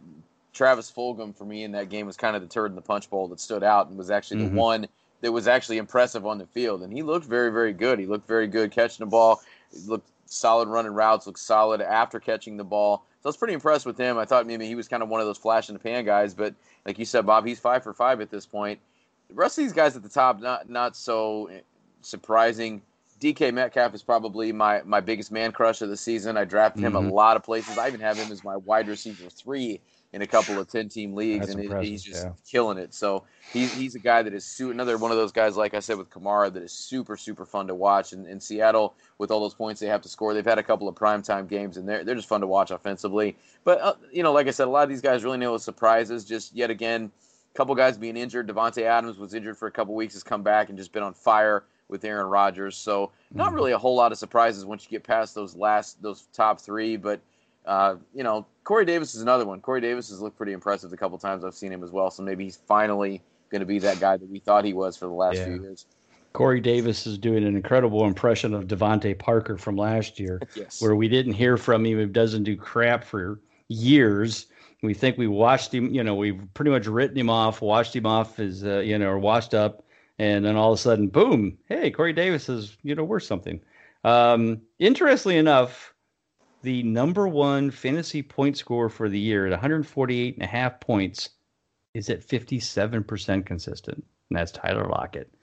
Travis 0.51 0.91
Fulgham 0.91 1.35
for 1.35 1.45
me 1.45 1.63
in 1.63 1.71
that 1.73 1.89
game 1.89 2.07
was 2.07 2.17
kind 2.17 2.35
of 2.35 2.41
the 2.41 2.47
turd 2.47 2.71
in 2.71 2.75
the 2.75 2.81
punch 2.81 3.09
bowl 3.09 3.27
that 3.27 3.39
stood 3.39 3.63
out 3.63 3.87
and 3.87 3.97
was 3.97 4.09
actually 4.09 4.41
mm-hmm. 4.41 4.55
the 4.55 4.61
one 4.61 4.87
that 5.21 5.31
was 5.31 5.47
actually 5.47 5.77
impressive 5.77 6.25
on 6.25 6.37
the 6.37 6.45
field, 6.45 6.81
and 6.81 6.93
he 6.93 7.03
looked 7.03 7.25
very, 7.25 7.51
very 7.51 7.73
good. 7.73 7.99
He 7.99 8.05
looked 8.05 8.27
very 8.27 8.47
good 8.47 8.71
catching 8.71 9.05
the 9.05 9.09
ball. 9.09 9.41
He 9.71 9.79
looked 9.87 10.09
solid 10.25 10.69
running 10.69 10.93
routes. 10.93 11.27
Looked 11.27 11.39
solid 11.39 11.81
after 11.81 12.19
catching 12.19 12.57
the 12.57 12.63
ball. 12.63 13.05
So 13.21 13.27
I 13.27 13.29
was 13.29 13.37
pretty 13.37 13.53
impressed 13.53 13.85
with 13.85 13.97
him. 13.97 14.17
I 14.17 14.25
thought 14.25 14.47
maybe 14.47 14.65
he 14.65 14.75
was 14.75 14.87
kind 14.87 15.03
of 15.03 15.09
one 15.09 15.19
of 15.19 15.27
those 15.27 15.37
flash 15.37 15.67
in 15.67 15.73
the 15.73 15.79
pan 15.79 16.05
guys, 16.05 16.33
but 16.33 16.55
like 16.85 16.97
you 16.97 17.05
said, 17.05 17.25
Bob, 17.25 17.45
he's 17.45 17.59
five 17.59 17.83
for 17.83 17.93
five 17.93 18.21
at 18.21 18.29
this 18.29 18.45
point. 18.45 18.79
The 19.27 19.35
rest 19.35 19.57
of 19.57 19.65
these 19.65 19.73
guys 19.73 19.95
at 19.95 20.03
the 20.03 20.09
top, 20.09 20.39
not 20.39 20.69
not 20.69 20.95
so 20.95 21.49
surprising. 22.01 22.81
DK 23.19 23.53
Metcalf 23.53 23.93
is 23.93 24.01
probably 24.01 24.53
my, 24.53 24.81
my 24.85 25.01
biggest 25.01 25.29
man 25.29 25.51
crush 25.51 25.81
of 25.81 25.89
the 25.89 25.97
season. 25.97 26.37
I 26.37 26.45
drafted 26.45 26.81
him 26.81 26.93
mm-hmm. 26.93 27.09
a 27.09 27.13
lot 27.13 27.35
of 27.35 27.43
places. 27.43 27.77
I 27.77 27.89
even 27.89 27.99
have 27.99 28.17
him 28.17 28.31
as 28.31 28.45
my 28.45 28.55
wide 28.55 28.87
receiver 28.87 29.29
three 29.29 29.81
in 30.11 30.23
a 30.23 30.27
couple 30.27 30.57
of 30.57 30.67
10 30.67 30.89
team 30.89 31.13
leagues, 31.13 31.47
That's 31.47 31.59
and 31.59 31.83
he's 31.83 32.01
just 32.01 32.25
yeah. 32.25 32.31
killing 32.49 32.79
it. 32.79 32.93
So 32.95 33.25
he's, 33.53 33.71
he's 33.73 33.93
a 33.93 33.99
guy 33.99 34.23
that 34.23 34.33
is 34.33 34.43
su- 34.43 34.71
another 34.71 34.97
one 34.97 35.11
of 35.11 35.17
those 35.17 35.31
guys, 35.31 35.55
like 35.55 35.75
I 35.75 35.79
said, 35.79 35.97
with 35.97 36.09
Kamara, 36.09 36.51
that 36.51 36.63
is 36.63 36.71
super, 36.71 37.15
super 37.15 37.45
fun 37.45 37.67
to 37.67 37.75
watch. 37.75 38.11
And 38.13 38.27
in 38.27 38.39
Seattle, 38.39 38.95
with 39.19 39.29
all 39.29 39.39
those 39.39 39.53
points 39.53 39.79
they 39.79 39.87
have 39.87 40.01
to 40.01 40.09
score, 40.09 40.33
they've 40.33 40.43
had 40.43 40.57
a 40.57 40.63
couple 40.63 40.87
of 40.87 40.95
primetime 40.95 41.47
games, 41.47 41.77
and 41.77 41.87
they're, 41.87 42.03
they're 42.03 42.15
just 42.15 42.27
fun 42.27 42.41
to 42.41 42.47
watch 42.47 42.71
offensively. 42.71 43.37
But, 43.63 43.81
uh, 43.81 43.93
you 44.11 44.23
know, 44.23 44.31
like 44.31 44.47
I 44.47 44.51
said, 44.51 44.67
a 44.67 44.71
lot 44.71 44.83
of 44.83 44.89
these 44.89 45.01
guys 45.01 45.23
really 45.23 45.37
know 45.37 45.55
surprises. 45.57 46.25
Just 46.25 46.55
yet 46.55 46.71
again, 46.71 47.11
a 47.53 47.57
couple 47.57 47.75
guys 47.75 47.95
being 47.97 48.17
injured. 48.17 48.47
Davante 48.47 48.83
Adams 48.83 49.19
was 49.19 49.35
injured 49.35 49.57
for 49.57 49.67
a 49.67 49.71
couple 49.71 49.93
weeks, 49.93 50.13
has 50.13 50.23
come 50.23 50.41
back 50.41 50.69
and 50.69 50.77
just 50.77 50.91
been 50.91 51.03
on 51.03 51.13
fire 51.13 51.65
with 51.87 52.03
Aaron 52.03 52.27
Rodgers. 52.27 52.77
So 52.77 53.11
not 53.31 53.47
mm-hmm. 53.47 53.55
really 53.55 53.71
a 53.73 53.77
whole 53.77 53.95
lot 53.95 54.11
of 54.11 54.17
surprises 54.17 54.65
once 54.65 54.85
you 54.85 54.89
get 54.89 55.03
past 55.03 55.35
those 55.35 55.55
last 55.55 56.01
those 56.01 56.27
top 56.33 56.59
three. 56.59 56.97
But 56.97 57.19
uh, 57.69 57.95
you 58.13 58.23
know, 58.23 58.45
Corey 58.63 58.83
Davis 58.83 59.15
is 59.15 59.21
another 59.21 59.45
one. 59.45 59.61
Corey 59.61 59.79
Davis 59.79 60.09
has 60.09 60.19
looked 60.19 60.35
pretty 60.35 60.53
impressive 60.53 60.89
the 60.89 60.97
couple 60.97 61.17
times 61.17 61.45
I've 61.45 61.53
seen 61.53 61.71
him 61.71 61.83
as 61.83 61.91
well. 61.91 62.11
So 62.11 62.23
maybe 62.23 62.43
he's 62.43 62.57
finally 62.67 63.21
going 63.49 63.61
to 63.61 63.65
be 63.65 63.79
that 63.79 63.99
guy 63.99 64.17
that 64.17 64.29
we 64.29 64.39
thought 64.39 64.65
he 64.65 64.73
was 64.73 64.97
for 64.97 65.05
the 65.05 65.13
last 65.13 65.37
yeah. 65.37 65.45
few 65.45 65.61
years. 65.61 65.85
Corey 66.33 66.59
Davis 66.59 67.07
is 67.07 67.17
doing 67.17 67.43
an 67.43 67.55
incredible 67.55 68.05
impression 68.05 68.53
of 68.53 68.65
DeVante 68.65 69.17
Parker 69.17 69.57
from 69.57 69.77
last 69.77 70.19
year, 70.19 70.41
yes. 70.55 70.81
where 70.81 70.95
we 70.95 71.07
didn't 71.07 71.33
hear 71.33 71.57
from 71.57 71.85
him. 71.85 71.99
He 71.99 72.05
doesn't 72.07 72.43
do 72.43 72.57
crap 72.57 73.03
for 73.03 73.39
years. 73.67 74.47
We 74.83 74.93
think 74.93 75.17
we 75.17 75.27
watched 75.27 75.73
him, 75.73 75.93
you 75.93 76.03
know, 76.03 76.15
we've 76.15 76.41
pretty 76.53 76.71
much 76.71 76.87
written 76.87 77.17
him 77.17 77.29
off, 77.29 77.61
washed 77.61 77.95
him 77.95 78.05
off 78.05 78.39
as, 78.39 78.63
uh, 78.63 78.79
you 78.79 78.97
know, 78.97 79.09
or 79.09 79.19
washed 79.19 79.53
up 79.53 79.83
and 80.19 80.45
then 80.45 80.57
all 80.57 80.73
of 80.73 80.77
a 80.77 80.81
sudden, 80.81 81.07
boom! 81.07 81.57
Hey, 81.69 81.89
Corey 81.89 82.13
Davis 82.13 82.49
is 82.49 82.77
you 82.83 82.93
know 82.93 83.05
worth 83.05 83.23
something. 83.23 83.61
Um, 84.03 84.61
interestingly 84.77 85.37
enough, 85.37 85.93
the 86.61 86.83
number 86.83 87.27
one 87.27 87.71
fantasy 87.71 88.21
point 88.21 88.57
score 88.57 88.89
for 88.89 89.09
the 89.09 89.19
year 89.19 89.45
at 89.45 89.51
148 89.51 90.35
and 90.35 90.43
a 90.43 90.47
half 90.47 90.79
points 90.79 91.29
is 91.93 92.09
at 92.09 92.25
57% 92.25 93.45
consistent, 93.45 93.97
and 94.29 94.37
that's 94.37 94.51
Tyler 94.51 94.87
Lockett. 94.87 95.33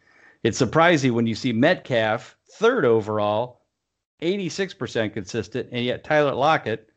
It's 0.42 0.58
surprising 0.58 1.14
when 1.14 1.26
you 1.26 1.34
see 1.34 1.52
Metcalf 1.52 2.36
third 2.52 2.84
overall, 2.84 3.62
86% 4.22 5.12
consistent, 5.12 5.68
and 5.72 5.84
yet 5.84 6.04
Tyler 6.04 6.34
Lockett 6.34 6.88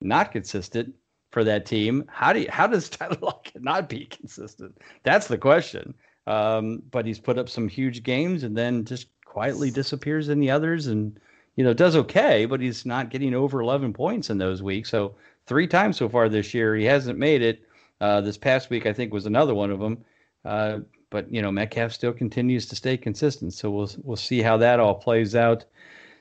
not 0.00 0.32
consistent 0.32 0.94
for 1.30 1.44
that 1.44 1.66
team. 1.66 2.04
How 2.08 2.32
do 2.32 2.40
you, 2.40 2.50
how 2.50 2.66
does 2.66 2.88
Tyler 2.90 3.18
Lockett 3.20 3.62
not 3.62 3.88
be 3.88 4.06
consistent? 4.06 4.78
That's 5.02 5.26
the 5.26 5.38
question. 5.38 5.94
Um, 6.26 6.82
but 6.90 7.04
he's 7.04 7.18
put 7.18 7.38
up 7.38 7.48
some 7.48 7.68
huge 7.68 8.04
games 8.04 8.44
and 8.44 8.56
then 8.56 8.84
just 8.84 9.08
quietly 9.24 9.70
disappears 9.70 10.28
in 10.28 10.38
the 10.38 10.50
others 10.50 10.86
and 10.86 11.18
you 11.56 11.64
know 11.64 11.74
does 11.74 11.96
okay, 11.96 12.46
but 12.46 12.60
he's 12.60 12.86
not 12.86 13.10
getting 13.10 13.34
over 13.34 13.60
11 13.60 13.92
points 13.92 14.30
in 14.30 14.38
those 14.38 14.62
weeks. 14.62 14.90
So 14.90 15.14
three 15.46 15.66
times 15.66 15.96
so 15.96 16.08
far 16.08 16.28
this 16.28 16.54
year 16.54 16.74
he 16.74 16.84
hasn't 16.84 17.18
made 17.18 17.42
it. 17.42 17.62
Uh, 18.00 18.20
this 18.20 18.36
past 18.36 18.70
week 18.70 18.86
I 18.86 18.92
think 18.92 19.12
was 19.12 19.26
another 19.26 19.54
one 19.54 19.70
of 19.70 19.80
them. 19.80 20.04
Uh, 20.44 20.80
but 21.10 21.32
you 21.32 21.42
know 21.42 21.52
Metcalf 21.52 21.92
still 21.92 22.12
continues 22.12 22.66
to 22.66 22.76
stay 22.76 22.96
consistent, 22.96 23.52
so 23.52 23.70
we'll 23.70 23.90
we'll 24.02 24.16
see 24.16 24.42
how 24.42 24.56
that 24.56 24.80
all 24.80 24.94
plays 24.94 25.36
out. 25.36 25.64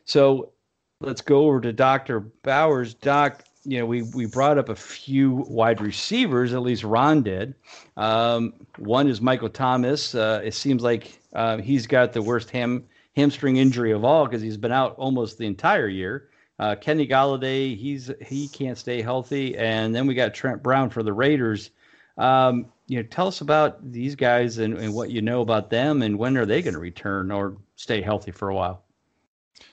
So 0.05 0.51
let's 0.99 1.21
go 1.21 1.47
over 1.47 1.61
to 1.61 1.73
Dr. 1.73 2.19
Bowers. 2.19 2.93
Doc, 2.93 3.43
you 3.63 3.79
know, 3.79 3.85
we 3.85 4.03
we 4.03 4.25
brought 4.25 4.57
up 4.57 4.69
a 4.69 4.75
few 4.75 5.45
wide 5.47 5.81
receivers. 5.81 6.53
At 6.53 6.61
least 6.61 6.83
Ron 6.83 7.23
did. 7.23 7.55
Um, 7.97 8.53
one 8.77 9.07
is 9.07 9.21
Michael 9.21 9.49
Thomas. 9.49 10.13
Uh, 10.13 10.41
it 10.43 10.53
seems 10.53 10.83
like 10.83 11.19
uh, 11.33 11.57
he's 11.57 11.87
got 11.87 12.13
the 12.13 12.21
worst 12.21 12.49
ham 12.51 12.83
hamstring 13.15 13.57
injury 13.57 13.91
of 13.91 14.03
all 14.03 14.25
because 14.25 14.41
he's 14.41 14.57
been 14.57 14.71
out 14.71 14.95
almost 14.97 15.37
the 15.37 15.45
entire 15.45 15.87
year. 15.87 16.29
Uh, 16.59 16.75
Kenny 16.75 17.07
Golladay, 17.07 17.75
he's 17.75 18.11
he 18.21 18.47
can't 18.47 18.77
stay 18.77 19.01
healthy, 19.01 19.57
and 19.57 19.95
then 19.95 20.05
we 20.05 20.13
got 20.13 20.33
Trent 20.33 20.61
Brown 20.61 20.89
for 20.89 21.01
the 21.01 21.13
Raiders. 21.13 21.71
Um, 22.17 22.67
you 22.87 22.97
know, 22.97 23.03
tell 23.03 23.27
us 23.27 23.41
about 23.41 23.91
these 23.91 24.15
guys 24.15 24.59
and, 24.59 24.77
and 24.77 24.93
what 24.93 25.09
you 25.09 25.21
know 25.21 25.41
about 25.41 25.69
them, 25.69 26.03
and 26.03 26.19
when 26.19 26.37
are 26.37 26.45
they 26.45 26.61
going 26.61 26.75
to 26.75 26.79
return 26.79 27.31
or 27.31 27.57
stay 27.77 28.01
healthy 28.01 28.31
for 28.31 28.49
a 28.49 28.55
while? 28.55 28.83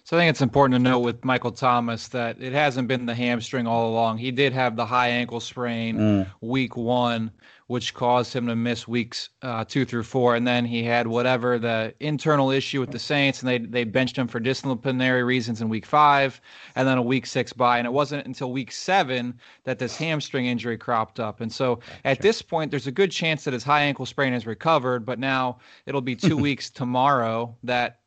So 0.05 0.16
I 0.16 0.20
think 0.20 0.31
it's 0.31 0.40
important 0.40 0.83
to 0.83 0.90
note 0.90 1.01
with 1.01 1.24
Michael 1.24 1.53
Thomas 1.53 2.09
that 2.09 2.40
it 2.40 2.55
hasn't 2.55 2.88
been 2.88 3.05
the 3.05 3.14
hamstring 3.14 3.66
all 3.66 3.90
along. 3.90 4.16
He 4.16 4.31
did 4.31 4.55
have 4.55 4.74
the 4.74 4.87
high 4.87 5.09
ankle 5.09 5.40
sprain 5.40 5.98
mm. 5.98 6.27
week 6.40 6.77
one, 6.77 7.31
which 7.68 7.92
caused 7.94 8.33
him 8.33 8.46
to 8.46 8.57
miss 8.57 8.88
weeks 8.88 9.28
uh, 9.42 9.64
two 9.64 9.85
through 9.85 10.02
four, 10.02 10.35
and 10.35 10.46
then 10.46 10.64
he 10.64 10.83
had 10.83 11.07
whatever 11.07 11.59
the 11.59 11.94
internal 12.00 12.50
issue 12.50 12.81
with 12.81 12.90
the 12.90 12.98
Saints, 12.98 13.40
and 13.40 13.48
they 13.48 13.59
they 13.59 13.85
benched 13.85 14.16
him 14.16 14.26
for 14.26 14.40
disciplinary 14.40 15.22
reasons 15.22 15.61
in 15.61 15.68
week 15.68 15.87
five, 15.87 16.40
and 16.74 16.88
then 16.88 16.98
a 16.98 17.02
week 17.02 17.26
six 17.26 17.52
bye, 17.52 17.78
and 17.78 17.87
it 17.87 17.92
wasn't 17.92 18.26
until 18.26 18.50
week 18.52 18.72
seven 18.72 19.38
that 19.64 19.78
this 19.78 19.96
hamstring 19.96 20.46
injury 20.46 20.78
cropped 20.78 21.20
up, 21.20 21.40
and 21.40 21.52
so 21.52 21.78
at 22.04 22.20
this 22.20 22.42
point, 22.42 22.70
there's 22.70 22.87
a 22.87 22.92
good 22.92 23.12
chance 23.12 23.44
that 23.44 23.52
his 23.52 23.64
high 23.64 23.83
ankle 23.83 24.07
sprain 24.07 24.33
is 24.33 24.46
recovered, 24.46 25.04
but 25.04 25.18
now 25.18 25.59
it'll 25.87 26.00
be 26.00 26.16
two 26.16 26.37
weeks 26.48 26.70
tomorrow 26.70 27.54
that 27.62 28.00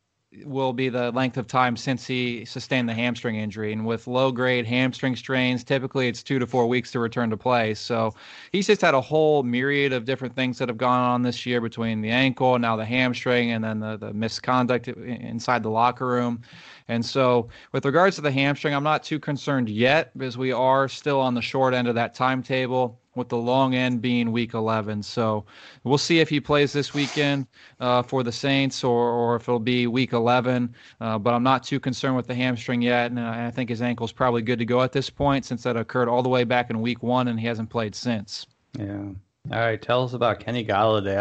will 0.45 0.71
be 0.71 0.87
the 0.87 1.11
length 1.11 1.37
of 1.37 1.45
time 1.45 1.75
since 1.75 2.07
he 2.07 2.45
sustained 2.45 2.87
the 2.87 2.93
hamstring 2.93 3.35
injury. 3.35 3.73
And 3.73 3.85
with 3.85 4.07
low 4.07 4.31
grade 4.31 4.65
hamstring 4.65 5.17
strains, 5.17 5.63
typically 5.63 6.07
it's 6.07 6.23
two 6.23 6.39
to 6.39 6.47
four 6.47 6.67
weeks 6.67 6.91
to 6.91 6.99
return 6.99 7.29
to 7.31 7.37
play. 7.37 7.73
So 7.73 8.13
he's 8.53 8.67
just 8.67 8.81
had 8.81 8.93
a 8.93 9.01
whole 9.01 9.43
myriad 9.43 9.91
of 9.91 10.05
different 10.05 10.33
things 10.33 10.57
that 10.59 10.69
have 10.69 10.77
gone 10.77 11.03
on 11.03 11.21
this 11.21 11.45
year 11.45 11.59
between 11.59 12.01
the 12.01 12.09
ankle, 12.09 12.57
now 12.59 12.77
the 12.77 12.85
hamstring, 12.85 13.51
and 13.51 13.63
then 13.63 13.79
the, 13.79 13.97
the 13.97 14.13
misconduct 14.13 14.87
inside 14.87 15.63
the 15.63 15.69
locker 15.69 16.07
room. 16.07 16.41
And 16.87 17.05
so, 17.05 17.49
with 17.73 17.85
regards 17.85 18.15
to 18.15 18.21
the 18.21 18.31
hamstring, 18.31 18.73
I'm 18.73 18.83
not 18.83 19.03
too 19.03 19.19
concerned 19.19 19.69
yet 19.69 20.17
because 20.17 20.37
we 20.37 20.51
are 20.51 20.87
still 20.87 21.19
on 21.19 21.33
the 21.33 21.41
short 21.41 21.73
end 21.73 21.87
of 21.87 21.95
that 21.95 22.15
timetable 22.15 23.00
with 23.15 23.29
the 23.29 23.37
long 23.37 23.75
end 23.75 24.01
being 24.01 24.31
week 24.31 24.53
11. 24.53 25.03
So 25.03 25.45
we'll 25.83 25.97
see 25.97 26.19
if 26.19 26.29
he 26.29 26.39
plays 26.39 26.71
this 26.71 26.93
weekend 26.93 27.47
uh, 27.79 28.01
for 28.01 28.23
the 28.23 28.31
Saints 28.31 28.83
or, 28.83 29.09
or 29.09 29.35
if 29.35 29.43
it'll 29.43 29.59
be 29.59 29.87
week 29.87 30.13
11. 30.13 30.73
Uh, 30.99 31.17
but 31.17 31.33
I'm 31.33 31.43
not 31.43 31.63
too 31.63 31.79
concerned 31.79 32.15
with 32.15 32.27
the 32.27 32.35
hamstring 32.35 32.81
yet. 32.81 33.11
And 33.11 33.19
I 33.19 33.51
think 33.51 33.69
his 33.69 33.81
ankle's 33.81 34.11
probably 34.11 34.41
good 34.41 34.59
to 34.59 34.65
go 34.65 34.81
at 34.81 34.91
this 34.91 35.09
point 35.09 35.45
since 35.45 35.63
that 35.63 35.75
occurred 35.75 36.07
all 36.07 36.23
the 36.23 36.29
way 36.29 36.43
back 36.43 36.69
in 36.69 36.81
week 36.81 37.03
one 37.03 37.27
and 37.27 37.39
he 37.39 37.47
hasn't 37.47 37.69
played 37.69 37.95
since. 37.95 38.45
Yeah. 38.77 39.09
All 39.51 39.59
right. 39.59 39.81
Tell 39.81 40.03
us 40.03 40.13
about 40.13 40.39
Kenny 40.39 40.65
Golladay. 40.65 41.19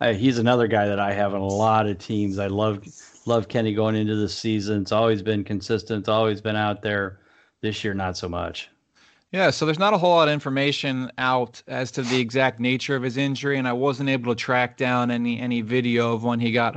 I, 0.00 0.08
I, 0.08 0.12
he's 0.12 0.38
another 0.38 0.68
guy 0.68 0.86
that 0.86 1.00
I 1.00 1.12
have 1.12 1.32
in 1.34 1.40
a 1.40 1.46
lot 1.46 1.86
of 1.86 1.98
teams. 1.98 2.38
I 2.38 2.46
love 2.48 2.86
love 3.24 3.48
Kenny 3.48 3.74
going 3.74 3.96
into 3.96 4.14
the 4.14 4.28
season. 4.28 4.82
It's 4.82 4.92
always 4.92 5.22
been 5.22 5.42
consistent. 5.42 6.00
It's 6.00 6.08
always 6.08 6.40
been 6.40 6.56
out 6.56 6.82
there. 6.82 7.20
This 7.62 7.82
year, 7.82 7.94
not 7.94 8.16
so 8.18 8.28
much. 8.28 8.68
Yeah, 9.36 9.50
so 9.50 9.66
there's 9.66 9.78
not 9.78 9.92
a 9.92 9.98
whole 9.98 10.14
lot 10.14 10.28
of 10.28 10.32
information 10.32 11.12
out 11.18 11.62
as 11.66 11.90
to 11.90 12.02
the 12.02 12.18
exact 12.18 12.58
nature 12.58 12.96
of 12.96 13.02
his 13.02 13.18
injury, 13.18 13.58
and 13.58 13.68
I 13.68 13.72
wasn't 13.74 14.08
able 14.08 14.34
to 14.34 14.34
track 14.34 14.78
down 14.78 15.10
any 15.10 15.38
any 15.38 15.60
video 15.60 16.14
of 16.14 16.24
when 16.24 16.40
he 16.40 16.52
got 16.52 16.74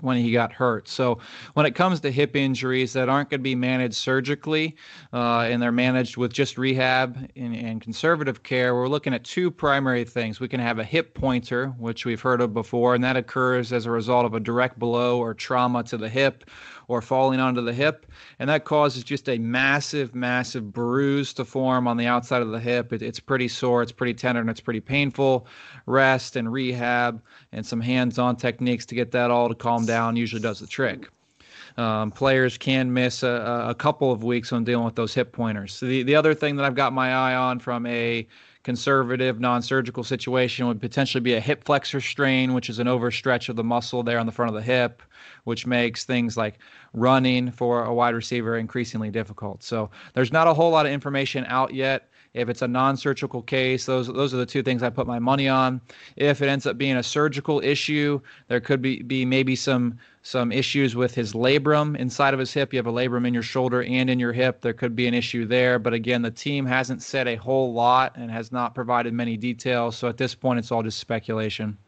when 0.00 0.16
he 0.16 0.32
got 0.32 0.50
hurt. 0.50 0.88
So 0.88 1.18
when 1.52 1.66
it 1.66 1.74
comes 1.74 2.00
to 2.00 2.10
hip 2.10 2.34
injuries 2.34 2.94
that 2.94 3.10
aren't 3.10 3.28
going 3.28 3.40
to 3.40 3.44
be 3.44 3.54
managed 3.54 3.96
surgically, 3.96 4.74
uh, 5.12 5.40
and 5.50 5.60
they're 5.60 5.70
managed 5.70 6.16
with 6.16 6.32
just 6.32 6.56
rehab 6.56 7.28
and, 7.36 7.54
and 7.54 7.82
conservative 7.82 8.42
care, 8.42 8.74
we're 8.74 8.88
looking 8.88 9.12
at 9.12 9.22
two 9.22 9.50
primary 9.50 10.04
things. 10.04 10.40
We 10.40 10.48
can 10.48 10.60
have 10.60 10.78
a 10.78 10.84
hip 10.84 11.12
pointer, 11.12 11.74
which 11.76 12.06
we've 12.06 12.22
heard 12.22 12.40
of 12.40 12.54
before, 12.54 12.94
and 12.94 13.04
that 13.04 13.18
occurs 13.18 13.70
as 13.70 13.84
a 13.84 13.90
result 13.90 14.24
of 14.24 14.32
a 14.32 14.40
direct 14.40 14.78
blow 14.78 15.18
or 15.18 15.34
trauma 15.34 15.82
to 15.84 15.98
the 15.98 16.08
hip 16.08 16.46
or 16.88 17.02
falling 17.02 17.38
onto 17.38 17.60
the 17.60 17.72
hip. 17.72 18.06
And 18.38 18.48
that 18.50 18.64
causes 18.64 19.04
just 19.04 19.28
a 19.28 19.38
massive, 19.38 20.14
massive 20.14 20.72
bruise 20.72 21.32
to 21.34 21.44
form 21.44 21.86
on 21.86 21.96
the 21.96 22.06
outside 22.06 22.42
of 22.42 22.50
the 22.50 22.58
hip. 22.58 22.92
It, 22.92 23.02
it's 23.02 23.20
pretty 23.20 23.46
sore, 23.46 23.82
it's 23.82 23.92
pretty 23.92 24.14
tender, 24.14 24.40
and 24.40 24.50
it's 24.50 24.60
pretty 24.60 24.80
painful. 24.80 25.46
Rest 25.86 26.36
and 26.36 26.50
rehab 26.50 27.22
and 27.52 27.64
some 27.64 27.80
hands 27.80 28.18
on 28.18 28.36
techniques 28.36 28.86
to 28.86 28.94
get 28.94 29.12
that 29.12 29.30
all 29.30 29.48
to 29.48 29.54
calm 29.54 29.86
down 29.86 30.16
usually 30.16 30.42
does 30.42 30.58
the 30.58 30.66
trick. 30.66 31.08
Um, 31.76 32.10
players 32.10 32.58
can 32.58 32.92
miss 32.92 33.22
a, 33.22 33.66
a, 33.68 33.74
couple 33.74 34.10
of 34.10 34.24
weeks 34.24 34.50
when 34.50 34.64
dealing 34.64 34.84
with 34.84 34.96
those 34.96 35.14
hip 35.14 35.30
pointers. 35.30 35.74
So 35.74 35.86
the, 35.86 36.02
the 36.02 36.16
other 36.16 36.34
thing 36.34 36.56
that 36.56 36.64
I've 36.64 36.74
got 36.74 36.92
my 36.92 37.12
eye 37.12 37.36
on 37.36 37.60
from 37.60 37.86
a 37.86 38.26
conservative 38.62 39.40
non-surgical 39.40 40.04
situation 40.04 40.66
would 40.66 40.80
potentially 40.80 41.20
be 41.20 41.34
a 41.34 41.40
hip 41.40 41.64
flexor 41.64 42.00
strain, 42.00 42.54
which 42.54 42.68
is 42.68 42.78
an 42.78 42.86
overstretch 42.86 43.48
of 43.48 43.56
the 43.56 43.64
muscle 43.64 44.02
there 44.02 44.18
on 44.18 44.26
the 44.26 44.32
front 44.32 44.48
of 44.48 44.54
the 44.54 44.62
hip, 44.62 45.02
which 45.44 45.66
makes 45.66 46.04
things 46.04 46.36
like 46.36 46.58
running 46.92 47.50
for 47.50 47.84
a 47.84 47.94
wide 47.94 48.14
receiver 48.14 48.56
increasingly 48.56 49.10
difficult. 49.10 49.62
So 49.62 49.90
there's 50.14 50.32
not 50.32 50.46
a 50.46 50.54
whole 50.54 50.70
lot 50.70 50.86
of 50.86 50.92
information 50.92 51.44
out 51.46 51.72
yet. 51.72 52.07
If 52.34 52.48
it's 52.48 52.62
a 52.62 52.68
non-surgical 52.68 53.42
case, 53.42 53.86
those 53.86 54.06
those 54.06 54.34
are 54.34 54.36
the 54.36 54.46
two 54.46 54.62
things 54.62 54.82
I 54.82 54.90
put 54.90 55.06
my 55.06 55.18
money 55.18 55.48
on. 55.48 55.80
If 56.16 56.42
it 56.42 56.48
ends 56.48 56.66
up 56.66 56.78
being 56.78 56.96
a 56.96 57.02
surgical 57.02 57.60
issue, 57.60 58.20
there 58.48 58.60
could 58.60 58.82
be, 58.82 59.02
be 59.02 59.24
maybe 59.24 59.56
some 59.56 59.98
some 60.22 60.52
issues 60.52 60.94
with 60.94 61.14
his 61.14 61.32
labrum 61.32 61.96
inside 61.96 62.34
of 62.34 62.40
his 62.40 62.52
hip. 62.52 62.72
You 62.72 62.78
have 62.78 62.86
a 62.86 62.92
labrum 62.92 63.26
in 63.26 63.32
your 63.32 63.42
shoulder 63.42 63.82
and 63.82 64.10
in 64.10 64.18
your 64.18 64.32
hip. 64.32 64.60
There 64.60 64.74
could 64.74 64.94
be 64.94 65.06
an 65.06 65.14
issue 65.14 65.46
there. 65.46 65.78
But 65.78 65.94
again, 65.94 66.22
the 66.22 66.30
team 66.30 66.66
hasn't 66.66 67.02
said 67.02 67.28
a 67.28 67.36
whole 67.36 67.72
lot 67.72 68.16
and 68.16 68.30
has 68.30 68.52
not 68.52 68.74
provided 68.74 69.14
many 69.14 69.36
details. 69.36 69.96
So 69.96 70.06
at 70.08 70.18
this 70.18 70.34
point, 70.34 70.58
it's 70.58 70.70
all 70.70 70.82
just 70.82 70.98
speculation. 70.98 71.78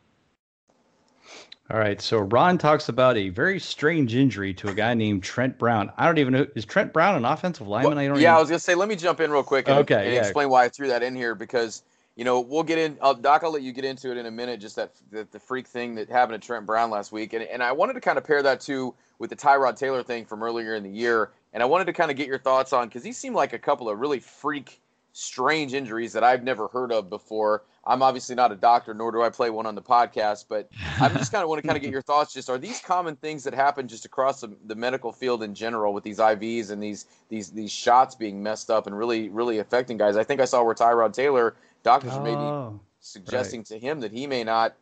All 1.71 1.79
right. 1.79 2.01
So 2.01 2.19
Ron 2.19 2.59
talks 2.59 2.89
about 2.89 3.17
a 3.17 3.29
very 3.29 3.61
strange 3.61 4.17
injury 4.17 4.53
to 4.55 4.69
a 4.69 4.75
guy 4.75 4.95
named 4.95 5.23
Trent 5.23 5.57
Brown. 5.57 5.93
I 5.97 6.07
don't 6.07 6.19
even 6.19 6.33
know 6.33 6.47
is 6.57 6.65
Trent 6.65 6.93
Brown 6.93 7.15
an 7.15 7.25
offensive 7.25 7.69
lineman? 7.69 7.91
Well, 7.93 7.99
I 7.99 8.09
don't. 8.09 8.17
Yeah, 8.17 8.31
even... 8.31 8.37
I 8.37 8.41
was 8.41 8.49
gonna 8.49 8.59
say. 8.59 8.75
Let 8.75 8.89
me 8.89 8.97
jump 8.97 9.21
in 9.21 9.31
real 9.31 9.45
quick 9.45 9.69
and, 9.69 9.79
okay, 9.79 10.07
and 10.07 10.15
yeah. 10.15 10.21
explain 10.21 10.49
why 10.49 10.65
I 10.65 10.69
threw 10.69 10.89
that 10.89 11.05
in 11.05 11.15
here 11.15 11.37
because 11.37 11.85
you 12.17 12.25
know 12.25 12.41
we'll 12.41 12.65
get 12.65 12.79
in. 12.79 12.99
I'll, 13.01 13.15
Doc, 13.15 13.45
I'll 13.45 13.53
let 13.53 13.63
you 13.63 13.73
get 13.73 13.85
into 13.85 14.11
it 14.11 14.17
in 14.17 14.27
a 14.27 14.31
minute. 14.33 14.59
Just 14.61 14.75
that 14.77 14.93
the, 15.13 15.29
the 15.31 15.39
freak 15.39 15.69
thing 15.69 15.95
that 15.95 16.09
happened 16.09 16.43
to 16.43 16.45
Trent 16.45 16.67
Brown 16.67 16.91
last 16.91 17.13
week, 17.13 17.35
and 17.35 17.45
and 17.45 17.63
I 17.63 17.71
wanted 17.71 17.93
to 17.93 18.01
kind 18.01 18.19
of 18.19 18.25
pair 18.25 18.43
that 18.43 18.61
too 18.61 18.93
with 19.21 19.31
the 19.31 19.37
Tyrod 19.37 19.77
Taylor 19.77 20.03
thing 20.03 20.25
from 20.25 20.43
earlier 20.43 20.75
in 20.75 20.83
the 20.83 20.91
year, 20.91 21.31
and 21.53 21.63
I 21.63 21.67
wanted 21.67 21.85
to 21.85 21.93
kind 21.93 22.11
of 22.11 22.17
get 22.17 22.27
your 22.27 22.39
thoughts 22.39 22.73
on 22.73 22.89
because 22.89 23.05
he 23.05 23.13
seemed 23.13 23.37
like 23.37 23.53
a 23.53 23.59
couple 23.59 23.89
of 23.89 24.01
really 24.01 24.19
freak 24.19 24.81
strange 25.13 25.75
injuries 25.75 26.13
that 26.15 26.25
I've 26.25 26.43
never 26.43 26.67
heard 26.67 26.91
of 26.91 27.09
before. 27.09 27.63
I'm 27.85 28.03
obviously 28.03 28.35
not 28.35 28.53
a 28.53 28.57
doctor, 28.57 28.93
nor 28.93 29.11
do 29.11 29.23
I 29.23 29.31
play 29.31 29.49
one 29.49 29.65
on 29.65 29.75
the 29.75 29.83
podcast, 29.83 30.45
but 30.49 30.69
I 31.01 31.09
just 31.09 31.33
kind 31.33 31.43
of 31.43 31.49
want 31.49 31.63
to 31.63 31.67
kind 31.67 31.77
of 31.77 31.83
get 31.83 31.91
your 31.93 32.03
thoughts. 32.03 32.35
Just 32.35 32.51
are 32.51 32.59
these 32.59 32.81
common 32.81 33.17
things 33.17 33.43
that 33.45 33.55
happen 33.55 33.89
just 33.89 34.05
across 34.05 34.43
the, 34.43 34.55
the, 34.67 34.75
medical 34.75 35.13
field 35.13 35.43
in 35.43 35.55
general 35.55 35.95
with 35.95 36.05
these 36.05 36.19
IVs 36.19 36.71
and 36.71 36.83
these 36.83 37.07
these 37.31 37.51
these 37.51 37.73
shots 37.73 38.15
being 38.15 38.43
messed 38.43 38.71
up 38.71 38.87
and 38.87 38.97
really 38.97 39.29
really 39.31 39.59
affecting 39.59 39.97
guys? 39.97 40.17
I 40.17 40.25
think 40.25 40.41
I 40.41 40.45
saw 40.45 40.63
where 40.63 40.75
Tyrod 40.75 41.15
Taylor 41.15 41.57
doctors 41.83 42.13
are 42.13 42.23
maybe 42.23 42.37
Oh, 42.37 42.81
suggesting 43.01 43.65
to 43.65 43.79
him 43.79 44.01
that 44.01 44.13
he 44.13 44.27
may 44.27 44.45
not 44.45 44.75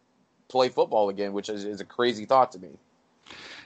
play 0.49 0.69
football 0.69 1.09
again, 1.09 1.33
which 1.33 1.49
is, 1.49 1.65
is 1.65 1.81
a 1.81 1.85
crazy 1.85 2.25
thought 2.25 2.51
to 2.53 2.59
me. 2.59 2.71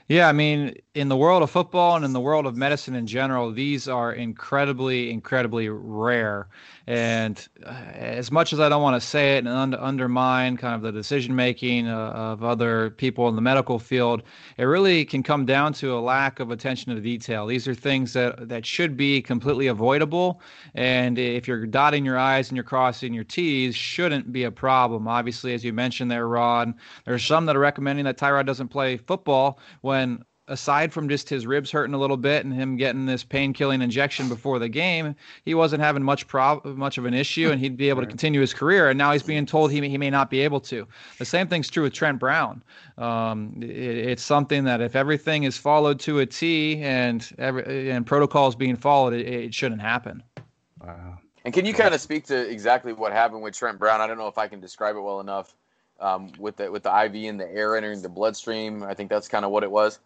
Yeah, 0.09 0.27
I 0.27 0.33
mean, 0.33 0.75
in 0.95 1.07
the 1.07 1.15
world 1.15 1.43
of 1.43 1.49
football 1.49 1.95
and 1.95 2.03
in 2.03 2.11
the 2.11 2.19
world 2.19 2.45
of 2.45 2.57
medicine 2.57 2.93
in 2.93 3.07
general, 3.07 3.53
these 3.53 3.87
are 3.87 4.11
incredibly, 4.11 5.09
incredibly 5.09 5.69
rare. 5.69 6.49
And 6.85 7.47
uh, 7.65 7.69
as 7.69 8.29
much 8.29 8.51
as 8.51 8.59
I 8.59 8.67
don't 8.67 8.81
want 8.81 9.01
to 9.01 9.07
say 9.07 9.37
it 9.37 9.39
and 9.39 9.47
un- 9.47 9.73
undermine 9.73 10.57
kind 10.57 10.75
of 10.75 10.81
the 10.81 10.91
decision 10.91 11.33
making 11.33 11.87
uh, 11.87 12.09
of 12.09 12.43
other 12.43 12.89
people 12.89 13.29
in 13.29 13.35
the 13.35 13.41
medical 13.41 13.79
field, 13.79 14.23
it 14.57 14.65
really 14.65 15.05
can 15.05 15.23
come 15.23 15.45
down 15.45 15.71
to 15.75 15.97
a 15.97 16.01
lack 16.01 16.41
of 16.41 16.51
attention 16.51 16.93
to 16.93 16.99
detail. 16.99 17.47
These 17.47 17.65
are 17.69 17.73
things 17.73 18.11
that, 18.11 18.49
that 18.49 18.65
should 18.65 18.97
be 18.97 19.21
completely 19.21 19.67
avoidable. 19.67 20.41
And 20.75 21.17
if 21.17 21.47
you're 21.47 21.65
dotting 21.65 22.03
your 22.03 22.17
I's 22.17 22.49
and 22.49 22.57
you're 22.57 22.65
crossing 22.65 23.13
your 23.13 23.23
T's, 23.23 23.73
shouldn't 23.73 24.33
be 24.33 24.43
a 24.43 24.51
problem. 24.51 25.07
Obviously, 25.07 25.53
as 25.53 25.63
you 25.63 25.71
mentioned 25.71 26.11
there, 26.11 26.27
Ron, 26.27 26.75
there's 27.05 27.23
some 27.23 27.45
that 27.45 27.55
are 27.55 27.59
recommending 27.59 28.03
that 28.03 28.17
Tyrod 28.17 28.45
doesn't 28.45 28.67
play 28.67 28.97
football 28.97 29.59
when 29.79 29.92
aside 30.47 30.91
from 30.91 31.07
just 31.07 31.29
his 31.29 31.47
ribs 31.47 31.71
hurting 31.71 31.93
a 31.93 31.97
little 31.97 32.17
bit 32.17 32.43
and 32.43 32.53
him 32.53 32.75
getting 32.75 33.05
this 33.05 33.23
pain 33.23 33.53
killing 33.53 33.81
injection 33.81 34.27
before 34.27 34.59
the 34.59 34.67
game, 34.67 35.15
he 35.45 35.53
wasn't 35.53 35.81
having 35.81 36.03
much 36.03 36.27
prob- 36.27 36.65
much 36.65 36.97
of 36.97 37.05
an 37.05 37.13
issue 37.13 37.49
and 37.49 37.61
he'd 37.61 37.77
be 37.77 37.89
able 37.89 38.01
to 38.01 38.07
continue 38.07 38.41
his 38.41 38.53
career. 38.53 38.89
And 38.89 38.97
now 38.97 39.13
he's 39.13 39.23
being 39.23 39.45
told 39.45 39.71
he 39.71 39.79
may, 39.79 39.89
he 39.89 39.97
may 39.97 40.09
not 40.09 40.29
be 40.29 40.41
able 40.41 40.59
to. 40.61 40.85
The 41.17 41.25
same 41.25 41.47
thing's 41.47 41.69
true 41.69 41.83
with 41.83 41.93
Trent 41.93 42.19
Brown. 42.19 42.61
Um, 42.97 43.55
it, 43.61 43.69
it's 43.69 44.23
something 44.23 44.65
that 44.65 44.81
if 44.81 44.95
everything 44.95 45.43
is 45.43 45.57
followed 45.57 45.99
to 46.01 46.19
a 46.19 46.25
T 46.25 46.81
and 46.81 47.27
every, 47.37 47.89
and 47.89 48.05
protocols 48.05 48.55
being 48.55 48.75
followed, 48.75 49.13
it, 49.13 49.27
it 49.27 49.53
shouldn't 49.53 49.81
happen. 49.81 50.21
Wow. 50.81 51.19
And 51.45 51.53
can 51.53 51.65
you 51.65 51.73
kind 51.73 51.93
of 51.93 52.01
speak 52.01 52.25
to 52.27 52.49
exactly 52.49 52.93
what 52.93 53.11
happened 53.11 53.41
with 53.41 53.53
Trent 53.53 53.79
Brown? 53.79 54.01
I 54.01 54.07
don't 54.07 54.17
know 54.17 54.27
if 54.27 54.37
I 54.37 54.47
can 54.47 54.59
describe 54.59 54.95
it 54.95 55.01
well 55.01 55.19
enough. 55.19 55.55
Um, 55.99 56.31
with 56.37 56.57
the 56.57 56.71
with 56.71 56.83
the 56.83 56.89
IV 57.05 57.15
and 57.29 57.39
the 57.39 57.49
air 57.49 57.77
entering 57.77 58.01
the 58.01 58.09
bloodstream, 58.09 58.83
I 58.83 58.93
think 58.93 59.09
that's 59.09 59.27
kind 59.27 59.45
of 59.45 59.51
what 59.51 59.63
it 59.63 59.71
was. 59.71 59.99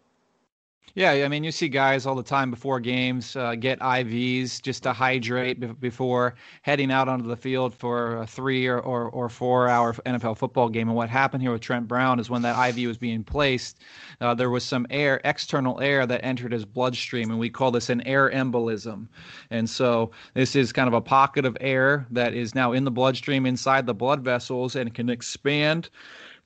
Yeah, 0.95 1.11
I 1.11 1.27
mean, 1.27 1.43
you 1.43 1.51
see 1.51 1.69
guys 1.69 2.07
all 2.07 2.15
the 2.15 2.23
time 2.23 2.49
before 2.49 2.79
games 2.79 3.35
uh, 3.35 3.53
get 3.53 3.79
IVs 3.81 4.59
just 4.59 4.81
to 4.81 4.93
hydrate 4.93 5.79
before 5.79 6.33
heading 6.63 6.91
out 6.91 7.07
onto 7.07 7.27
the 7.27 7.35
field 7.35 7.75
for 7.75 8.17
a 8.17 8.25
three 8.25 8.65
or, 8.65 8.79
or, 8.79 9.03
or, 9.09 9.29
four 9.29 9.67
hour 9.67 9.93
NFL 9.93 10.37
football 10.37 10.69
game. 10.69 10.87
And 10.87 10.97
what 10.97 11.07
happened 11.09 11.43
here 11.43 11.51
with 11.51 11.61
Trent 11.61 11.87
Brown 11.87 12.19
is 12.19 12.31
when 12.31 12.41
that 12.41 12.57
IV 12.69 12.87
was 12.87 12.97
being 12.97 13.23
placed, 13.23 13.83
uh, 14.21 14.33
there 14.33 14.49
was 14.49 14.63
some 14.63 14.87
air, 14.89 15.21
external 15.23 15.79
air 15.81 16.07
that 16.07 16.25
entered 16.25 16.51
his 16.51 16.65
bloodstream, 16.65 17.29
and 17.29 17.39
we 17.39 17.51
call 17.51 17.69
this 17.69 17.89
an 17.91 18.01
air 18.07 18.31
embolism. 18.31 19.07
And 19.51 19.69
so 19.69 20.09
this 20.33 20.55
is 20.55 20.73
kind 20.73 20.87
of 20.87 20.95
a 20.95 21.01
pocket 21.01 21.45
of 21.45 21.55
air 21.61 22.07
that 22.09 22.33
is 22.33 22.55
now 22.55 22.71
in 22.71 22.85
the 22.85 22.91
bloodstream 22.91 23.45
inside 23.45 23.85
the 23.85 23.93
blood 23.93 24.23
vessels 24.23 24.75
and 24.75 24.91
can 24.95 25.09
expand 25.09 25.91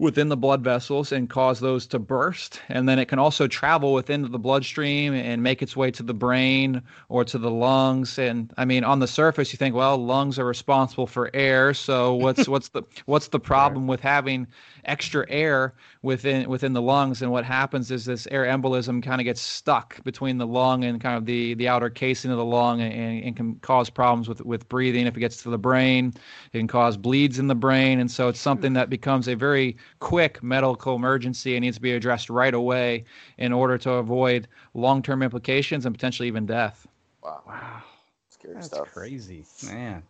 within 0.01 0.29
the 0.29 0.35
blood 0.35 0.63
vessels 0.63 1.11
and 1.11 1.29
cause 1.29 1.59
those 1.59 1.85
to 1.85 1.99
burst. 1.99 2.59
And 2.69 2.89
then 2.89 2.97
it 2.97 3.05
can 3.05 3.19
also 3.19 3.47
travel 3.47 3.93
within 3.93 4.31
the 4.31 4.39
bloodstream 4.39 5.13
and 5.13 5.43
make 5.43 5.61
its 5.61 5.77
way 5.77 5.91
to 5.91 6.01
the 6.01 6.13
brain 6.13 6.81
or 7.07 7.23
to 7.25 7.37
the 7.37 7.51
lungs. 7.51 8.17
And 8.17 8.51
I 8.57 8.65
mean, 8.65 8.83
on 8.83 8.97
the 8.97 9.05
surface, 9.05 9.53
you 9.53 9.57
think, 9.57 9.75
well, 9.75 10.03
lungs 10.03 10.39
are 10.39 10.45
responsible 10.45 11.05
for 11.05 11.29
air. 11.35 11.75
So 11.75 12.15
what's 12.15 12.47
what's 12.47 12.69
the 12.69 12.81
what's 13.05 13.27
the 13.27 13.39
problem 13.39 13.85
with 13.85 13.99
having 13.99 14.47
extra 14.85 15.23
air 15.29 15.75
within 16.01 16.49
within 16.49 16.73
the 16.73 16.81
lungs? 16.81 17.21
And 17.21 17.31
what 17.31 17.45
happens 17.45 17.91
is 17.91 18.05
this 18.05 18.27
air 18.31 18.45
embolism 18.45 19.03
kind 19.03 19.21
of 19.21 19.25
gets 19.25 19.39
stuck 19.39 20.03
between 20.03 20.39
the 20.39 20.47
lung 20.47 20.83
and 20.83 20.99
kind 20.99 21.15
of 21.15 21.27
the 21.27 21.53
the 21.53 21.67
outer 21.67 21.91
casing 21.91 22.31
of 22.31 22.37
the 22.37 22.45
lung 22.45 22.81
and, 22.81 23.23
and 23.23 23.35
can 23.35 23.55
cause 23.57 23.91
problems 23.91 24.27
with 24.27 24.43
with 24.43 24.67
breathing. 24.67 25.05
If 25.05 25.15
it 25.15 25.19
gets 25.19 25.43
to 25.43 25.51
the 25.51 25.59
brain, 25.59 26.11
it 26.53 26.57
can 26.57 26.67
cause 26.67 26.97
bleeds 26.97 27.37
in 27.37 27.45
the 27.45 27.53
brain. 27.53 27.99
And 27.99 28.09
so 28.09 28.29
it's 28.29 28.39
something 28.39 28.73
that 28.73 28.89
becomes 28.89 29.27
a 29.27 29.35
very 29.35 29.77
quick 29.99 30.41
medical 30.41 30.95
emergency 30.95 31.55
and 31.55 31.63
needs 31.63 31.77
to 31.77 31.81
be 31.81 31.91
addressed 31.93 32.29
right 32.29 32.53
away 32.53 33.05
in 33.37 33.51
order 33.53 33.77
to 33.79 33.93
avoid 33.93 34.47
long-term 34.73 35.21
implications 35.23 35.85
and 35.85 35.93
potentially 35.93 36.27
even 36.27 36.45
death. 36.45 36.87
Wow. 37.23 37.41
Wow. 37.47 37.83
Scary 38.29 38.55
That's 38.55 38.67
stuff. 38.67 38.91
crazy, 38.91 39.45
man. 39.65 40.03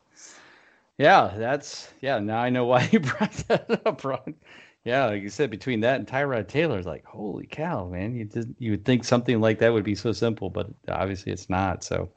Yeah, 0.98 1.34
that's 1.36 1.92
yeah. 2.02 2.20
Now 2.20 2.40
I 2.40 2.50
know 2.50 2.66
why 2.66 2.88
you 2.92 3.00
brought 3.00 3.32
that 3.48 3.82
up, 3.86 4.04
Ron. 4.04 4.36
Yeah, 4.84 5.06
like 5.06 5.22
you 5.22 5.30
said, 5.30 5.50
between 5.52 5.80
that 5.82 5.98
and 6.00 6.08
Tyrod 6.08 6.48
Taylor, 6.48 6.78
it's 6.78 6.88
like 6.88 7.04
holy 7.06 7.48
cow, 7.48 7.88
man. 7.88 8.16
You 8.16 8.26
just 8.26 8.48
you 8.60 8.72
would 8.72 8.86
think 8.86 9.04
something 9.04 9.42
like 9.42 9.60
that 9.60 9.74
would 9.74 9.84
be 9.84 9.96
so 9.96 10.12
simple, 10.12 10.50
but 10.50 10.68
obviously 10.90 11.32
it's 11.32 11.50
not. 11.50 11.84
So, 11.84 12.10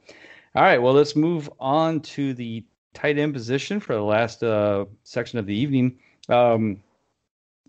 all 0.55 0.63
right, 0.63 0.81
well 0.81 0.93
let's 0.93 1.15
move 1.15 1.49
on 1.59 1.99
to 2.01 2.33
the 2.33 2.63
tight 2.93 3.17
end 3.17 3.33
position 3.33 3.79
for 3.79 3.93
the 3.93 4.01
last 4.03 4.43
uh, 4.43 4.85
section 5.03 5.39
of 5.39 5.45
the 5.45 5.55
evening. 5.55 5.97
Um, 6.29 6.81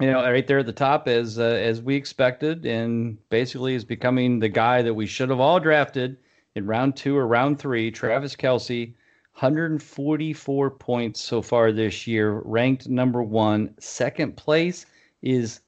you 0.00 0.10
know, 0.10 0.22
right 0.22 0.46
there 0.46 0.58
at 0.58 0.66
the 0.66 0.72
top, 0.72 1.08
as 1.08 1.38
uh, 1.38 1.42
as 1.42 1.80
we 1.80 1.94
expected, 1.94 2.66
and 2.66 3.16
basically 3.30 3.74
is 3.74 3.84
becoming 3.84 4.38
the 4.38 4.48
guy 4.48 4.82
that 4.82 4.92
we 4.92 5.06
should 5.06 5.30
have 5.30 5.40
all 5.40 5.58
drafted 5.58 6.18
in 6.54 6.66
round 6.66 6.96
two 6.96 7.16
or 7.16 7.26
round 7.26 7.58
three. 7.58 7.90
Travis 7.90 8.36
Kelce, 8.36 8.92
144 9.34 10.70
points 10.70 11.20
so 11.20 11.40
far 11.40 11.72
this 11.72 12.06
year, 12.06 12.42
ranked 12.44 12.88
number 12.88 13.22
one. 13.22 13.74
Second 13.78 14.36
place 14.36 14.84
is 15.22 15.60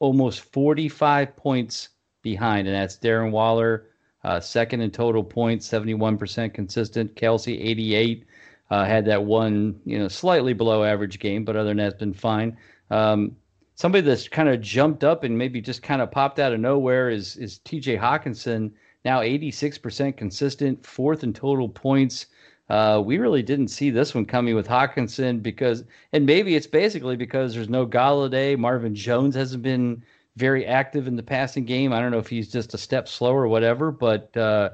almost 0.00 0.40
45 0.40 1.36
points 1.36 1.90
behind, 2.22 2.66
and 2.66 2.74
that's 2.74 2.96
Darren 2.96 3.30
Waller, 3.30 3.86
uh, 4.24 4.40
second 4.40 4.80
in 4.80 4.90
total 4.90 5.22
points, 5.22 5.68
71% 5.68 6.52
consistent. 6.52 7.14
Kelce, 7.14 7.56
88. 7.60 8.24
Uh, 8.70 8.84
had 8.84 9.04
that 9.04 9.22
one, 9.22 9.78
you 9.84 9.98
know, 9.98 10.08
slightly 10.08 10.54
below 10.54 10.82
average 10.82 11.20
game, 11.20 11.44
but 11.44 11.54
other 11.54 11.68
than 11.68 11.76
that, 11.76 11.88
it's 11.88 11.98
been 11.98 12.14
fine. 12.14 12.56
Um, 12.90 13.36
somebody 13.74 14.06
that's 14.06 14.28
kind 14.28 14.48
of 14.48 14.60
jumped 14.60 15.04
up 15.04 15.24
and 15.24 15.36
maybe 15.36 15.60
just 15.60 15.82
kind 15.82 16.00
of 16.00 16.10
popped 16.10 16.38
out 16.38 16.52
of 16.52 16.60
nowhere 16.60 17.10
is 17.10 17.36
is 17.36 17.60
TJ 17.60 17.98
Hockenson, 17.98 18.70
now 19.04 19.20
86% 19.20 20.16
consistent, 20.16 20.84
fourth 20.84 21.22
in 21.22 21.32
total 21.32 21.68
points. 21.68 22.26
Uh, 22.70 23.02
we 23.04 23.18
really 23.18 23.42
didn't 23.42 23.68
see 23.68 23.90
this 23.90 24.14
one 24.14 24.24
coming 24.24 24.54
with 24.54 24.66
Hockenson 24.66 25.42
because, 25.42 25.84
and 26.14 26.24
maybe 26.24 26.54
it's 26.54 26.66
basically 26.66 27.14
because 27.14 27.54
there's 27.54 27.68
no 27.68 27.86
Golladay. 27.86 28.56
Marvin 28.56 28.94
Jones 28.94 29.34
hasn't 29.34 29.62
been 29.62 30.02
very 30.36 30.64
active 30.64 31.06
in 31.06 31.16
the 31.16 31.22
passing 31.22 31.66
game. 31.66 31.92
I 31.92 32.00
don't 32.00 32.10
know 32.10 32.18
if 32.18 32.26
he's 32.26 32.50
just 32.50 32.72
a 32.72 32.78
step 32.78 33.06
slow 33.06 33.34
or 33.34 33.48
whatever, 33.48 33.90
but 33.90 34.34
uh, 34.36 34.70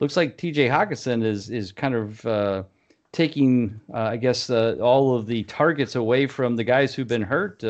looks 0.00 0.16
like 0.16 0.36
TJ 0.36 0.68
Hockenson 0.68 1.24
is 1.24 1.48
is 1.48 1.72
kind 1.72 1.94
of 1.94 2.26
uh, 2.26 2.62
taking, 3.12 3.80
uh, 3.92 4.02
I 4.02 4.16
guess, 4.18 4.50
uh, 4.50 4.76
all 4.80 5.16
of 5.16 5.26
the 5.26 5.44
targets 5.44 5.94
away 5.94 6.26
from 6.26 6.56
the 6.56 6.64
guys 6.64 6.94
who've 6.94 7.08
been 7.08 7.22
hurt. 7.22 7.64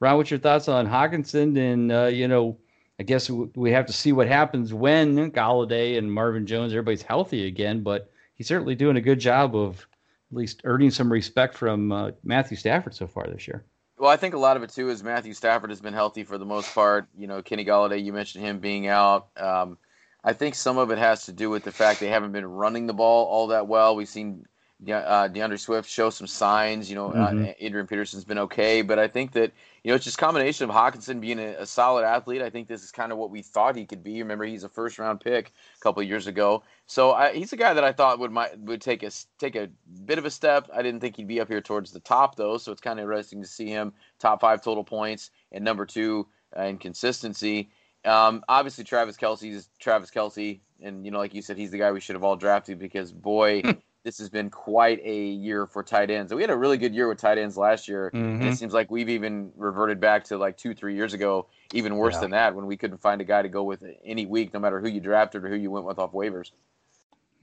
Ron, 0.00 0.16
what's 0.16 0.30
your 0.30 0.40
thoughts 0.40 0.68
on 0.68 0.86
Hockenson? 0.86 1.58
And 1.58 1.92
uh, 1.92 2.06
you 2.06 2.28
know, 2.28 2.58
I 2.98 3.02
guess 3.02 3.30
we 3.30 3.72
have 3.72 3.86
to 3.86 3.92
see 3.92 4.12
what 4.12 4.28
happens 4.28 4.72
when 4.72 5.30
Golladay 5.30 5.98
and 5.98 6.12
Marvin 6.12 6.46
Jones, 6.46 6.72
everybody's 6.72 7.02
healthy 7.02 7.46
again. 7.46 7.82
But 7.82 8.10
he's 8.34 8.48
certainly 8.48 8.74
doing 8.74 8.96
a 8.96 9.00
good 9.00 9.20
job 9.20 9.56
of 9.56 9.86
at 10.30 10.36
least 10.36 10.62
earning 10.64 10.90
some 10.90 11.12
respect 11.12 11.54
from 11.54 11.92
uh, 11.92 12.10
Matthew 12.22 12.56
Stafford 12.56 12.94
so 12.94 13.06
far 13.06 13.26
this 13.26 13.46
year. 13.46 13.64
Well, 13.98 14.10
I 14.10 14.16
think 14.16 14.34
a 14.34 14.38
lot 14.38 14.56
of 14.56 14.62
it 14.62 14.70
too 14.70 14.90
is 14.90 15.02
Matthew 15.02 15.34
Stafford 15.34 15.70
has 15.70 15.80
been 15.80 15.94
healthy 15.94 16.24
for 16.24 16.36
the 16.36 16.44
most 16.44 16.74
part. 16.74 17.06
You 17.16 17.26
know, 17.26 17.42
Kenny 17.42 17.64
Golladay, 17.64 18.02
you 18.02 18.12
mentioned 18.12 18.44
him 18.44 18.58
being 18.58 18.88
out. 18.88 19.28
Um, 19.36 19.78
I 20.22 20.32
think 20.32 20.54
some 20.54 20.78
of 20.78 20.90
it 20.90 20.98
has 20.98 21.26
to 21.26 21.32
do 21.32 21.50
with 21.50 21.64
the 21.64 21.70
fact 21.70 22.00
they 22.00 22.08
haven't 22.08 22.32
been 22.32 22.46
running 22.46 22.86
the 22.86 22.94
ball 22.94 23.26
all 23.26 23.48
that 23.48 23.68
well. 23.68 23.94
We've 23.94 24.08
seen 24.08 24.46
uh, 24.90 25.28
D'Andre 25.28 25.56
Swift 25.56 25.88
show 25.88 26.10
some 26.10 26.26
signs. 26.26 26.88
You 26.88 26.96
know, 26.96 27.10
mm-hmm. 27.10 27.44
uh, 27.44 27.52
Adrian 27.58 27.86
Peterson's 27.86 28.24
been 28.24 28.38
okay, 28.38 28.82
but 28.82 28.98
I 28.98 29.08
think 29.08 29.32
that 29.32 29.52
you 29.82 29.90
know 29.90 29.94
it's 29.94 30.04
just 30.04 30.18
combination 30.18 30.68
of 30.68 30.74
Hockenson 30.74 31.20
being 31.20 31.38
a, 31.38 31.54
a, 31.60 31.66
solid 31.66 32.04
athlete. 32.04 32.42
I 32.42 32.50
think 32.50 32.68
this 32.68 32.82
is 32.82 32.90
kind 32.90 33.12
of 33.12 33.18
what 33.18 33.30
we 33.30 33.42
thought 33.42 33.76
he 33.76 33.86
could 33.86 34.02
be. 34.02 34.20
Remember, 34.22 34.44
he's 34.44 34.64
a 34.64 34.68
first 34.68 34.98
round 34.98 35.20
pick 35.20 35.52
a 35.76 35.80
couple 35.80 36.02
of 36.02 36.08
years 36.08 36.26
ago, 36.26 36.62
so 36.86 37.12
I, 37.12 37.32
he's 37.32 37.52
a 37.52 37.56
guy 37.56 37.74
that 37.74 37.84
I 37.84 37.92
thought 37.92 38.18
would 38.18 38.32
might, 38.32 38.58
would 38.60 38.80
take 38.80 39.02
a 39.02 39.10
take 39.38 39.56
a 39.56 39.68
bit 40.04 40.18
of 40.18 40.24
a 40.24 40.30
step. 40.30 40.68
I 40.74 40.82
didn't 40.82 41.00
think 41.00 41.16
he'd 41.16 41.28
be 41.28 41.40
up 41.40 41.48
here 41.48 41.60
towards 41.60 41.92
the 41.92 42.00
top 42.00 42.36
though, 42.36 42.58
so 42.58 42.72
it's 42.72 42.80
kind 42.80 42.98
of 42.98 43.04
interesting 43.04 43.42
to 43.42 43.48
see 43.48 43.68
him 43.68 43.92
top 44.18 44.40
five 44.40 44.62
total 44.62 44.84
points 44.84 45.30
and 45.52 45.64
number 45.64 45.86
two 45.86 46.26
uh, 46.56 46.62
in 46.62 46.78
consistency. 46.78 47.70
Um, 48.04 48.44
obviously, 48.48 48.84
Travis 48.84 49.16
Kelce's 49.16 49.68
Travis 49.78 50.10
Kelce, 50.10 50.60
and 50.82 51.04
you 51.04 51.10
know, 51.10 51.18
like 51.18 51.34
you 51.34 51.42
said, 51.42 51.56
he's 51.56 51.70
the 51.70 51.78
guy 51.78 51.92
we 51.92 52.00
should 52.00 52.16
have 52.16 52.24
all 52.24 52.36
drafted 52.36 52.78
because 52.78 53.12
boy, 53.12 53.62
this 54.04 54.18
has 54.18 54.28
been 54.28 54.50
quite 54.50 55.00
a 55.02 55.28
year 55.28 55.66
for 55.66 55.82
tight 55.82 56.10
ends. 56.10 56.32
We 56.32 56.42
had 56.42 56.50
a 56.50 56.56
really 56.56 56.76
good 56.76 56.94
year 56.94 57.08
with 57.08 57.18
tight 57.18 57.38
ends 57.38 57.56
last 57.56 57.88
year, 57.88 58.10
mm-hmm. 58.14 58.24
and 58.24 58.42
it 58.42 58.44
mm-hmm. 58.44 58.54
seems 58.54 58.74
like 58.74 58.90
we've 58.90 59.08
even 59.08 59.50
reverted 59.56 59.98
back 59.98 60.24
to 60.24 60.36
like 60.36 60.58
two, 60.58 60.74
three 60.74 60.94
years 60.94 61.14
ago, 61.14 61.46
even 61.72 61.96
worse 61.96 62.14
yeah. 62.14 62.20
than 62.20 62.30
that, 62.32 62.54
when 62.54 62.66
we 62.66 62.76
couldn't 62.76 62.98
find 62.98 63.22
a 63.22 63.24
guy 63.24 63.40
to 63.40 63.48
go 63.48 63.64
with 63.64 63.82
any 64.04 64.26
week, 64.26 64.52
no 64.52 64.60
matter 64.60 64.78
who 64.78 64.88
you 64.88 65.00
drafted 65.00 65.42
or 65.42 65.48
who 65.48 65.56
you 65.56 65.70
went 65.70 65.86
with 65.86 65.98
off 65.98 66.12
waivers. 66.12 66.50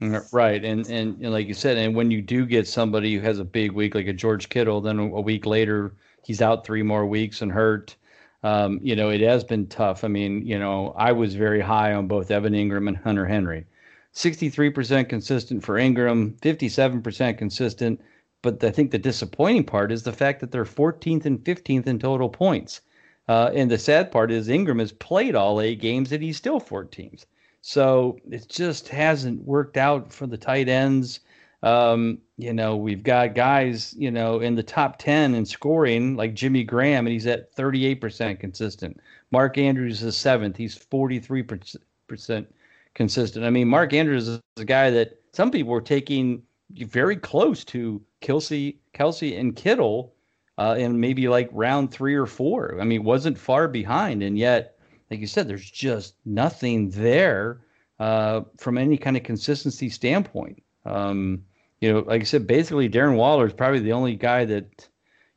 Mm, 0.00 0.32
right, 0.32 0.64
and, 0.64 0.88
and 0.88 1.20
and 1.20 1.32
like 1.32 1.48
you 1.48 1.54
said, 1.54 1.76
and 1.76 1.94
when 1.94 2.10
you 2.10 2.22
do 2.22 2.46
get 2.46 2.66
somebody 2.66 3.14
who 3.14 3.20
has 3.20 3.40
a 3.40 3.44
big 3.44 3.72
week 3.72 3.94
like 3.94 4.06
a 4.06 4.12
George 4.12 4.48
Kittle, 4.48 4.80
then 4.80 4.98
a 4.98 5.20
week 5.20 5.46
later 5.46 5.94
he's 6.24 6.40
out 6.40 6.64
three 6.64 6.82
more 6.82 7.06
weeks 7.06 7.42
and 7.42 7.50
hurt. 7.50 7.96
Um, 8.44 8.80
you 8.82 8.96
know, 8.96 9.10
it 9.10 9.20
has 9.20 9.44
been 9.44 9.66
tough. 9.68 10.02
I 10.02 10.08
mean, 10.08 10.44
you 10.44 10.58
know, 10.58 10.94
I 10.96 11.12
was 11.12 11.34
very 11.34 11.60
high 11.60 11.94
on 11.94 12.08
both 12.08 12.30
Evan 12.32 12.54
Engram 12.54 12.88
and 12.88 12.96
Hunter 12.96 13.26
Henry. 13.26 13.66
63% 14.14 15.08
consistent 15.08 15.64
for 15.64 15.76
Engram, 15.76 16.38
57% 16.40 17.38
consistent. 17.38 18.00
But 18.42 18.62
I 18.64 18.70
think 18.70 18.90
the 18.90 18.98
disappointing 18.98 19.64
part 19.64 19.92
is 19.92 20.02
the 20.02 20.12
fact 20.12 20.40
that 20.40 20.50
they're 20.50 20.64
14th 20.64 21.24
and 21.24 21.38
15th 21.38 21.86
in 21.86 21.98
total 21.98 22.28
points. 22.28 22.80
Uh, 23.28 23.50
and 23.54 23.70
the 23.70 23.78
sad 23.78 24.10
part 24.10 24.30
is 24.30 24.48
Engram 24.48 24.80
has 24.80 24.92
played 24.92 25.34
all 25.34 25.60
eight 25.60 25.80
games 25.80 26.10
and 26.12 26.22
he's 26.22 26.36
still 26.36 26.60
14th. 26.60 27.24
So 27.60 28.18
it 28.28 28.48
just 28.48 28.88
hasn't 28.88 29.44
worked 29.44 29.76
out 29.76 30.12
for 30.12 30.26
the 30.26 30.36
tight 30.36 30.68
ends. 30.68 31.20
Um, 31.62 32.18
you 32.36 32.52
know, 32.52 32.76
we've 32.76 33.04
got 33.04 33.36
guys, 33.36 33.94
you 33.96 34.10
know, 34.10 34.40
in 34.40 34.56
the 34.56 34.64
top 34.64 34.98
10 34.98 35.36
in 35.36 35.46
scoring, 35.46 36.16
like 36.16 36.34
Jimmy 36.34 36.64
Graham, 36.64 37.06
and 37.06 37.12
he's 37.12 37.28
at 37.28 37.54
38% 37.54 38.40
consistent. 38.40 39.00
Mark 39.30 39.56
Andrews 39.56 40.02
is 40.02 40.16
seventh. 40.16 40.56
He's 40.56 40.76
43% 40.76 42.46
consistent. 42.94 43.44
I 43.44 43.50
mean, 43.50 43.68
Mark 43.68 43.92
Andrews 43.92 44.28
is 44.28 44.40
a 44.56 44.64
guy 44.64 44.90
that 44.90 45.18
some 45.32 45.50
people 45.50 45.72
were 45.72 45.80
taking 45.80 46.42
very 46.70 47.16
close 47.16 47.64
to 47.64 48.02
Kelce, 48.20 48.76
Kelce 48.94 49.38
and 49.38 49.54
Kittle 49.54 50.14
uh, 50.58 50.76
in 50.78 51.00
maybe 51.00 51.28
like 51.28 51.48
round 51.52 51.90
three 51.90 52.14
or 52.14 52.26
four. 52.26 52.78
I 52.80 52.84
mean, 52.84 53.04
wasn't 53.04 53.38
far 53.38 53.68
behind, 53.68 54.22
and 54.22 54.38
yet, 54.38 54.78
like 55.10 55.20
you 55.20 55.26
said, 55.26 55.48
there's 55.48 55.70
just 55.70 56.14
nothing 56.24 56.90
there 56.90 57.60
uh, 57.98 58.42
from 58.58 58.78
any 58.78 58.96
kind 58.96 59.16
of 59.16 59.22
consistency 59.22 59.88
standpoint. 59.88 60.62
Um, 60.84 61.44
you 61.80 61.92
know, 61.92 62.00
like 62.00 62.22
I 62.22 62.24
said, 62.24 62.46
basically 62.46 62.88
Darren 62.88 63.16
Waller 63.16 63.46
is 63.46 63.52
probably 63.52 63.80
the 63.80 63.92
only 63.92 64.14
guy 64.14 64.44
that 64.44 64.88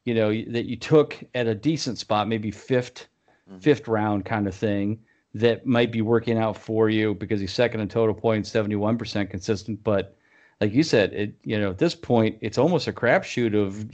you 0.04 0.14
know 0.14 0.30
that 0.30 0.66
you 0.66 0.76
took 0.76 1.18
at 1.34 1.48
a 1.48 1.56
decent 1.56 1.98
spot, 1.98 2.28
maybe 2.28 2.52
5th 2.52 3.06
mm-hmm. 3.50 3.60
fifth 3.60 3.88
round 3.88 4.26
kind 4.26 4.48
of 4.48 4.56
thing 4.56 5.00
that 5.36 5.66
might 5.66 5.92
be 5.92 6.02
working 6.02 6.38
out 6.38 6.58
for 6.58 6.90
you 6.90 7.14
because 7.14 7.42
he's 7.42 7.52
second 7.52 7.82
in 7.82 7.90
total 7.90 8.16
points, 8.16 8.50
71% 8.50 9.30
consistent. 9.30 9.84
But 9.84 10.16
like 10.62 10.74
you 10.74 10.82
said, 10.82 11.14
it 11.14 11.36
you 11.44 11.60
know 11.60 11.70
at 11.70 11.78
this 11.78 11.94
point 11.94 12.38
it's 12.42 12.58
almost 12.58 12.88
a 12.88 12.94
crapshoot 12.94 13.54
of 13.54 13.86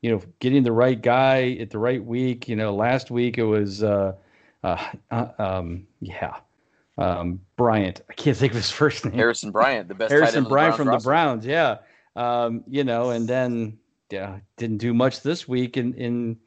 you 0.00 0.10
know 0.10 0.22
getting 0.40 0.62
the 0.62 0.72
right 0.72 1.00
guy 1.00 1.58
at 1.60 1.70
the 1.70 1.78
right 1.78 2.02
week. 2.02 2.48
You 2.48 2.56
know, 2.56 2.74
last 2.74 3.10
week 3.10 3.36
it 3.36 3.44
was 3.44 3.82
uh, 3.82 4.14
uh, 4.64 4.84
uh 5.10 5.28
um, 5.38 5.86
yeah. 6.00 6.36
Um, 6.98 7.42
Bryant, 7.56 8.00
I 8.08 8.14
can't 8.14 8.34
think 8.34 8.52
of 8.52 8.56
his 8.56 8.70
first 8.82 9.04
name. 9.04 9.12
Harrison 9.12 9.50
Bryant, 9.50 9.88
the 9.88 9.94
best. 9.94 10.10
Harrison 10.10 10.44
Bryant 10.44 10.76
from 10.76 10.88
roster. 10.88 11.02
the 11.02 11.08
Browns, 11.10 11.44
yeah. 11.44 11.76
Um, 12.16 12.64
you 12.66 12.84
know, 12.84 13.10
and 13.10 13.28
then 13.28 13.78
yeah, 14.08 14.38
didn't 14.56 14.78
do 14.78 14.94
much 14.94 15.20
this 15.20 15.46
week 15.46 15.76
in 15.76 15.92
in 15.92 16.38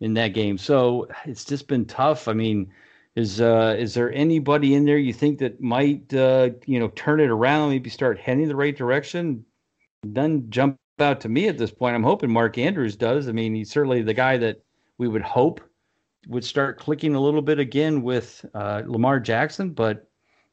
in 0.00 0.14
that 0.14 0.28
game. 0.28 0.56
So 0.56 1.06
it's 1.26 1.44
just 1.44 1.68
been 1.68 1.84
tough. 1.84 2.28
I 2.28 2.32
mean, 2.32 2.72
is 3.16 3.40
uh, 3.40 3.76
is 3.78 3.94
there 3.94 4.12
anybody 4.12 4.74
in 4.74 4.84
there 4.84 4.98
you 4.98 5.12
think 5.12 5.38
that 5.38 5.60
might 5.60 6.12
uh, 6.14 6.50
you 6.66 6.78
know 6.78 6.88
turn 6.88 7.20
it 7.20 7.30
around, 7.30 7.70
maybe 7.70 7.90
start 7.90 8.18
heading 8.18 8.48
the 8.48 8.56
right 8.56 8.76
direction? 8.76 9.44
None 10.04 10.48
jump 10.48 10.76
out 11.00 11.20
to 11.22 11.28
me 11.28 11.48
at 11.48 11.58
this 11.58 11.72
point. 11.72 11.94
I'm 11.94 12.02
hoping 12.02 12.30
Mark 12.30 12.58
Andrews 12.58 12.96
does. 12.96 13.28
I 13.28 13.32
mean, 13.32 13.54
he's 13.54 13.70
certainly 13.70 14.02
the 14.02 14.14
guy 14.14 14.36
that 14.38 14.62
we 14.98 15.08
would 15.08 15.22
hope 15.22 15.60
would 16.28 16.44
start 16.44 16.78
clicking 16.78 17.14
a 17.14 17.20
little 17.20 17.42
bit 17.42 17.58
again 17.58 18.02
with 18.02 18.44
uh, 18.54 18.82
Lamar 18.86 19.18
Jackson, 19.18 19.70
but 19.70 20.08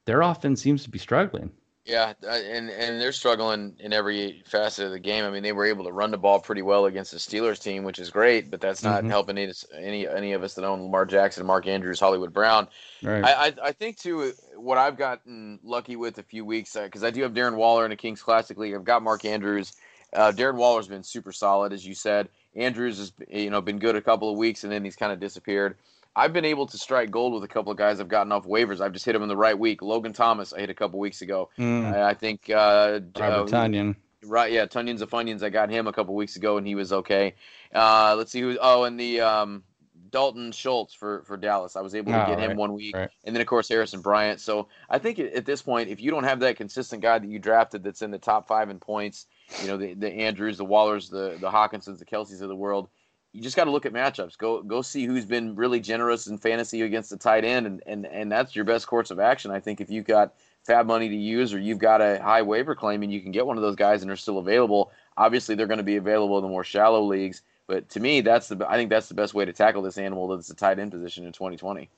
their 0.05 0.21
offense 0.21 0.61
seems 0.61 0.83
to 0.83 0.89
be 0.89 0.97
struggling. 0.97 1.51
Yeah, 1.87 2.13
uh, 2.21 2.31
and 2.31 2.69
and 2.69 2.99
they're 2.99 3.13
struggling 3.13 3.77
in 3.79 3.93
every 3.93 4.43
facet 4.45 4.87
of 4.87 4.91
the 4.91 4.99
game. 4.99 5.23
I 5.23 5.29
mean, 5.29 5.41
they 5.41 5.53
were 5.53 5.65
able 5.65 5.85
to 5.85 5.91
run 5.93 6.11
the 6.11 6.17
ball 6.17 6.37
pretty 6.37 6.61
well 6.61 6.85
against 6.85 7.11
the 7.11 7.17
Steelers 7.17 7.61
team, 7.61 7.85
which 7.85 7.97
is 7.97 8.09
great, 8.09 8.51
but 8.51 8.59
that's 8.59 8.83
not 8.83 8.99
mm-hmm. 8.99 9.09
helping 9.09 9.37
any, 9.37 9.53
any 9.73 10.05
any 10.05 10.33
of 10.33 10.43
us 10.43 10.55
that 10.55 10.65
own 10.65 10.81
Lamar 10.81 11.05
Jackson, 11.05 11.45
Mark 11.45 11.65
Andrews, 11.65 11.97
Hollywood 11.97 12.33
Brown. 12.33 12.67
Right. 13.01 13.23
I, 13.23 13.31
I, 13.31 13.53
I 13.63 13.71
think 13.71 13.97
too 13.97 14.33
what 14.57 14.77
I've 14.77 14.97
gotten 14.97 15.59
lucky 15.63 15.95
with 15.95 16.17
a 16.17 16.23
few 16.23 16.43
weeks 16.43 16.73
because 16.73 17.05
uh, 17.05 17.07
I 17.07 17.09
do 17.09 17.21
have 17.21 17.33
Darren 17.33 17.55
Waller 17.55 17.85
in 17.85 17.91
the 17.91 17.95
Kings 17.95 18.21
Classic 18.21 18.57
League. 18.57 18.75
I've 18.75 18.83
got 18.83 19.01
Mark 19.01 19.23
Andrews. 19.23 19.73
Uh, 20.11 20.33
Darren 20.33 20.55
Waller's 20.55 20.89
been 20.89 21.03
super 21.03 21.31
solid, 21.31 21.71
as 21.71 21.85
you 21.85 21.95
said. 21.95 22.27
Andrews 22.57 22.97
has 22.97 23.13
you 23.29 23.49
know 23.49 23.61
been 23.61 23.79
good 23.79 23.95
a 23.95 24.01
couple 24.01 24.29
of 24.29 24.37
weeks, 24.37 24.65
and 24.65 24.73
then 24.73 24.83
he's 24.83 24.97
kind 24.97 25.13
of 25.13 25.21
disappeared. 25.21 25.77
I've 26.17 26.33
been 26.33 26.45
able 26.45 26.65
to 26.65 26.77
strike 26.79 27.11
gold 27.11 27.33
with 27.33 27.43
a 27.43 27.47
couple 27.47 27.71
of 27.71 27.77
guys 27.77 27.99
I've 27.99 28.07
gotten 28.07 28.31
off 28.31 28.45
waivers. 28.45 28.81
I've 28.81 28.91
just 28.91 29.05
hit 29.05 29.13
them 29.13 29.21
in 29.21 29.29
the 29.29 29.37
right 29.37 29.57
week. 29.57 29.83
Logan 29.83 30.13
Thomas, 30.13 30.51
I 30.51 30.61
hit 30.61 30.71
a 30.71 30.73
couple 30.73 30.99
weeks 30.99 31.21
ago. 31.21 31.51
Mm. 31.59 31.93
I, 31.93 32.09
I, 32.09 32.13
think 32.15 32.49
uh, 32.49 32.99
Robert 33.19 33.19
uh, 33.19 33.45
Tonyan. 33.45 33.95
Right, 34.25 34.51
yeah, 34.51 34.65
Tonyans 34.65 35.01
of 35.01 35.11
Funyuns. 35.11 35.43
I 35.43 35.49
got 35.49 35.69
him 35.69 35.85
a 35.85 35.93
couple 35.93 36.15
weeks 36.15 36.35
ago, 36.35 36.57
and 36.57 36.65
he 36.65 36.73
was 36.73 36.91
okay. 36.91 37.35
Uh, 37.73 38.15
let's 38.17 38.31
see 38.31 38.41
who. 38.41 38.57
Oh, 38.59 38.83
and 38.85 38.99
the 38.99 39.21
um, 39.21 39.63
Dalton 40.09 40.51
Schultz 40.51 40.95
for 40.95 41.21
for 41.23 41.37
Dallas. 41.37 41.75
I 41.75 41.81
was 41.81 41.93
able 41.93 42.11
to 42.13 42.23
oh, 42.23 42.27
get 42.27 42.39
him 42.39 42.49
right, 42.49 42.57
one 42.57 42.73
week, 42.73 42.95
right. 42.95 43.09
and 43.23 43.35
then 43.35 43.41
of 43.41 43.47
course 43.47 43.69
Harrison 43.69 44.01
Bryant. 44.01 44.41
So 44.41 44.69
I 44.89 44.97
think 44.97 45.19
at 45.19 45.45
this 45.45 45.61
point, 45.61 45.89
if 45.89 46.01
you 46.01 46.09
don't 46.09 46.23
have 46.23 46.39
that 46.39 46.57
consistent 46.57 47.03
guy 47.03 47.19
that 47.19 47.29
you 47.29 47.37
drafted 47.37 47.83
that's 47.83 48.01
in 48.01 48.09
the 48.09 48.17
top 48.17 48.47
five 48.47 48.71
in 48.71 48.79
points, 48.79 49.27
you 49.61 49.67
know 49.67 49.77
the 49.77 49.93
the 49.93 50.11
Andrews, 50.11 50.57
the 50.57 50.65
Wallers, 50.65 51.09
the 51.09 51.37
the 51.39 51.49
Hockensons, 51.49 51.99
the 51.99 52.05
Kelces 52.05 52.41
of 52.41 52.49
the 52.49 52.55
world, 52.55 52.89
you 53.37 53.43
just 53.43 53.55
got 53.55 53.65
to 53.65 53.71
look 53.71 53.85
at 53.85 53.93
matchups. 53.93 54.35
Go 54.35 54.63
go 54.63 54.81
see 54.81 55.05
who's 55.05 55.23
been 55.23 55.55
really 55.55 55.79
generous 55.79 56.25
in 56.25 56.39
fantasy 56.39 56.81
against 56.81 57.11
the 57.11 57.17
tight 57.17 57.45
end, 57.45 57.67
and, 57.67 57.83
and 57.85 58.07
and 58.07 58.31
that's 58.31 58.55
your 58.55 58.65
best 58.65 58.87
course 58.87 59.11
of 59.11 59.19
action. 59.19 59.51
I 59.51 59.59
think 59.59 59.79
if 59.79 59.91
you've 59.91 60.07
got 60.07 60.33
FAAB 60.67 60.87
money 60.87 61.07
to 61.07 61.15
use, 61.15 61.53
or 61.53 61.59
you've 61.59 61.77
got 61.77 62.01
a 62.01 62.19
high 62.19 62.41
waiver 62.41 62.73
claim, 62.73 63.03
and 63.03 63.13
you 63.13 63.21
can 63.21 63.31
get 63.31 63.45
one 63.45 63.55
of 63.55 63.61
those 63.61 63.75
guys, 63.75 64.01
and 64.01 64.09
they're 64.09 64.17
still 64.17 64.39
available. 64.39 64.91
Obviously, 65.17 65.53
they're 65.53 65.67
going 65.67 65.77
to 65.77 65.83
be 65.83 65.97
available 65.97 66.39
in 66.39 66.41
the 66.41 66.49
more 66.49 66.63
shallow 66.63 67.03
leagues. 67.03 67.43
But 67.67 67.87
to 67.89 67.99
me, 67.99 68.21
that's 68.21 68.47
the 68.47 68.65
I 68.67 68.75
think 68.75 68.89
that's 68.89 69.07
the 69.07 69.13
best 69.13 69.35
way 69.35 69.45
to 69.45 69.53
tackle 69.53 69.83
this 69.83 69.99
animal 69.99 70.27
that's 70.29 70.47
the 70.47 70.55
tight 70.55 70.79
end 70.79 70.91
position 70.91 71.23
in 71.23 71.31
2020. 71.31 71.91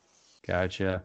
Gotcha. 0.46 1.02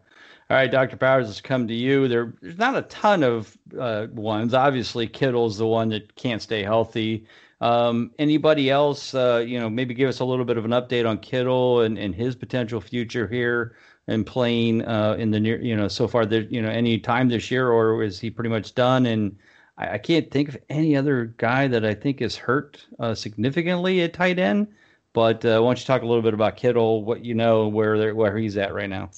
All 0.49 0.57
right, 0.57 0.69
Dr. 0.69 0.97
Bowers, 0.97 1.27
let's 1.27 1.39
come 1.39 1.65
to 1.69 1.73
you. 1.73 2.09
There, 2.09 2.33
there's 2.41 2.57
not 2.57 2.75
a 2.75 2.81
ton 2.83 3.23
of 3.23 3.57
uh, 3.79 4.07
ones. 4.11 4.53
Obviously, 4.53 5.07
Kittle's 5.07 5.57
the 5.57 5.65
one 5.65 5.89
that 5.89 6.13
can't 6.15 6.41
stay 6.41 6.61
healthy. 6.61 7.25
Um, 7.61 8.11
anybody 8.19 8.69
else, 8.69 9.13
uh, 9.13 9.43
you 9.45 9.59
know, 9.59 9.69
maybe 9.69 9.93
give 9.93 10.09
us 10.09 10.19
a 10.19 10.25
little 10.25 10.45
bit 10.45 10.57
of 10.57 10.65
an 10.65 10.71
update 10.71 11.07
on 11.07 11.17
Kittle 11.19 11.81
and, 11.81 11.97
and 11.97 12.13
his 12.13 12.35
potential 12.35 12.81
future 12.81 13.27
here 13.27 13.75
and 14.07 14.25
playing 14.25 14.85
uh, 14.85 15.15
in 15.17 15.31
the 15.31 15.39
near, 15.39 15.59
you 15.61 15.75
know, 15.75 15.87
so 15.87 16.07
far, 16.07 16.25
there, 16.25 16.41
you 16.41 16.61
know, 16.61 16.69
any 16.69 16.99
time 16.99 17.29
this 17.29 17.49
year, 17.49 17.71
or 17.71 18.03
is 18.03 18.19
he 18.19 18.29
pretty 18.29 18.49
much 18.49 18.75
done? 18.75 19.05
And 19.05 19.37
I, 19.77 19.93
I 19.93 19.97
can't 19.97 20.29
think 20.29 20.49
of 20.49 20.57
any 20.69 20.95
other 20.95 21.33
guy 21.37 21.67
that 21.67 21.85
I 21.85 21.93
think 21.93 22.21
is 22.21 22.35
hurt 22.35 22.85
uh, 22.99 23.15
significantly 23.15 24.01
at 24.03 24.13
tight 24.13 24.37
end. 24.37 24.67
But 25.13 25.45
uh, 25.45 25.61
why 25.61 25.69
don't 25.69 25.79
you 25.79 25.85
talk 25.85 26.01
a 26.01 26.05
little 26.05 26.21
bit 26.21 26.33
about 26.33 26.57
Kittle, 26.57 27.05
what 27.05 27.23
you 27.23 27.35
know, 27.35 27.69
where 27.69 28.13
where 28.13 28.37
he's 28.37 28.57
at 28.57 28.73
right 28.73 28.89
now? 28.89 29.11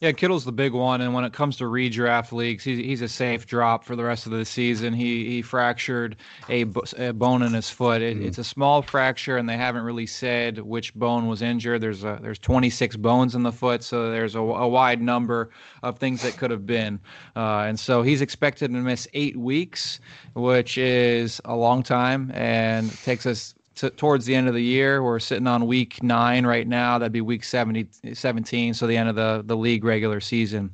Yeah, 0.00 0.12
Kittle's 0.12 0.46
the 0.46 0.52
big 0.52 0.72
one, 0.72 1.02
and 1.02 1.12
when 1.12 1.24
it 1.24 1.34
comes 1.34 1.58
to 1.58 1.64
redraft 1.64 2.32
leagues, 2.32 2.64
he's, 2.64 2.78
he's 2.78 3.02
a 3.02 3.08
safe 3.08 3.46
drop 3.46 3.84
for 3.84 3.94
the 3.94 4.02
rest 4.02 4.24
of 4.24 4.32
the 4.32 4.46
season. 4.46 4.94
He 4.94 5.26
he 5.26 5.42
fractured 5.42 6.16
a, 6.48 6.64
a 6.96 7.12
bone 7.12 7.42
in 7.42 7.52
his 7.52 7.68
foot. 7.68 8.00
It, 8.00 8.18
mm. 8.18 8.24
It's 8.24 8.38
a 8.38 8.44
small 8.44 8.80
fracture, 8.80 9.36
and 9.36 9.46
they 9.46 9.58
haven't 9.58 9.82
really 9.82 10.06
said 10.06 10.60
which 10.60 10.94
bone 10.94 11.26
was 11.26 11.42
injured. 11.42 11.82
There's 11.82 12.02
a 12.02 12.18
there's 12.22 12.38
26 12.38 12.96
bones 12.96 13.34
in 13.34 13.42
the 13.42 13.52
foot, 13.52 13.84
so 13.84 14.10
there's 14.10 14.34
a, 14.34 14.40
a 14.40 14.66
wide 14.66 15.02
number 15.02 15.50
of 15.82 15.98
things 15.98 16.22
that 16.22 16.38
could 16.38 16.50
have 16.50 16.64
been. 16.64 16.98
Uh, 17.36 17.64
and 17.68 17.78
so 17.78 18.00
he's 18.00 18.22
expected 18.22 18.72
to 18.72 18.78
miss 18.78 19.06
eight 19.12 19.36
weeks, 19.36 20.00
which 20.32 20.78
is 20.78 21.42
a 21.44 21.54
long 21.54 21.82
time, 21.82 22.30
and 22.32 22.90
takes 23.02 23.26
us 23.26 23.54
to, 23.76 23.90
towards 23.90 24.26
the 24.26 24.34
end 24.34 24.48
of 24.48 24.54
the 24.54 24.62
year. 24.62 25.02
We're 25.02 25.20
sitting 25.20 25.46
on 25.46 25.66
week 25.66 26.02
nine 26.02 26.44
right 26.44 26.66
now. 26.66 26.98
That'd 26.98 27.12
be 27.12 27.20
week 27.20 27.44
70, 27.44 27.88
17, 28.12 28.74
so 28.74 28.86
the 28.86 28.96
end 28.96 29.08
of 29.08 29.14
the, 29.14 29.42
the 29.44 29.56
league 29.56 29.84
regular 29.84 30.20
season. 30.20 30.70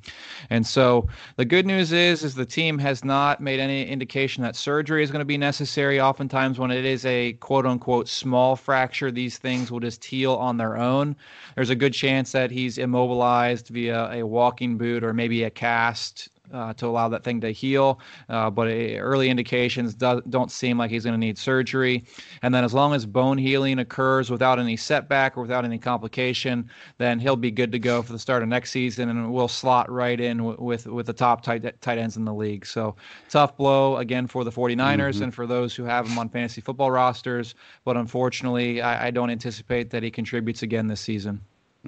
And 0.50 0.66
so 0.66 1.08
the 1.36 1.44
good 1.44 1.66
news 1.66 1.92
is 1.92 2.24
is 2.24 2.34
the 2.34 2.46
team 2.46 2.78
has 2.78 3.04
not 3.04 3.40
made 3.40 3.60
any 3.60 3.86
indication 3.86 4.42
that 4.42 4.56
surgery 4.56 5.02
is 5.02 5.10
going 5.10 5.20
to 5.20 5.26
be 5.26 5.38
necessary. 5.38 6.00
Oftentimes, 6.00 6.58
when 6.58 6.70
it 6.70 6.84
is 6.84 7.04
a 7.04 7.34
quote 7.34 7.66
unquote 7.66 8.08
small 8.08 8.56
fracture, 8.56 9.10
these 9.10 9.38
things 9.38 9.70
will 9.70 9.80
just 9.80 10.04
heal 10.04 10.34
on 10.34 10.56
their 10.56 10.76
own. 10.76 11.16
There's 11.54 11.70
a 11.70 11.76
good 11.76 11.92
chance 11.92 12.32
that 12.32 12.50
he's 12.50 12.78
immobilized 12.78 13.68
via 13.68 14.10
a 14.12 14.26
walking 14.26 14.78
boot 14.78 15.04
or 15.04 15.12
maybe 15.12 15.44
a 15.44 15.50
cast 15.50 16.28
uh, 16.52 16.72
to 16.74 16.86
allow 16.86 17.08
that 17.08 17.24
thing 17.24 17.40
to 17.40 17.50
heal. 17.50 18.00
Uh, 18.28 18.50
but 18.50 18.66
early 18.66 19.28
indications 19.28 19.94
do, 19.94 20.22
not 20.26 20.50
seem 20.50 20.78
like 20.78 20.90
he's 20.90 21.04
going 21.04 21.14
to 21.14 21.18
need 21.18 21.38
surgery. 21.38 22.04
And 22.42 22.54
then 22.54 22.64
as 22.64 22.74
long 22.74 22.94
as 22.94 23.06
bone 23.06 23.38
healing 23.38 23.78
occurs 23.78 24.30
without 24.30 24.58
any 24.58 24.76
setback 24.76 25.36
or 25.36 25.42
without 25.42 25.64
any 25.64 25.78
complication, 25.78 26.68
then 26.98 27.18
he'll 27.18 27.36
be 27.36 27.50
good 27.50 27.72
to 27.72 27.78
go 27.78 28.02
for 28.02 28.12
the 28.12 28.18
start 28.18 28.42
of 28.42 28.48
next 28.48 28.70
season, 28.70 29.08
and 29.08 29.32
we'll 29.32 29.48
slot 29.48 29.90
right 29.90 30.20
in 30.20 30.38
w- 30.38 30.56
with 30.60 30.86
with 30.86 31.06
the 31.06 31.12
top 31.12 31.42
tight 31.42 31.80
tight 31.80 31.98
ends 31.98 32.16
in 32.16 32.24
the 32.24 32.34
league. 32.34 32.66
So 32.66 32.96
tough 33.28 33.56
blow 33.56 33.96
again 33.96 34.26
for 34.26 34.44
the 34.44 34.52
49ers 34.52 34.76
mm-hmm. 34.76 35.24
and 35.24 35.34
for 35.34 35.46
those 35.46 35.74
who 35.74 35.84
have 35.84 36.06
him 36.06 36.18
on 36.18 36.28
fantasy 36.28 36.60
football 36.60 36.90
rosters. 36.90 37.54
But 37.84 37.96
unfortunately, 37.96 38.80
I, 38.82 39.08
I 39.08 39.10
don't 39.10 39.30
anticipate 39.30 39.90
that 39.90 40.02
he 40.02 40.10
contributes 40.10 40.62
again 40.62 40.86
this 40.86 41.00
season. 41.00 41.40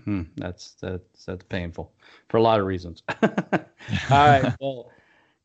Mm, 0.06 0.26
that's 0.36 0.72
that's 0.80 1.24
that's 1.24 1.44
painful 1.44 1.92
for 2.28 2.36
a 2.36 2.42
lot 2.42 2.60
of 2.60 2.66
reasons. 2.66 3.02
All 3.22 3.28
right, 4.10 4.54
well, 4.60 4.90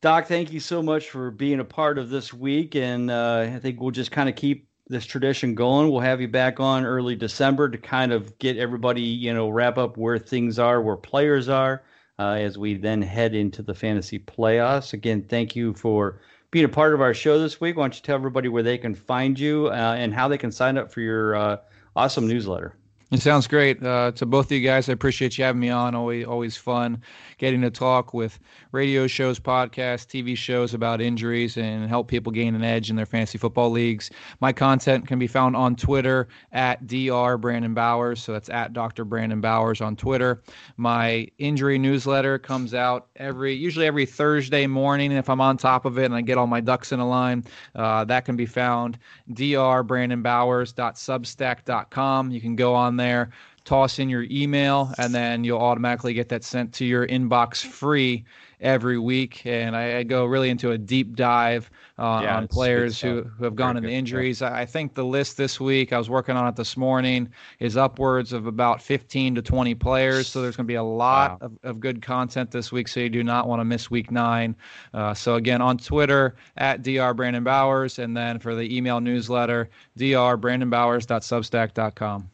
Doc, 0.01 0.27
thank 0.27 0.51
you 0.51 0.59
so 0.59 0.83
much 0.83 1.09
for 1.09 1.31
being 1.31 1.59
a 1.59 1.65
part 1.65 1.97
of 1.97 2.09
this 2.09 2.33
week, 2.33 2.75
and 2.75 3.09
uh, 3.09 3.49
I 3.53 3.59
think 3.59 3.79
we'll 3.79 3.91
just 3.91 4.11
kind 4.11 4.27
of 4.27 4.35
keep 4.35 4.67
this 4.87 5.05
tradition 5.05 5.55
going. 5.55 5.89
We'll 5.89 6.01
have 6.01 6.19
you 6.19 6.27
back 6.27 6.59
on 6.59 6.85
early 6.85 7.15
December 7.15 7.69
to 7.69 7.77
kind 7.77 8.11
of 8.11 8.37
get 8.39 8.57
everybody, 8.57 9.01
you 9.01 9.33
know, 9.33 9.49
wrap 9.49 9.77
up 9.77 9.97
where 9.97 10.19
things 10.19 10.59
are, 10.59 10.81
where 10.81 10.97
players 10.97 11.47
are, 11.47 11.83
uh, 12.19 12.33
as 12.33 12.57
we 12.57 12.75
then 12.75 13.01
head 13.01 13.33
into 13.33 13.61
the 13.61 13.73
fantasy 13.73 14.19
playoffs. 14.19 14.93
Again, 14.93 15.23
thank 15.23 15.55
you 15.55 15.73
for 15.73 16.19
being 16.51 16.65
a 16.65 16.69
part 16.69 16.93
of 16.93 17.01
our 17.01 17.13
show 17.13 17.39
this 17.39 17.59
week. 17.61 17.77
Why 17.77 17.83
don't 17.83 17.95
you 17.95 18.01
tell 18.01 18.15
everybody 18.15 18.49
where 18.49 18.63
they 18.63 18.77
can 18.77 18.93
find 18.93 19.39
you 19.39 19.67
uh, 19.67 19.95
and 19.97 20.13
how 20.13 20.27
they 20.27 20.37
can 20.37 20.51
sign 20.51 20.77
up 20.77 20.91
for 20.91 21.01
your 21.01 21.35
uh, 21.35 21.57
awesome 21.95 22.27
newsletter? 22.27 22.75
It 23.13 23.21
sounds 23.21 23.45
great. 23.45 23.83
Uh, 23.83 24.11
to 24.13 24.25
both 24.25 24.47
of 24.47 24.53
you 24.53 24.61
guys, 24.61 24.89
I 24.89 24.93
appreciate 24.93 25.37
you 25.37 25.43
having 25.43 25.59
me 25.59 25.69
on. 25.69 25.93
Always, 25.93 26.25
always 26.25 26.57
fun 26.57 26.99
getting 27.37 27.61
to 27.61 27.69
talk 27.69 28.11
with 28.11 28.39
radio 28.71 29.05
shows, 29.05 29.39
podcasts, 29.39 30.07
TV 30.07 30.35
shows 30.35 30.73
about 30.73 30.99
injuries 30.99 31.57
and 31.57 31.87
help 31.87 32.07
people 32.07 32.31
gain 32.31 32.55
an 32.55 32.63
edge 32.63 32.89
in 32.89 32.95
their 32.95 33.05
fantasy 33.05 33.37
football 33.37 33.69
leagues. 33.69 34.09
My 34.39 34.51
content 34.51 35.07
can 35.07 35.19
be 35.19 35.27
found 35.27 35.55
on 35.55 35.75
Twitter 35.75 36.27
at 36.53 36.87
Dr. 36.87 37.37
Brandon 37.37 37.75
Bowers. 37.75 38.23
So 38.23 38.31
that's 38.31 38.49
at 38.49 38.73
Dr. 38.73 39.05
Brandon 39.05 39.41
Bowers 39.41 39.79
on 39.79 39.95
Twitter. 39.95 40.41
My 40.77 41.27
injury 41.37 41.77
newsletter 41.77 42.39
comes 42.39 42.73
out 42.73 43.09
every, 43.17 43.53
usually 43.53 43.85
every 43.85 44.07
Thursday 44.07 44.65
morning. 44.65 45.11
If 45.11 45.29
I'm 45.29 45.39
on 45.39 45.57
top 45.57 45.85
of 45.85 45.99
it 45.99 46.05
and 46.05 46.15
I 46.15 46.21
get 46.21 46.39
all 46.39 46.47
my 46.47 46.61
ducks 46.61 46.91
in 46.91 46.99
a 46.99 47.07
line, 47.07 47.43
uh, 47.75 48.05
that 48.05 48.25
can 48.25 48.35
be 48.35 48.47
found 48.47 48.97
drbrandonbowers.substack.com. 49.33 52.31
You 52.31 52.41
can 52.41 52.55
go 52.55 52.73
on 52.73 52.97
there 52.97 53.02
there, 53.03 53.29
toss 53.65 53.99
in 53.99 54.09
your 54.09 54.25
email, 54.29 54.93
and 54.97 55.13
then 55.13 55.43
you'll 55.43 55.59
automatically 55.59 56.13
get 56.13 56.29
that 56.29 56.43
sent 56.43 56.73
to 56.73 56.85
your 56.85 57.07
inbox 57.07 57.63
free 57.63 58.25
every 58.63 58.97
week. 58.97 59.45
And 59.45 59.75
I, 59.75 59.99
I 59.99 60.03
go 60.03 60.25
really 60.25 60.49
into 60.49 60.71
a 60.71 60.77
deep 60.77 61.15
dive 61.15 61.69
uh, 61.99 62.21
yeah, 62.23 62.37
on 62.37 62.47
players 62.47 62.99
who, 62.99 63.23
who 63.23 63.43
have 63.43 63.55
gone 63.55 63.77
into 63.77 63.89
injuries. 63.89 64.41
I 64.41 64.65
think 64.65 64.95
the 64.95 65.05
list 65.05 65.37
this 65.37 65.59
week, 65.59 65.93
I 65.93 65.97
was 65.97 66.09
working 66.09 66.35
on 66.35 66.47
it 66.47 66.55
this 66.55 66.75
morning, 66.75 67.29
is 67.59 67.77
upwards 67.77 68.33
of 68.33 68.47
about 68.47 68.81
15 68.81 69.35
to 69.35 69.41
20 69.41 69.75
players. 69.75 70.27
So 70.27 70.41
there's 70.41 70.55
going 70.55 70.65
to 70.65 70.71
be 70.71 70.75
a 70.75 70.83
lot 70.83 71.41
wow. 71.41 71.47
of, 71.47 71.57
of 71.63 71.79
good 71.79 72.01
content 72.01 72.49
this 72.51 72.71
week. 72.71 72.87
So 72.87 73.01
you 73.01 73.09
do 73.09 73.23
not 73.23 73.47
want 73.47 73.59
to 73.59 73.65
miss 73.65 73.91
week 73.91 74.09
nine. 74.11 74.55
Uh, 74.93 75.13
so 75.13 75.35
again, 75.35 75.61
on 75.61 75.77
Twitter 75.77 76.35
at 76.57 76.81
Dr. 76.81 77.13
Brandon 77.13 77.43
Bowers, 77.43 77.99
and 77.99 78.17
then 78.17 78.39
for 78.39 78.55
the 78.55 78.75
email 78.75 78.99
newsletter, 79.01 79.69
drbrandonbowers.substack.com. 79.97 82.29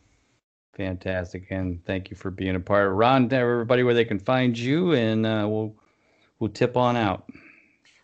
Fantastic, 0.80 1.48
and 1.50 1.84
thank 1.84 2.10
you 2.10 2.16
for 2.16 2.32
being 2.32 2.56
a 2.56 2.60
part. 2.62 2.94
Ron, 2.94 3.34
everybody, 3.34 3.84
where 3.84 3.94
they 3.94 4.06
can 4.06 4.18
find 4.18 4.58
you, 4.58 4.94
and 4.94 5.26
uh, 5.26 5.46
we'll 5.46 5.76
we'll 6.40 6.52
tip 6.52 6.78
on 6.78 6.96
out. 6.96 7.30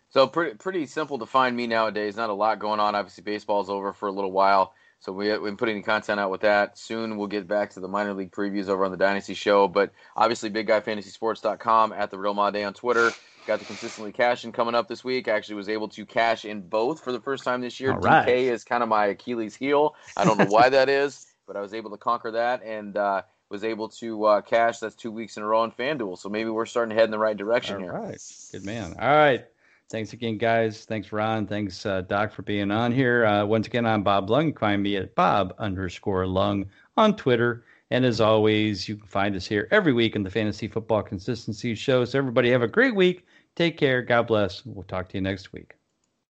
So 0.10 0.28
pretty 0.28 0.58
pretty 0.58 0.86
simple 0.86 1.18
to 1.20 1.26
find 1.26 1.56
me 1.56 1.68
nowadays. 1.68 2.18
Not 2.18 2.30
a 2.30 2.34
lot 2.34 2.60
going 2.60 2.82
on. 2.82 2.94
Obviously, 2.94 3.24
baseball's 3.24 3.70
over 3.70 3.94
for 3.94 4.10
a 4.10 4.12
little 4.12 4.34
while, 4.34 4.74
so 5.00 5.14
we, 5.14 5.32
we've 5.32 5.44
been 5.44 5.56
putting 5.56 5.82
content 5.84 6.20
out 6.20 6.32
with 6.32 6.42
that. 6.42 6.78
Soon 6.78 7.16
we'll 7.16 7.30
get 7.30 7.48
back 7.48 7.70
to 7.76 7.80
the 7.80 7.88
minor 7.88 8.14
league 8.14 8.34
previews 8.34 8.68
over 8.68 8.84
on 8.84 8.92
the 8.92 8.98
Dynasty 8.98 9.36
Show. 9.36 9.70
But 9.70 9.94
obviously, 10.18 10.50
BigGuyFantasySports.com 10.50 11.94
at 11.94 12.12
the 12.12 12.18
Real 12.18 12.34
Ma 12.34 12.52
Day 12.52 12.66
on 12.66 12.74
Twitter. 12.74 13.10
Got 13.48 13.60
the 13.60 13.66
consistently 13.66 14.12
cashing 14.12 14.52
coming 14.52 14.76
up 14.76 14.90
this 14.90 15.02
week. 15.02 15.30
I 15.30 15.32
actually 15.32 15.56
was 15.56 15.70
able 15.70 15.88
to 15.88 16.06
cash 16.06 16.44
in 16.44 16.60
both 16.60 17.02
for 17.02 17.14
the 17.14 17.22
first 17.22 17.46
time 17.46 17.62
this 17.62 17.80
year. 17.80 17.94
All 17.94 18.00
right. 18.00 18.28
DK 18.28 18.52
is 18.52 18.66
kind 18.66 18.84
of 18.84 18.90
my 18.90 19.06
Achilles 19.06 19.56
heel. 19.56 19.96
I 20.18 20.26
don't 20.26 20.38
know 20.38 20.48
why 20.48 20.68
that 20.68 20.90
is 20.90 21.28
but 21.46 21.56
I 21.56 21.62
was 21.62 21.74
able 21.74 21.92
to 21.92 21.98
conquer 21.98 22.32
that 22.32 22.64
and 22.64 22.96
uh, 22.98 23.22
was 23.50 23.64
able 23.64 23.90
to 23.90 24.26
uh, 24.26 24.42
cash. 24.42 24.80
That's 24.80 24.96
two 24.96 25.12
weeks 25.12 25.38
in 25.38 25.44
a 25.44 25.46
row 25.46 25.62
on 25.62 25.72
FanDuel. 25.72 26.18
So 26.18 26.30
maybe 26.30 26.50
we're 26.50 26.66
starting 26.66 26.90
to 26.90 26.96
head 26.96 27.06
in 27.06 27.12
the 27.12 27.20
right 27.20 27.38
direction 27.38 27.76
All 27.76 27.82
here. 27.82 27.94
All 27.94 28.04
right. 28.04 28.22
Good 28.52 28.66
man. 28.66 28.96
All 29.00 29.16
right. 29.16 29.46
Thanks 29.90 30.14
again, 30.14 30.40
guys. 30.40 30.86
Thanks, 30.86 31.12
Ron. 31.12 31.46
Thanks, 31.46 31.86
uh, 31.86 32.02
Doc, 32.02 32.34
for 32.34 32.42
being 32.42 32.72
on 32.72 32.92
here. 32.92 33.24
Uh, 33.26 33.46
once 33.46 33.68
again, 33.68 33.86
I'm 33.86 34.02
Bob 34.02 34.30
Lung. 34.30 34.48
You 34.48 34.54
can 34.54 34.60
find 34.60 34.84
me 34.84 34.98
at 34.98 35.14
Bob 35.14 35.54
underscore 35.60 36.26
Lung 36.26 36.66
on 36.98 37.16
Twitter. 37.16 37.66
And 37.92 38.04
as 38.04 38.20
always, 38.20 38.90
you 38.90 38.96
can 38.96 39.06
find 39.06 39.36
us 39.36 39.46
here 39.46 39.68
every 39.70 39.94
week 39.94 40.16
in 40.16 40.24
the 40.24 40.32
Fantasy 40.32 40.68
Football 40.68 41.04
Consistency 41.04 41.76
Show. 41.76 42.04
So, 42.04 42.18
everybody, 42.18 42.50
have 42.50 42.64
a 42.64 42.68
great 42.68 42.96
week. 42.96 43.28
Take 43.56 43.78
care. 43.78 44.02
God 44.02 44.26
bless. 44.26 44.66
We'll 44.66 44.84
talk 44.84 45.08
to 45.10 45.18
you 45.18 45.22
next 45.22 45.54
week. 45.54 45.76